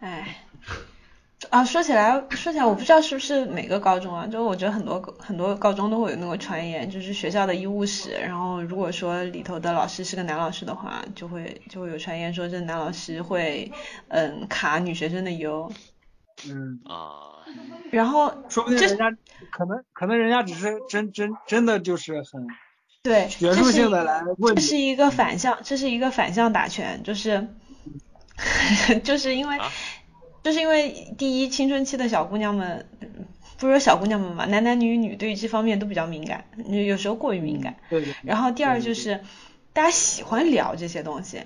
[0.00, 0.38] 哎，
[1.50, 13.70] 啊，说起来，说起来，我不知道是不是每个高中啊，就我觉得很多很多高中都会有那个传言，就是学校的医务室，然后如果说里头的老师是个男老师的话，就会就会有传言说这男老师会
[14.08, 15.70] 嗯卡女学生的油。
[16.48, 17.44] 嗯啊。
[17.90, 18.34] 然后。
[18.48, 19.10] 说不定人家
[19.50, 22.46] 可能可能人家只是真真真的就是很。
[23.04, 27.48] 对，学术性的来问，这是一个反向，这是一个反向打拳，就是，
[29.04, 29.58] 就是因为，
[30.42, 32.86] 就是因为第一，青春期的小姑娘们，
[33.58, 37.76] 不是说小姑娘们嘛，男男女女对于这方面都比较敏感，有时候过于敏感。
[37.90, 38.02] 对。
[38.22, 39.20] 然后第二就是，
[39.74, 41.42] 大家喜欢聊这些东西。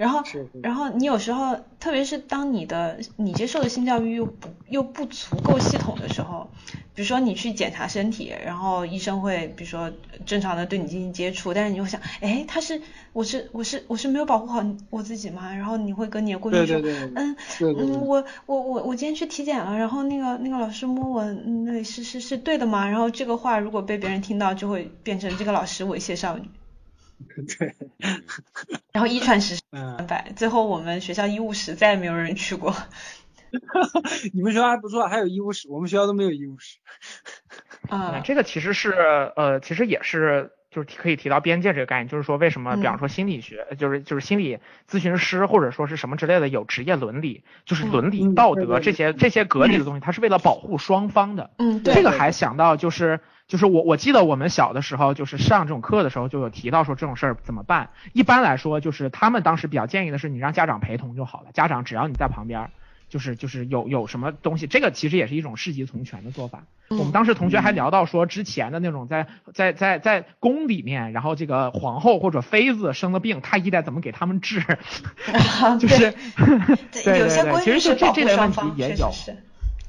[0.00, 0.22] 然后，
[0.62, 6.48] 然后你有时候，特别是当你的你接受的性教育又不又不足够系统的时候，
[6.94, 9.92] 比如说你去检查身体，然后医生会比如说
[10.24, 12.80] 正常的对你进行接触，但是你会想，哎，他是
[13.12, 15.54] 我是我是我是没有保护好我自己吗？
[15.54, 16.80] 然后你会跟你的闺蜜说，
[17.16, 17.36] 嗯
[17.76, 22.88] 嗯，我我我我今天去体检了，然后那个那个老师摸我那里是是是对的吗？
[22.88, 26.48] 然后这个话如果被别人听到，就会变成这个老师猥亵少女。
[27.58, 27.74] 对，
[28.92, 32.74] 然后一传十， 嗯，百，最后我们学校医务室再也没有人去过。
[34.32, 36.78] 你们学校还不错，还有医务室，我们学校都没有医务室。
[37.88, 38.92] 嗯，这个其实是
[39.36, 51.50] 呃，其实也是就是可以提到边界这个概念，就是说为什么，比方说心理学，就是就是心理咨询师或者说是什么之类的有职业伦理，就是伦理道德这些这些隔离的东西，它是为了保护双方的。
[51.58, 51.94] 嗯，对。
[51.94, 53.18] 这个还想到就是
[53.50, 57.90] 就是我我记得我们小的时候就是上这种课的时候就有提到说这种事儿怎么办。
[58.12, 62.70] 一般来说就是他们当时比较建议的是你让家长陪同就好了，家长只要你在旁边。
[63.08, 66.62] 就是就是有有什么东西，这个其实也是一种世袭从权的做法。
[66.90, 74.60] 我们当时同学还聊到说，之前的那种在在在在宫里面，然后这个皇后或者妃子生了病，太医得怎么给他们治？
[75.80, 76.14] 就是
[76.92, 79.10] 对对 对，其实就这这类问题也有。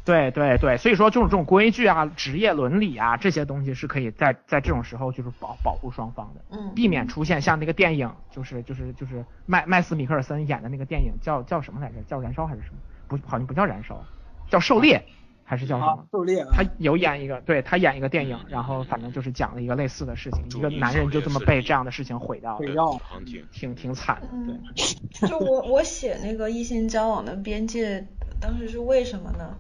[0.03, 12.01] 对对对，所以说就是这种规矩啊、职业伦理啊这些东西是可以在在这种时候就是保保护双方的，嗯，避免出现像那个电影，就是就是就是麦麦斯米克尔森演的那个电影叫叫什么来着？
[12.03, 12.79] 叫燃烧还是什么？
[13.07, 14.03] 不，好像不叫燃烧，
[14.49, 15.03] 叫狩猎，
[15.43, 16.07] 还是叫什么？
[16.11, 16.43] 狩猎。
[16.51, 24.27] 他有演一个，对他演一个电影，然后反正就是讲了一个类似的事情，一个男人就这么被这样的事情毁掉，毁掉，挺挺挺惨的。
[24.47, 28.07] 对， 就我我写那个异性交往的边界，
[28.39, 29.57] 当时是为什么呢？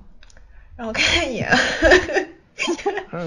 [0.75, 1.49] 让我看一眼。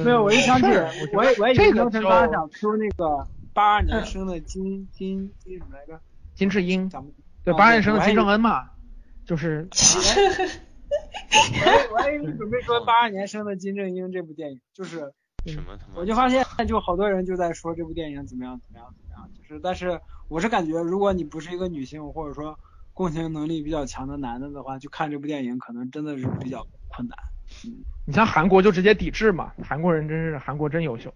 [0.05, 0.67] 没有，我一想起，
[1.15, 6.01] 我也我也这个刚想说那个八二年生的金金金什么来着？
[6.35, 6.89] 金智英。
[7.45, 8.71] 对，八二年生的金正恩嘛。
[9.27, 9.67] 就是，
[11.93, 15.13] 我还以为准备说八二年生的金正英这部电影，就是
[15.47, 15.79] 什么？
[15.95, 19.99] 我就发现就好多人就在说这部电影怎么样怎么样怎么样，就是但是
[20.29, 22.59] 我是感觉如果你不是一个女性或者说
[22.93, 27.17] 共情能力比较强的男的的话，就看这部电影可能真的是比较困难。
[27.65, 31.13] 嗯，你像韩国就直接抵制嘛，韩国人真是韩国真优秀。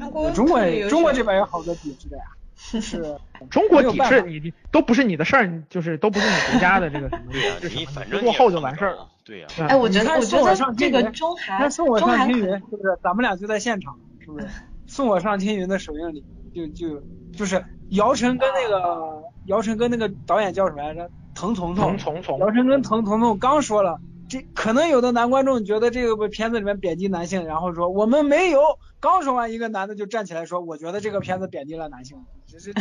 [0.00, 2.24] 韩国中国中国这边有好多抵制的呀。
[2.58, 3.18] 是
[3.50, 7.32] 中国抵制你，都不是你的事儿，就是都不是你国家的这个什么，
[7.74, 9.06] 你反正过后就完事儿了。
[9.24, 12.98] 对呀，哎，我觉得我觉得这个中韩送我上青云是不是？
[13.02, 14.48] 咱们俩就在现场，是不是？
[14.88, 16.24] 送我上青云的首映礼，
[16.54, 17.02] 就就
[17.36, 21.10] 就是姚晨跟那个姚晨跟那个导演叫什么来着？
[21.34, 21.98] 滕彤彤。
[21.98, 22.38] 滕彤彤。
[22.38, 24.00] 姚晨跟滕彤彤刚说了。
[24.28, 28.60] 这可能有的男观众觉得这个片子里面贬低男性，然后说我们没有。
[28.98, 32.18] 刚说完，一个男的就站起来说，我觉得这个片子贬低了男性。
[32.46, 32.72] 这这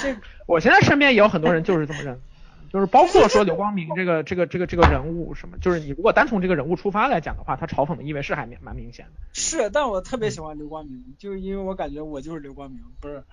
[0.00, 0.16] 这，
[0.46, 2.20] 我现在身边也有很多人就是这么认，
[2.72, 9.12] 就是包括说刘光明这个这个这个这个人物什么，就是你如果单从这个人物出发来讲的话，他嘲讽的意味是还蛮蛮明显的。
[9.32, 13.24] 是，但我特别喜欢刘光明，就是因为我感觉我就是刘光明，不是，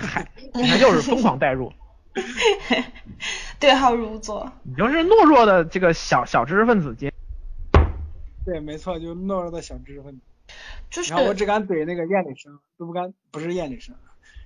[0.00, 1.72] 嗨，那就是疯狂代入。
[3.58, 6.94] 对号入座，你就是懦弱的这个小小知识分子，
[8.44, 10.20] 对，没错，就懦弱的小知识分子。
[10.90, 13.96] 就是，然后我只敢怼那个燕女生，都不敢，不是燕女生，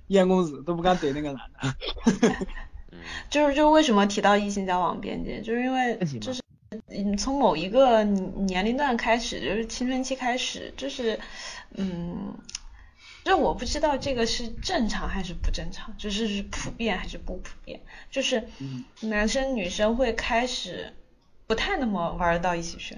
[0.07, 1.75] 燕公子都不敢怼那个男的。
[3.29, 6.41] 就是，就是为什么提到异性交往边界，就是因为就是，
[6.87, 11.19] 嗯，从某一个年龄段开始，就是青春期开始，就是，
[11.75, 12.33] 嗯。
[13.29, 17.79] 就我不知道这个是正常还是不正常，就是是普遍还是不普遍，
[18.09, 18.43] 就是
[19.01, 20.93] 男生女生会开始
[21.45, 22.97] 不太那么玩得到一起去，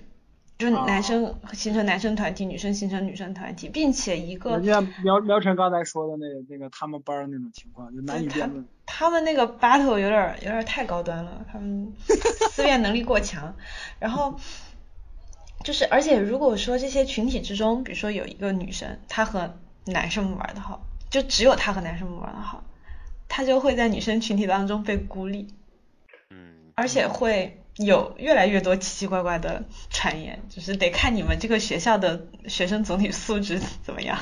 [0.58, 11.94] 就是男生形成男生团体，女生形成女生团体，并且一个人家苗苗晨刚才说的那那个他们班那种情况，就男女辩论，他们那个 battle 有点有点太高端了，他们
[12.52, 13.54] 思辨能力过强，
[14.00, 14.40] 然后
[15.66, 22.64] 就是而且如果说这些群体之中，比如说有一个女生，她和男生们玩的好，就只有他和男生们玩的好，
[23.28, 25.48] 他就会在女生群体当中被孤立，
[26.30, 34.20] 嗯，而且会有越来越多奇奇怪怪的传言，就是得看你们这个学校的学生总体素质怎么样，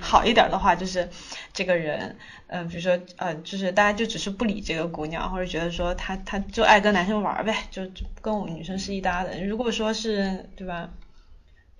[0.00, 1.08] 好一点的话就是
[1.52, 2.16] 这个人，
[2.48, 10.90] 嗯，比如说呃，就是大家就只是不理这个姑娘，或者觉得说她她就爱跟男生玩呗，就就跟我们女生是一搭的，如果说是对吧？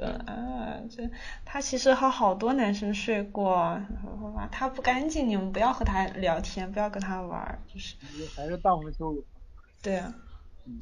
[0.06, 1.10] 啊，这
[1.44, 3.80] 他其实和好多男生睡过，
[4.50, 7.96] 他不干净，你们不要和他聊天，不要跟他玩，就是
[8.34, 9.24] 还是荡妇羞辱。
[9.82, 10.14] 对啊，
[10.66, 10.80] 嗯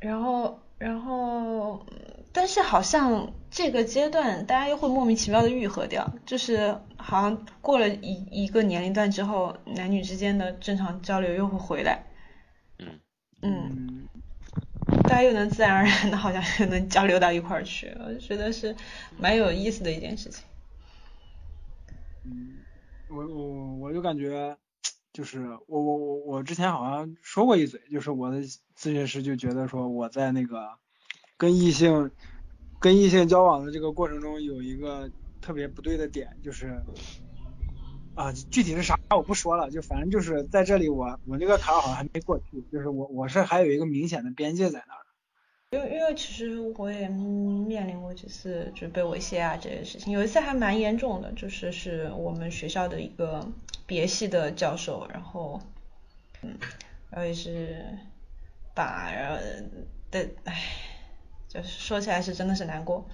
[0.00, 1.86] 然后然后，
[2.32, 12.04] 但是好像这个阶段大家又会莫名其妙的愈合掉，就是好像过了一一个年龄段之后，男女之间的正常交流又会回来。
[12.78, 13.00] 嗯
[13.40, 14.08] 嗯。
[15.04, 18.74] 大家又能自然而然的，好像又能交流到一块儿去，我就觉得是
[19.18, 20.42] 蛮有意思的一件事情。
[22.24, 22.56] 嗯，
[23.10, 24.56] 我我我就感觉，
[25.12, 28.38] 就是我我我我之前好像说过一嘴，就是我的
[28.76, 30.70] 咨询师就觉得说我在那个
[31.36, 32.10] 跟异性
[32.80, 35.10] 跟异性交往的这个过程中有一个
[35.40, 36.82] 特别不对的点，就是
[38.14, 45.00] 啊，具体是啥我不说了，就反正就是在这里我我这个坎好像还没过去，就是我我是还有一个明显的边界在那儿。
[45.70, 53.44] 因为因为其实我也面临过几次就被猥亵啊这些事情，有一次还蛮严重的，就是是我们学校的一个
[53.84, 55.60] 别系的教授，然后
[56.42, 56.56] 嗯，
[57.10, 57.84] 然后也是
[58.72, 59.40] 把然后
[60.12, 60.62] 的唉，
[61.48, 63.08] 就是说起来是真的是难过。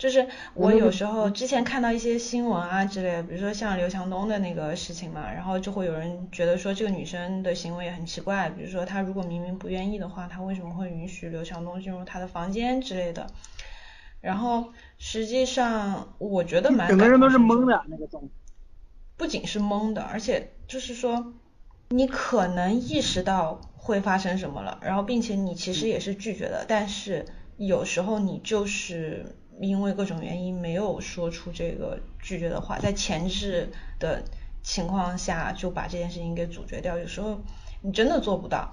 [0.00, 13.26] 就是我有时候之前看到一些新闻啊之类的，比如说像刘强东的那个事情嘛，然后就会有人觉得说这个女生的行为也很奇怪，比如说她如果明明不愿意的话，她为什么会允许刘强东进入她的房间之类的？
[14.22, 18.30] 然后实际上我觉得蛮整个人都是懵的那个状态，
[19.18, 21.34] 不仅是懵的，而且就是说
[21.90, 27.26] 你可能意识到会发生什么了，然后并且你其实也是拒绝的，但是
[27.58, 29.36] 有时候你就是。
[29.68, 34.24] 因为各种原因没有说出这个拒绝的话，在前置的
[34.62, 37.40] 情况下就把这件事情给阻绝掉，有时候
[37.82, 38.70] 你真的做不到。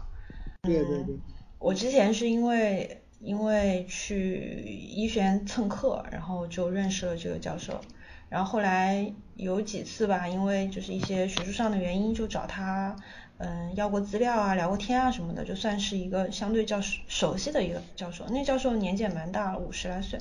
[0.64, 1.20] 对对对。
[1.60, 7.82] 我之前是因为因为去医学院蹭课，然后就认识了这个教授，
[8.30, 12.96] 然后后来有几次吧，因为就是一些学术上的原因，就找他
[13.38, 18.26] 嗯要过资料啊，聊过天啊什么的，就算是一个相对较熟悉的一个教授。
[18.30, 20.20] 那教授年纪也蛮大了，五十来岁。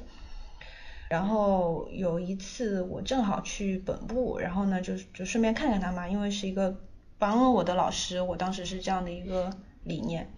[1.08, 6.76] 然后有一次我正好去本部，然后呢就就顺便看看他嘛，因为是一个
[7.16, 9.48] 帮了我的老师，我当时是这样的一个
[9.84, 10.28] 理念，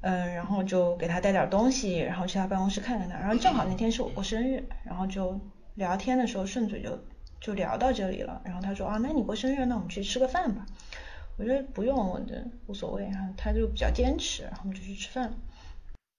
[0.00, 5.40] 嗯，然后就给他带点东西，然后去他办公室看看他，然后正好那天是我过生日，然后就
[5.76, 6.98] 聊天的时候顺嘴就
[7.40, 10.66] 就聊到这里了，然后他说啊，那你过生日，那我们去吃个饭吧，
[11.38, 15.32] 我说不用，我这无所谓，然后他就比较坚持，然后我们就去吃饭。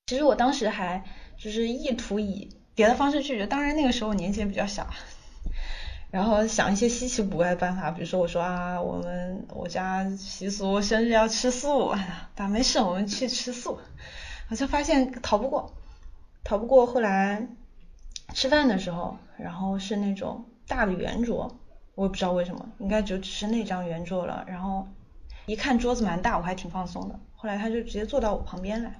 [0.07, 1.03] 其实我当时还
[1.35, 2.49] 就是意图以。
[2.75, 4.87] 别的方式拒绝，当然那个时候年纪也比较小，
[6.09, 11.95] 然后想一些稀奇古怪的办法，比如说我说啊，我们我家习俗生日要吃素，
[12.33, 13.79] 但没事，我们去吃素，
[14.49, 15.73] 我就发现逃不过，
[16.43, 16.85] 逃不过。
[16.85, 17.47] 后来
[18.33, 21.55] 吃饭的时候，然后是那种大的圆桌，
[21.95, 24.43] 我也不知道为什么，应该就只是那张圆桌了。
[24.47, 24.87] 然后
[25.45, 27.19] 一看桌子蛮大，我还挺放松的。
[27.35, 28.99] 后来他就直接坐到我旁边来，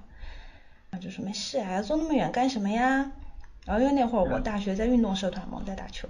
[0.92, 3.10] 他就说没事啊，坐那么远干什么呀？
[3.64, 6.06] 然后因为那会儿我大学在运动社团嘛，在打球，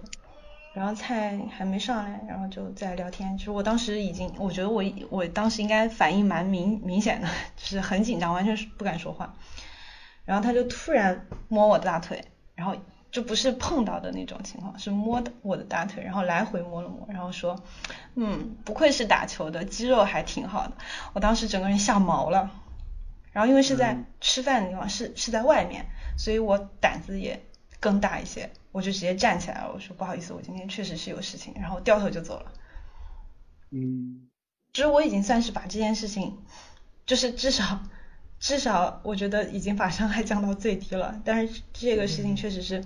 [0.73, 3.39] 然后菜还没上来，然后就在聊天。
[3.39, 9.35] 其实我当时已经，我觉得我我当时应该反应蛮明明显的，就是很紧张，完全是不敢说话。
[10.25, 12.25] 然后他就突然摸我的大腿，
[12.57, 12.75] 然后
[13.13, 17.63] 就不是碰到的那种情况，是摸的我的大腿，然后来回摸了摸，然后说，
[18.17, 20.73] 嗯，不愧是打球的，肌肉还挺好的。
[21.13, 22.51] 我当时整个人吓毛了。
[23.33, 25.87] 然后因为是在吃饭的地方，是是在外面。
[26.17, 27.45] 所以我胆子也
[27.81, 32.53] 更大一些，我就直接站起来了，我说不好意思，我今天确实是有事情，然后掉头就走了。
[33.71, 34.29] 嗯，
[34.73, 36.39] 其实我已经算是把这件事情，
[37.05, 37.81] 就是至少
[38.39, 42.85] 至少我觉得已经把伤害降到最低了，但是这个事情确实是，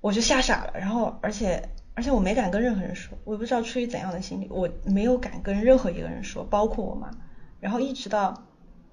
[0.00, 7.10] 我就吓傻了，然后而且而且我没敢跟任何人说，我不知道出于怎样的心理，我没有敢跟任何一个人说，包括我妈，
[7.60, 8.46] 然后一直到。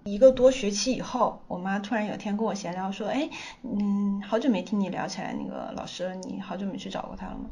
[0.04, 3.30] 一个多学期以后，我妈突然有天跟我闲聊说，哎，
[3.64, 7.50] 嗯，好久没听你聊起来那个老师了，你好久没去找过他了吗？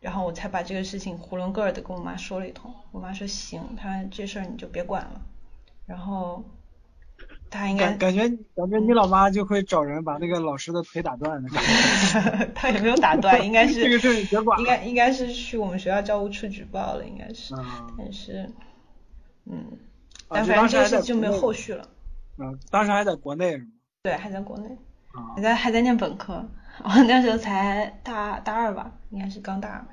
[0.00, 5.20] 然后我才把这个事情囫囵个儿的跟我妈说了一通，我妈说行，她这事儿你就别管了。
[5.86, 6.44] 然后
[7.50, 11.48] 她应该感觉感觉你老妈就会找人把那个老师的腿打断的。
[12.54, 17.52] 她也没有打断， 应该是这个事你别管，应该应该是去我们学校教务处举报了，应该是，
[17.98, 18.48] 但是，
[19.46, 19.76] 嗯。
[20.28, 21.88] 但反正这事就没有后续了。
[22.36, 23.66] 嗯，当时还在国内是吗？
[24.02, 24.76] 对，还在国内，
[25.34, 26.44] 还在还在念本科，
[26.84, 29.84] 我那时候才大大二吧，应该是刚大二。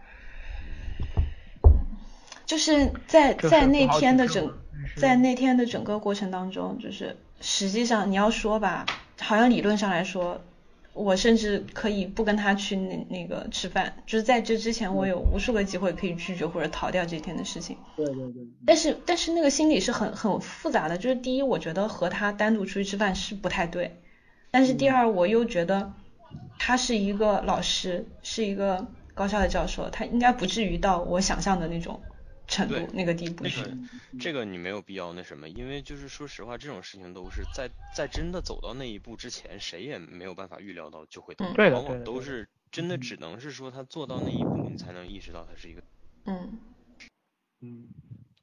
[2.45, 4.53] 就是在在那天的整
[4.97, 8.85] 在那天的整个过程当中，就是实际上你要说吧，
[9.19, 10.41] 好像理论上来说。
[10.95, 17.77] 我甚至可以不跟他去那那个吃饭，就是在这之前，我有无数个机会可以拒绝或者逃掉这天的事情。
[17.97, 18.47] 对对对。
[18.65, 24.01] 但是但是那个心理是很很复杂的，就是第一，我觉得和他单独出去吃饭是不太对，
[24.51, 25.91] 但是第二，我又觉得
[26.57, 31.99] 他是一个老师，是一个高校的教授，他应该不至于到我想象的那种。
[32.47, 33.77] 程度那个地步是，
[34.17, 45.83] 这个你没有必要那什么，因为就是说实话，这种事情都是在在真的走到那一步之前，谁也没有办法预料到就会，对往往都是真的只能是说他做到那一步，你才能意识到他是一个，
[46.25, 46.45] 嗯。
[47.61, 47.89] 嗯，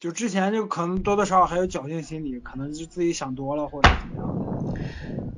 [0.02, 4.36] 就之前就可能多多少少还有侥幸心理，可能就自己想多了或者怎么样。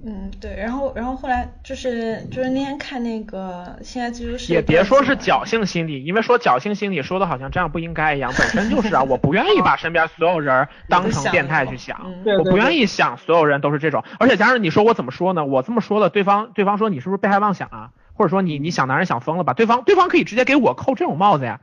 [0.07, 15.45] 嗯，对，然后然后后来就是就是那天看那个现在自由市也别说是侥幸心理，因为说侥幸心理说的好像这样不应该一样，本身就是啊， 我不愿意把身边所有人当成变态去想，嗯我不愿意想所有人都是这种，而且加上你说我怎么说呢？
[15.45, 17.91] 我这么说了，对方对方说你是不是被害妄想啊？
[18.15, 19.53] 或者说你你想男人想疯了吧？
[19.53, 21.61] 对方对方可以直接给我扣这种帽子呀。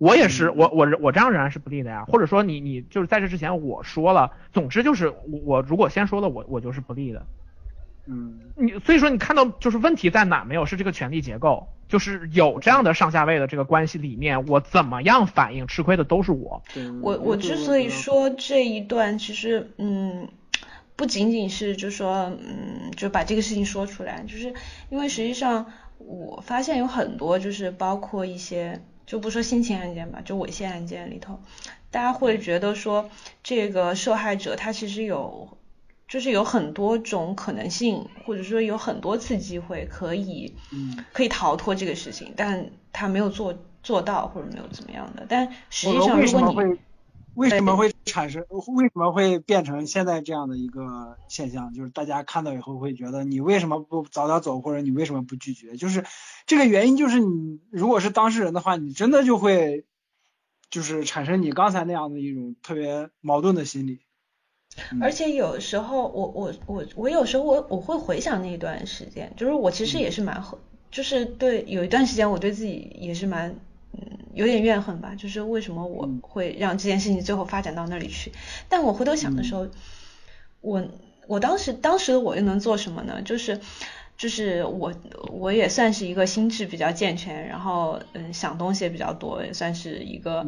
[0.00, 2.06] 我也是，我我我这样仍然是不利的呀。
[2.08, 7.26] 或者说你你就是在这之前我说了，总之就是我我如果先说了，我我就是不利的。
[8.06, 10.64] 嗯，你所以说你看到就是问题在哪没有？
[10.64, 16.62] 是这个权力结构，就是有这样的上下位的这个关系里面，我怎么样反应，吃亏的都是我。
[16.72, 20.28] 对我我之所以说这一段，其实嗯，
[20.96, 24.54] 不仅仅是就说嗯，就把这个事情说出来，就是
[24.88, 25.66] 因为实际上
[25.98, 28.80] 我发现有很多就是包括一些
[29.10, 31.40] 就不说性侵案件吧，就猥亵案件里头，
[31.90, 33.10] 大家会觉得说
[33.42, 35.48] 这个受害者他其实有。
[36.06, 45.24] 就是有很多种可能性，或者说有很多次机会可以，嗯，可以逃脱这个事情，但他没有做做到，或者没有怎么样的。
[45.28, 46.78] 但实际上，如果你会
[47.40, 51.72] 为什么会产生，为什么会变成现在这样的一个现象？
[51.72, 55.74] 就是大家看到以后会觉得你为什么不早点走，或者你为什么不拒绝？
[55.76, 56.04] 就是
[56.44, 59.86] 这个原因，就是你如果是当事人的话，你真的就会
[60.68, 64.00] 就是产生你刚才那样的一种特别矛盾的心理。
[65.00, 70.58] 而且有时候我我我我有时候我我会回想那一段时间，就是我其实也是蛮后，
[70.90, 73.58] 就是对有一段时间我对自己也是蛮
[73.92, 78.32] 嗯有点怨恨吧，就是为什么我会让这件事情最后发展到那里去？
[78.68, 79.68] 但我回头想的时候，
[80.60, 80.88] 我
[81.26, 83.22] 我当时当时的我又能做什么呢？
[83.22, 83.60] 就是
[84.16, 84.92] 就是我
[85.28, 90.46] 我也算是一个心智比较健全，然后嗯想东西也比较多，也算是一个。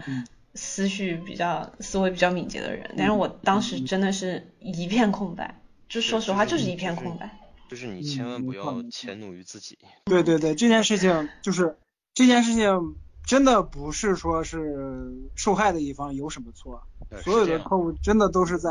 [0.55, 5.59] 思绪比较思维比较敏捷的人，但是我当时真的是一片空白，
[5.89, 7.39] 就说实话就是一片空白。
[7.71, 9.79] 就是你千万不要迁怒于自己。
[10.05, 11.79] 对对对，这件事情就是
[12.13, 16.83] 这件事情真的不是说是受害的一方有什么错，
[17.23, 18.71] 所有的错误真的都是在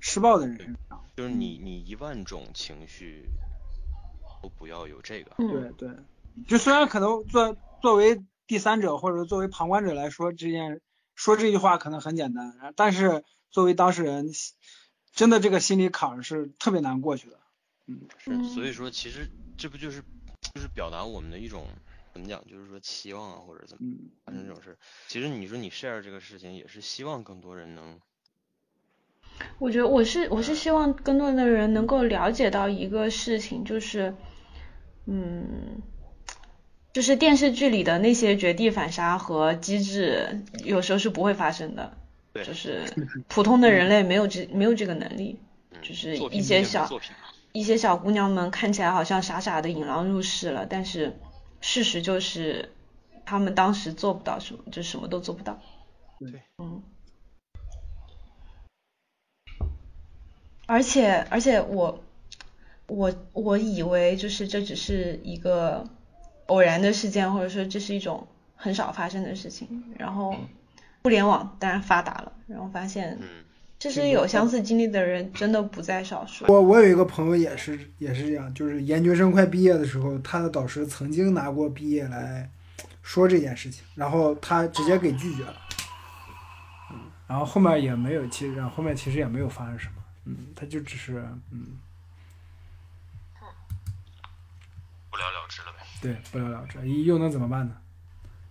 [0.00, 1.04] 施暴的人身上。
[1.16, 3.28] 就是你你一万种情绪
[4.42, 5.32] 都不要有这个。
[5.36, 5.90] 对对，
[6.46, 10.80] 就虽然可能作作为第三者或者作为旁观者来说这件。
[11.16, 14.32] 说这句话可能很简单，但是作为当事人，
[15.12, 17.38] 真的这个心理坎是特别难过去的。
[17.86, 20.02] 嗯，是，所以说其实这不就是
[20.52, 21.68] 就是表达我们的一种
[22.14, 23.92] 怎么讲，就是说期望啊或者怎么
[24.24, 24.78] 发生这种事。
[25.08, 28.00] 其实你说你 share 这个事情，也是希望更多人能。
[29.58, 34.14] 我觉得我是我是希望更多的人能够了解到一个事情，就是
[35.06, 35.82] 嗯。
[36.92, 41.98] 就是电视剧里的那些绝地反杀和机制，有时候是不会发生的。
[42.32, 42.84] 对，就是
[43.26, 45.40] 普通的人类没有这没有这个能力。
[45.82, 46.88] 就是一些小
[47.50, 51.18] 一些小姑娘们看起来好像傻傻的引狼入室了，但是
[51.64, 52.70] 事实就是
[53.24, 55.58] 他们当时做不到什么，就什么都做不到。
[56.18, 56.82] 对，嗯。
[60.66, 62.04] 而且而且我
[62.86, 65.88] 我我以为就是这只是一个。
[66.48, 69.94] 偶然的事件，或者说这是一种很少发生的事情。
[69.98, 70.36] 然后
[71.02, 73.18] 互联网当然发达了，然后发现，
[73.84, 76.46] 其实有相似经历的人真的不在少数。
[76.48, 82.50] 我我有一个朋友也是也是这样，就是研究生快毕业的时候，他的导师曾经拿过毕业来
[83.02, 85.54] 说这件事情，然后他直接给拒绝了。
[86.92, 89.94] 嗯，然后后面也没有，其实后面其实也没有发生什么。
[90.24, 91.78] 嗯，他就只是嗯。
[95.10, 95.84] 不了了之了呗。
[96.00, 97.76] 对，不了了之，又能怎么办呢？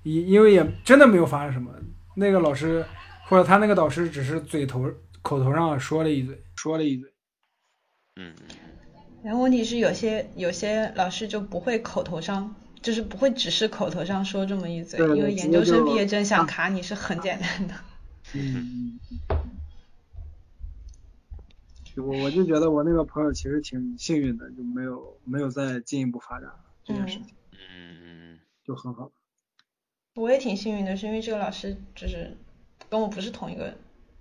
[0.03, 1.72] 因因为也真的没有发生什么，
[2.14, 2.85] 那个老师
[3.26, 4.88] 或者他那个导师只是嘴头
[5.23, 7.11] 口头上说了一嘴，说了一嘴。
[8.17, 8.55] 嗯嗯。
[9.23, 17.73] 然后问题是有些有些老师就不会口头上，就是不会只是口头上说这么一嘴，因为研究生毕业证想卡你是很简单的。
[18.33, 18.99] 嗯。
[21.95, 26.49] 我我就觉得我那个朋友其实挺幸运的，就没有没有再进一步发展
[26.83, 27.27] 这件事情。
[27.51, 27.59] 嗯
[28.33, 29.11] 嗯就很好。
[30.15, 32.35] 我也挺幸运的，是因为这个老师就是
[32.89, 33.75] 跟我不是同一个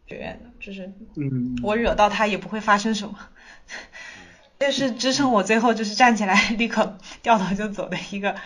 [0.06, 3.18] 学院的，就是嗯，我惹到他也不会发生什么，
[4.58, 8.36] 这是支撑我最后就是站起来立刻掉头就走的一个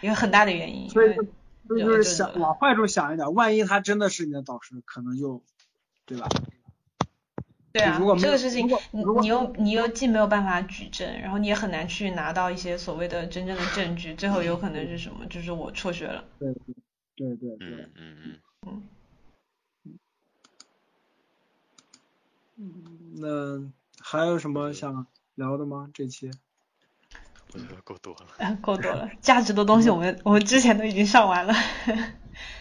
[0.00, 0.88] 一个很大的原因。
[0.88, 1.14] 所以
[1.68, 5.42] 就是想往坏处想一点，万一他真的是你的导师，可能就
[6.06, 6.28] 对吧？
[7.70, 15.26] 对啊，这个事情你你又你又既没有办法举证，然后你也很难去拿到一些所谓的真正的证据，最后有可能是什么？
[15.26, 16.24] 就是我辍学了。
[16.38, 16.52] 对
[17.14, 17.66] 对对对。
[17.66, 18.88] 嗯嗯嗯。
[22.58, 23.14] 嗯。
[23.20, 23.70] 那
[24.02, 25.88] 还有什么想聊的吗？
[25.94, 26.30] 这期？
[27.54, 28.26] 我觉得够多了。
[28.38, 31.54] 嗯， 够多了，价值的东西我们 我们之前都已经上完了。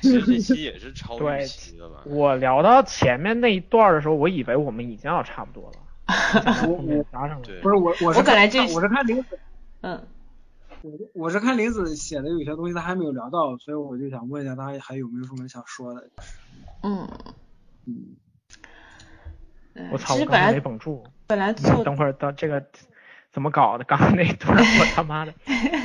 [0.01, 2.03] 其实这期也是超对预期的吧？
[2.05, 5.77] 我聊到前面那一段的时候，我以为我们已经要差不多了，
[6.67, 7.61] 我我加上了。
[7.61, 9.39] 不是我我是我本来这看我是看林子，
[9.81, 10.07] 嗯，
[10.81, 16.09] 我我是看林子写的有些东西他还没有聊到，所以我就想问一下他还有没有什么想说的？
[16.81, 17.07] 嗯，
[17.85, 18.15] 嗯，嗯
[19.91, 21.05] 我操，我刚才没绷住。
[21.27, 22.63] 本来做等会儿到这个
[23.31, 23.83] 怎么搞的？
[23.83, 25.33] 刚刚那一段我他妈的，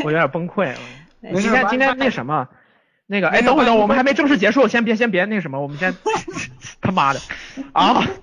[0.04, 0.74] 我有点崩溃
[1.20, 2.48] 今天今天那什么，
[3.06, 5.94] 那个哎，等会儿等会，我们还没正式结束，先别先别那什么，我们先
[6.80, 7.20] 他妈的
[7.72, 8.04] 啊！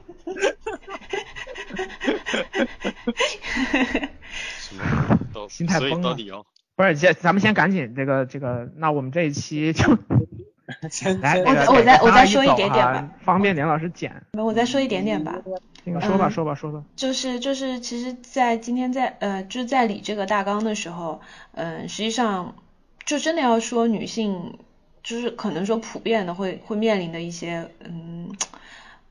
[5.49, 9.97] 心态崩了到底要不是，先咱们先赶紧这个这个，那我们这一期就
[11.21, 14.11] 来那个我我再我再说一点点吧方便点老师剪。
[14.33, 15.35] 我再说一点点吧。
[15.85, 21.21] 那个说吧嗯说吧说吧，就是就是，其实，在今天在呃，就是在理这个大纲的时候，
[21.53, 22.53] 嗯、实际上
[23.05, 24.59] 就真的要说女性，
[25.01, 28.29] 就是可能说普遍的会会面临的一些嗯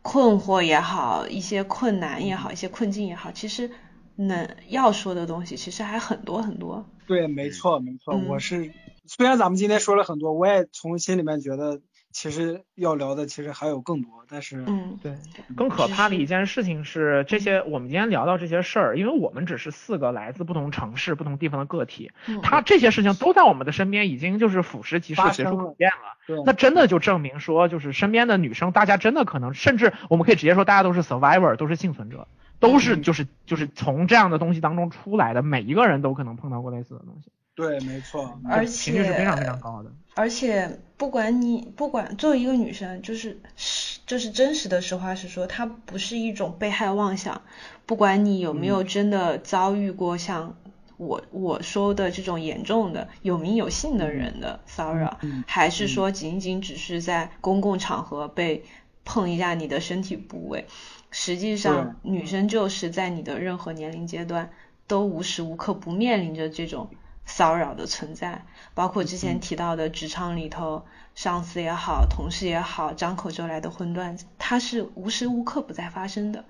[0.03, 3.71] 困惑也好，一些困难也好，一些困境也好，其实
[4.17, 6.85] 能要说的东西其实还很多很多。
[7.07, 8.71] 对，没错没错，嗯我是
[9.09, 11.81] 虽然咱们今天说了很多，我也从心里面觉得
[12.13, 15.17] 其实要聊的其实还有更多，但是嗯对，
[15.57, 26.17] 更可怕的一件事情是，这些我们今天聊到这些事儿，因为我们只是四个来自不同城市、不同地方的个体，嗯，它这些事情都在我们的身边，已经就是腐蚀即是、随处可见了。
[26.27, 26.43] 对。
[26.45, 32.29] 那真的就证明说，就是身边的女生，大家真的可能，甚至我们可以直接说，大家都是 survivor，都是幸存者，
[32.59, 33.03] 都是嗯。
[33.03, 39.91] 就是就是从这样的东西当中出来的，每一个人都可能碰到过类似的东西，对，没错，而频率是非常非且常高的。
[40.15, 47.43] 而且不管你不管作为一个女生，就是是就是真实的实话实说，它不是一种被害妄想。
[47.85, 50.57] 不管你有没有真的遭遇过像
[50.99, 58.65] 我我说的这种严重的有名有姓的人的骚扰，嗯还是说仅仅只是在公共场合被
[59.05, 60.65] 碰一下你的身体部位，
[61.11, 64.51] 实际上女生就是在你的任何年龄阶段
[64.87, 66.91] 都无时无刻不面临着这种
[67.29, 68.43] 骚扰的存在，
[68.75, 70.85] 包括之前提到的职场里头，
[71.15, 76.45] 上司也好，同事也好，张口就来的荤段子，它是无时无刻不在发生的，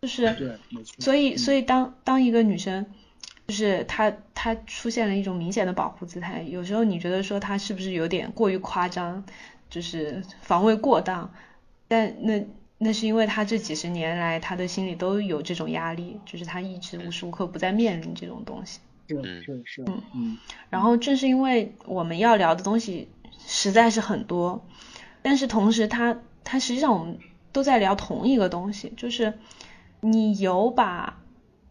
[0.00, 0.58] 就是
[0.98, 2.86] 所以，所以当当一个女生，
[3.46, 9.22] 就是她她出现了一种明显的保护姿态，有时候你觉得说她是不是有点过于夸张，
[9.68, 11.30] 就是防卫过当，
[11.88, 12.46] 但那
[12.78, 18.80] 那是因为她这几十年来她的心里都有这种压力，就是她一直无时无刻不在面临这种东西。
[19.08, 20.38] 是嗯是是，嗯嗯，
[20.70, 23.08] 然后正是因为我们要聊的东西
[23.46, 24.64] 实在是很多，
[25.22, 27.18] 但是同时它它实际上我们
[27.52, 29.38] 都在聊同一个东西，就是
[30.00, 31.20] 你有把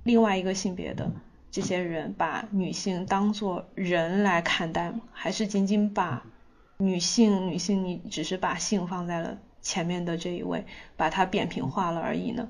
[0.04, 1.12] 另外一个性别的
[1.50, 5.02] 这些人把女性当做人来看待吗？
[5.12, 6.24] 还是仅仅把
[6.78, 10.66] 女性女性你只是把性放在了前面的这一位，
[10.98, 12.50] 把它扁平化了而已呢？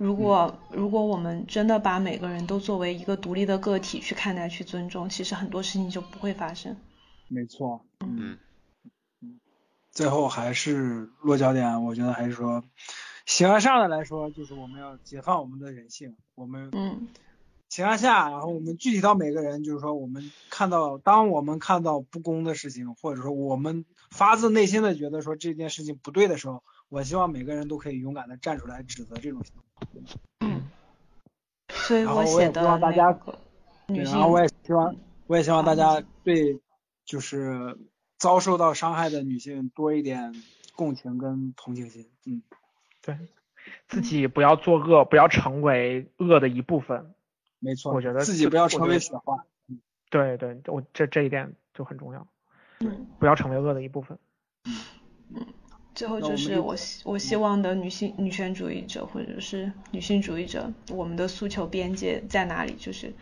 [0.00, 6.74] 如果如果我们真的把每个人都作为一个独立的个体去看待、去尊重，其实很多事情就不会发生。
[7.28, 8.38] 没错，嗯
[9.90, 12.64] 最后还是落脚点，我觉得还是说，
[13.26, 17.06] 形而上的来说，就是我们要解放我们的人性，我们嗯。
[17.68, 29.54] 形而下，然后我们具体到每个人，就是说我们看到，当我们看到不公的事情，或者说我们发自内心的觉得说这件事情不对的时候，我希望每个人都可以勇敢的站出来指责这种行
[29.94, 30.02] 为。
[30.40, 30.68] 嗯，
[31.68, 33.12] 所以然后我也希写的那望大家
[33.86, 34.96] 对，然后我也希望，
[35.26, 36.60] 我也希望大家对
[37.04, 37.78] 就是
[38.18, 40.34] 遭受到伤害的女性多一点
[40.74, 42.10] 共情跟同情心。
[42.26, 42.42] 嗯，
[43.02, 43.16] 对，
[43.88, 47.14] 自己不要作恶，不要成为恶的一部分。
[47.60, 49.44] 没错，我觉得自己不要成为雪花。
[50.10, 52.26] 对对，我这这一点就很重要，
[52.80, 54.18] 嗯，不要成为恶的一部分。
[55.94, 62.74] 最后就是我希我希望的女性女权主义者或者是女性主义者，我们的诉求边界在哪里？
[62.78, 63.12] 就是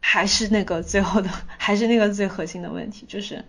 [0.00, 1.28] 还是那个最后的，
[1.58, 3.44] 还是那个最核心的问题，就是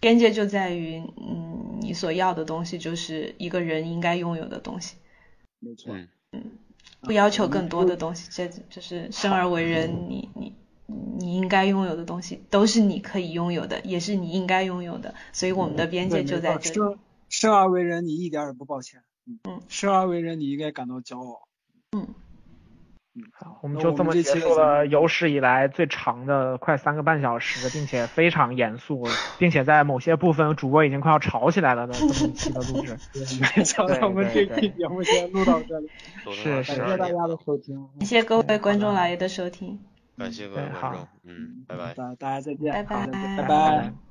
[0.00, 4.94] 边界就在于，嗯，你所要的东西就是一个人应该拥有的东西，
[5.58, 5.94] 没错，
[6.32, 6.42] 嗯
[7.00, 10.52] 不要求更多的东西，这就是生而为人，你你
[10.86, 16.96] 你应该拥有的东西都是你可以拥有的，也是你应该拥有的，所以我们的边界就在这里。
[17.28, 19.02] 错生生而为人，你一点也不抱歉。
[19.44, 21.48] 嗯生而为人，你应该感到骄傲。
[21.96, 22.14] 嗯
[23.32, 29.04] 好，我们就这么结束了有史以来最长的快三个半小时，并且非常严肃，
[29.40, 32.96] 并且在某些部分主播已经快要吵起来了的这么一期的录制。
[33.56, 35.90] 没想到我们这期节目先录到这里，
[36.32, 39.80] 是感谢大家的收听，感谢各位观众老爷的收听，
[40.16, 44.07] 感谢各位观众，嗯，拜拜，大大家再见，拜拜，拜拜。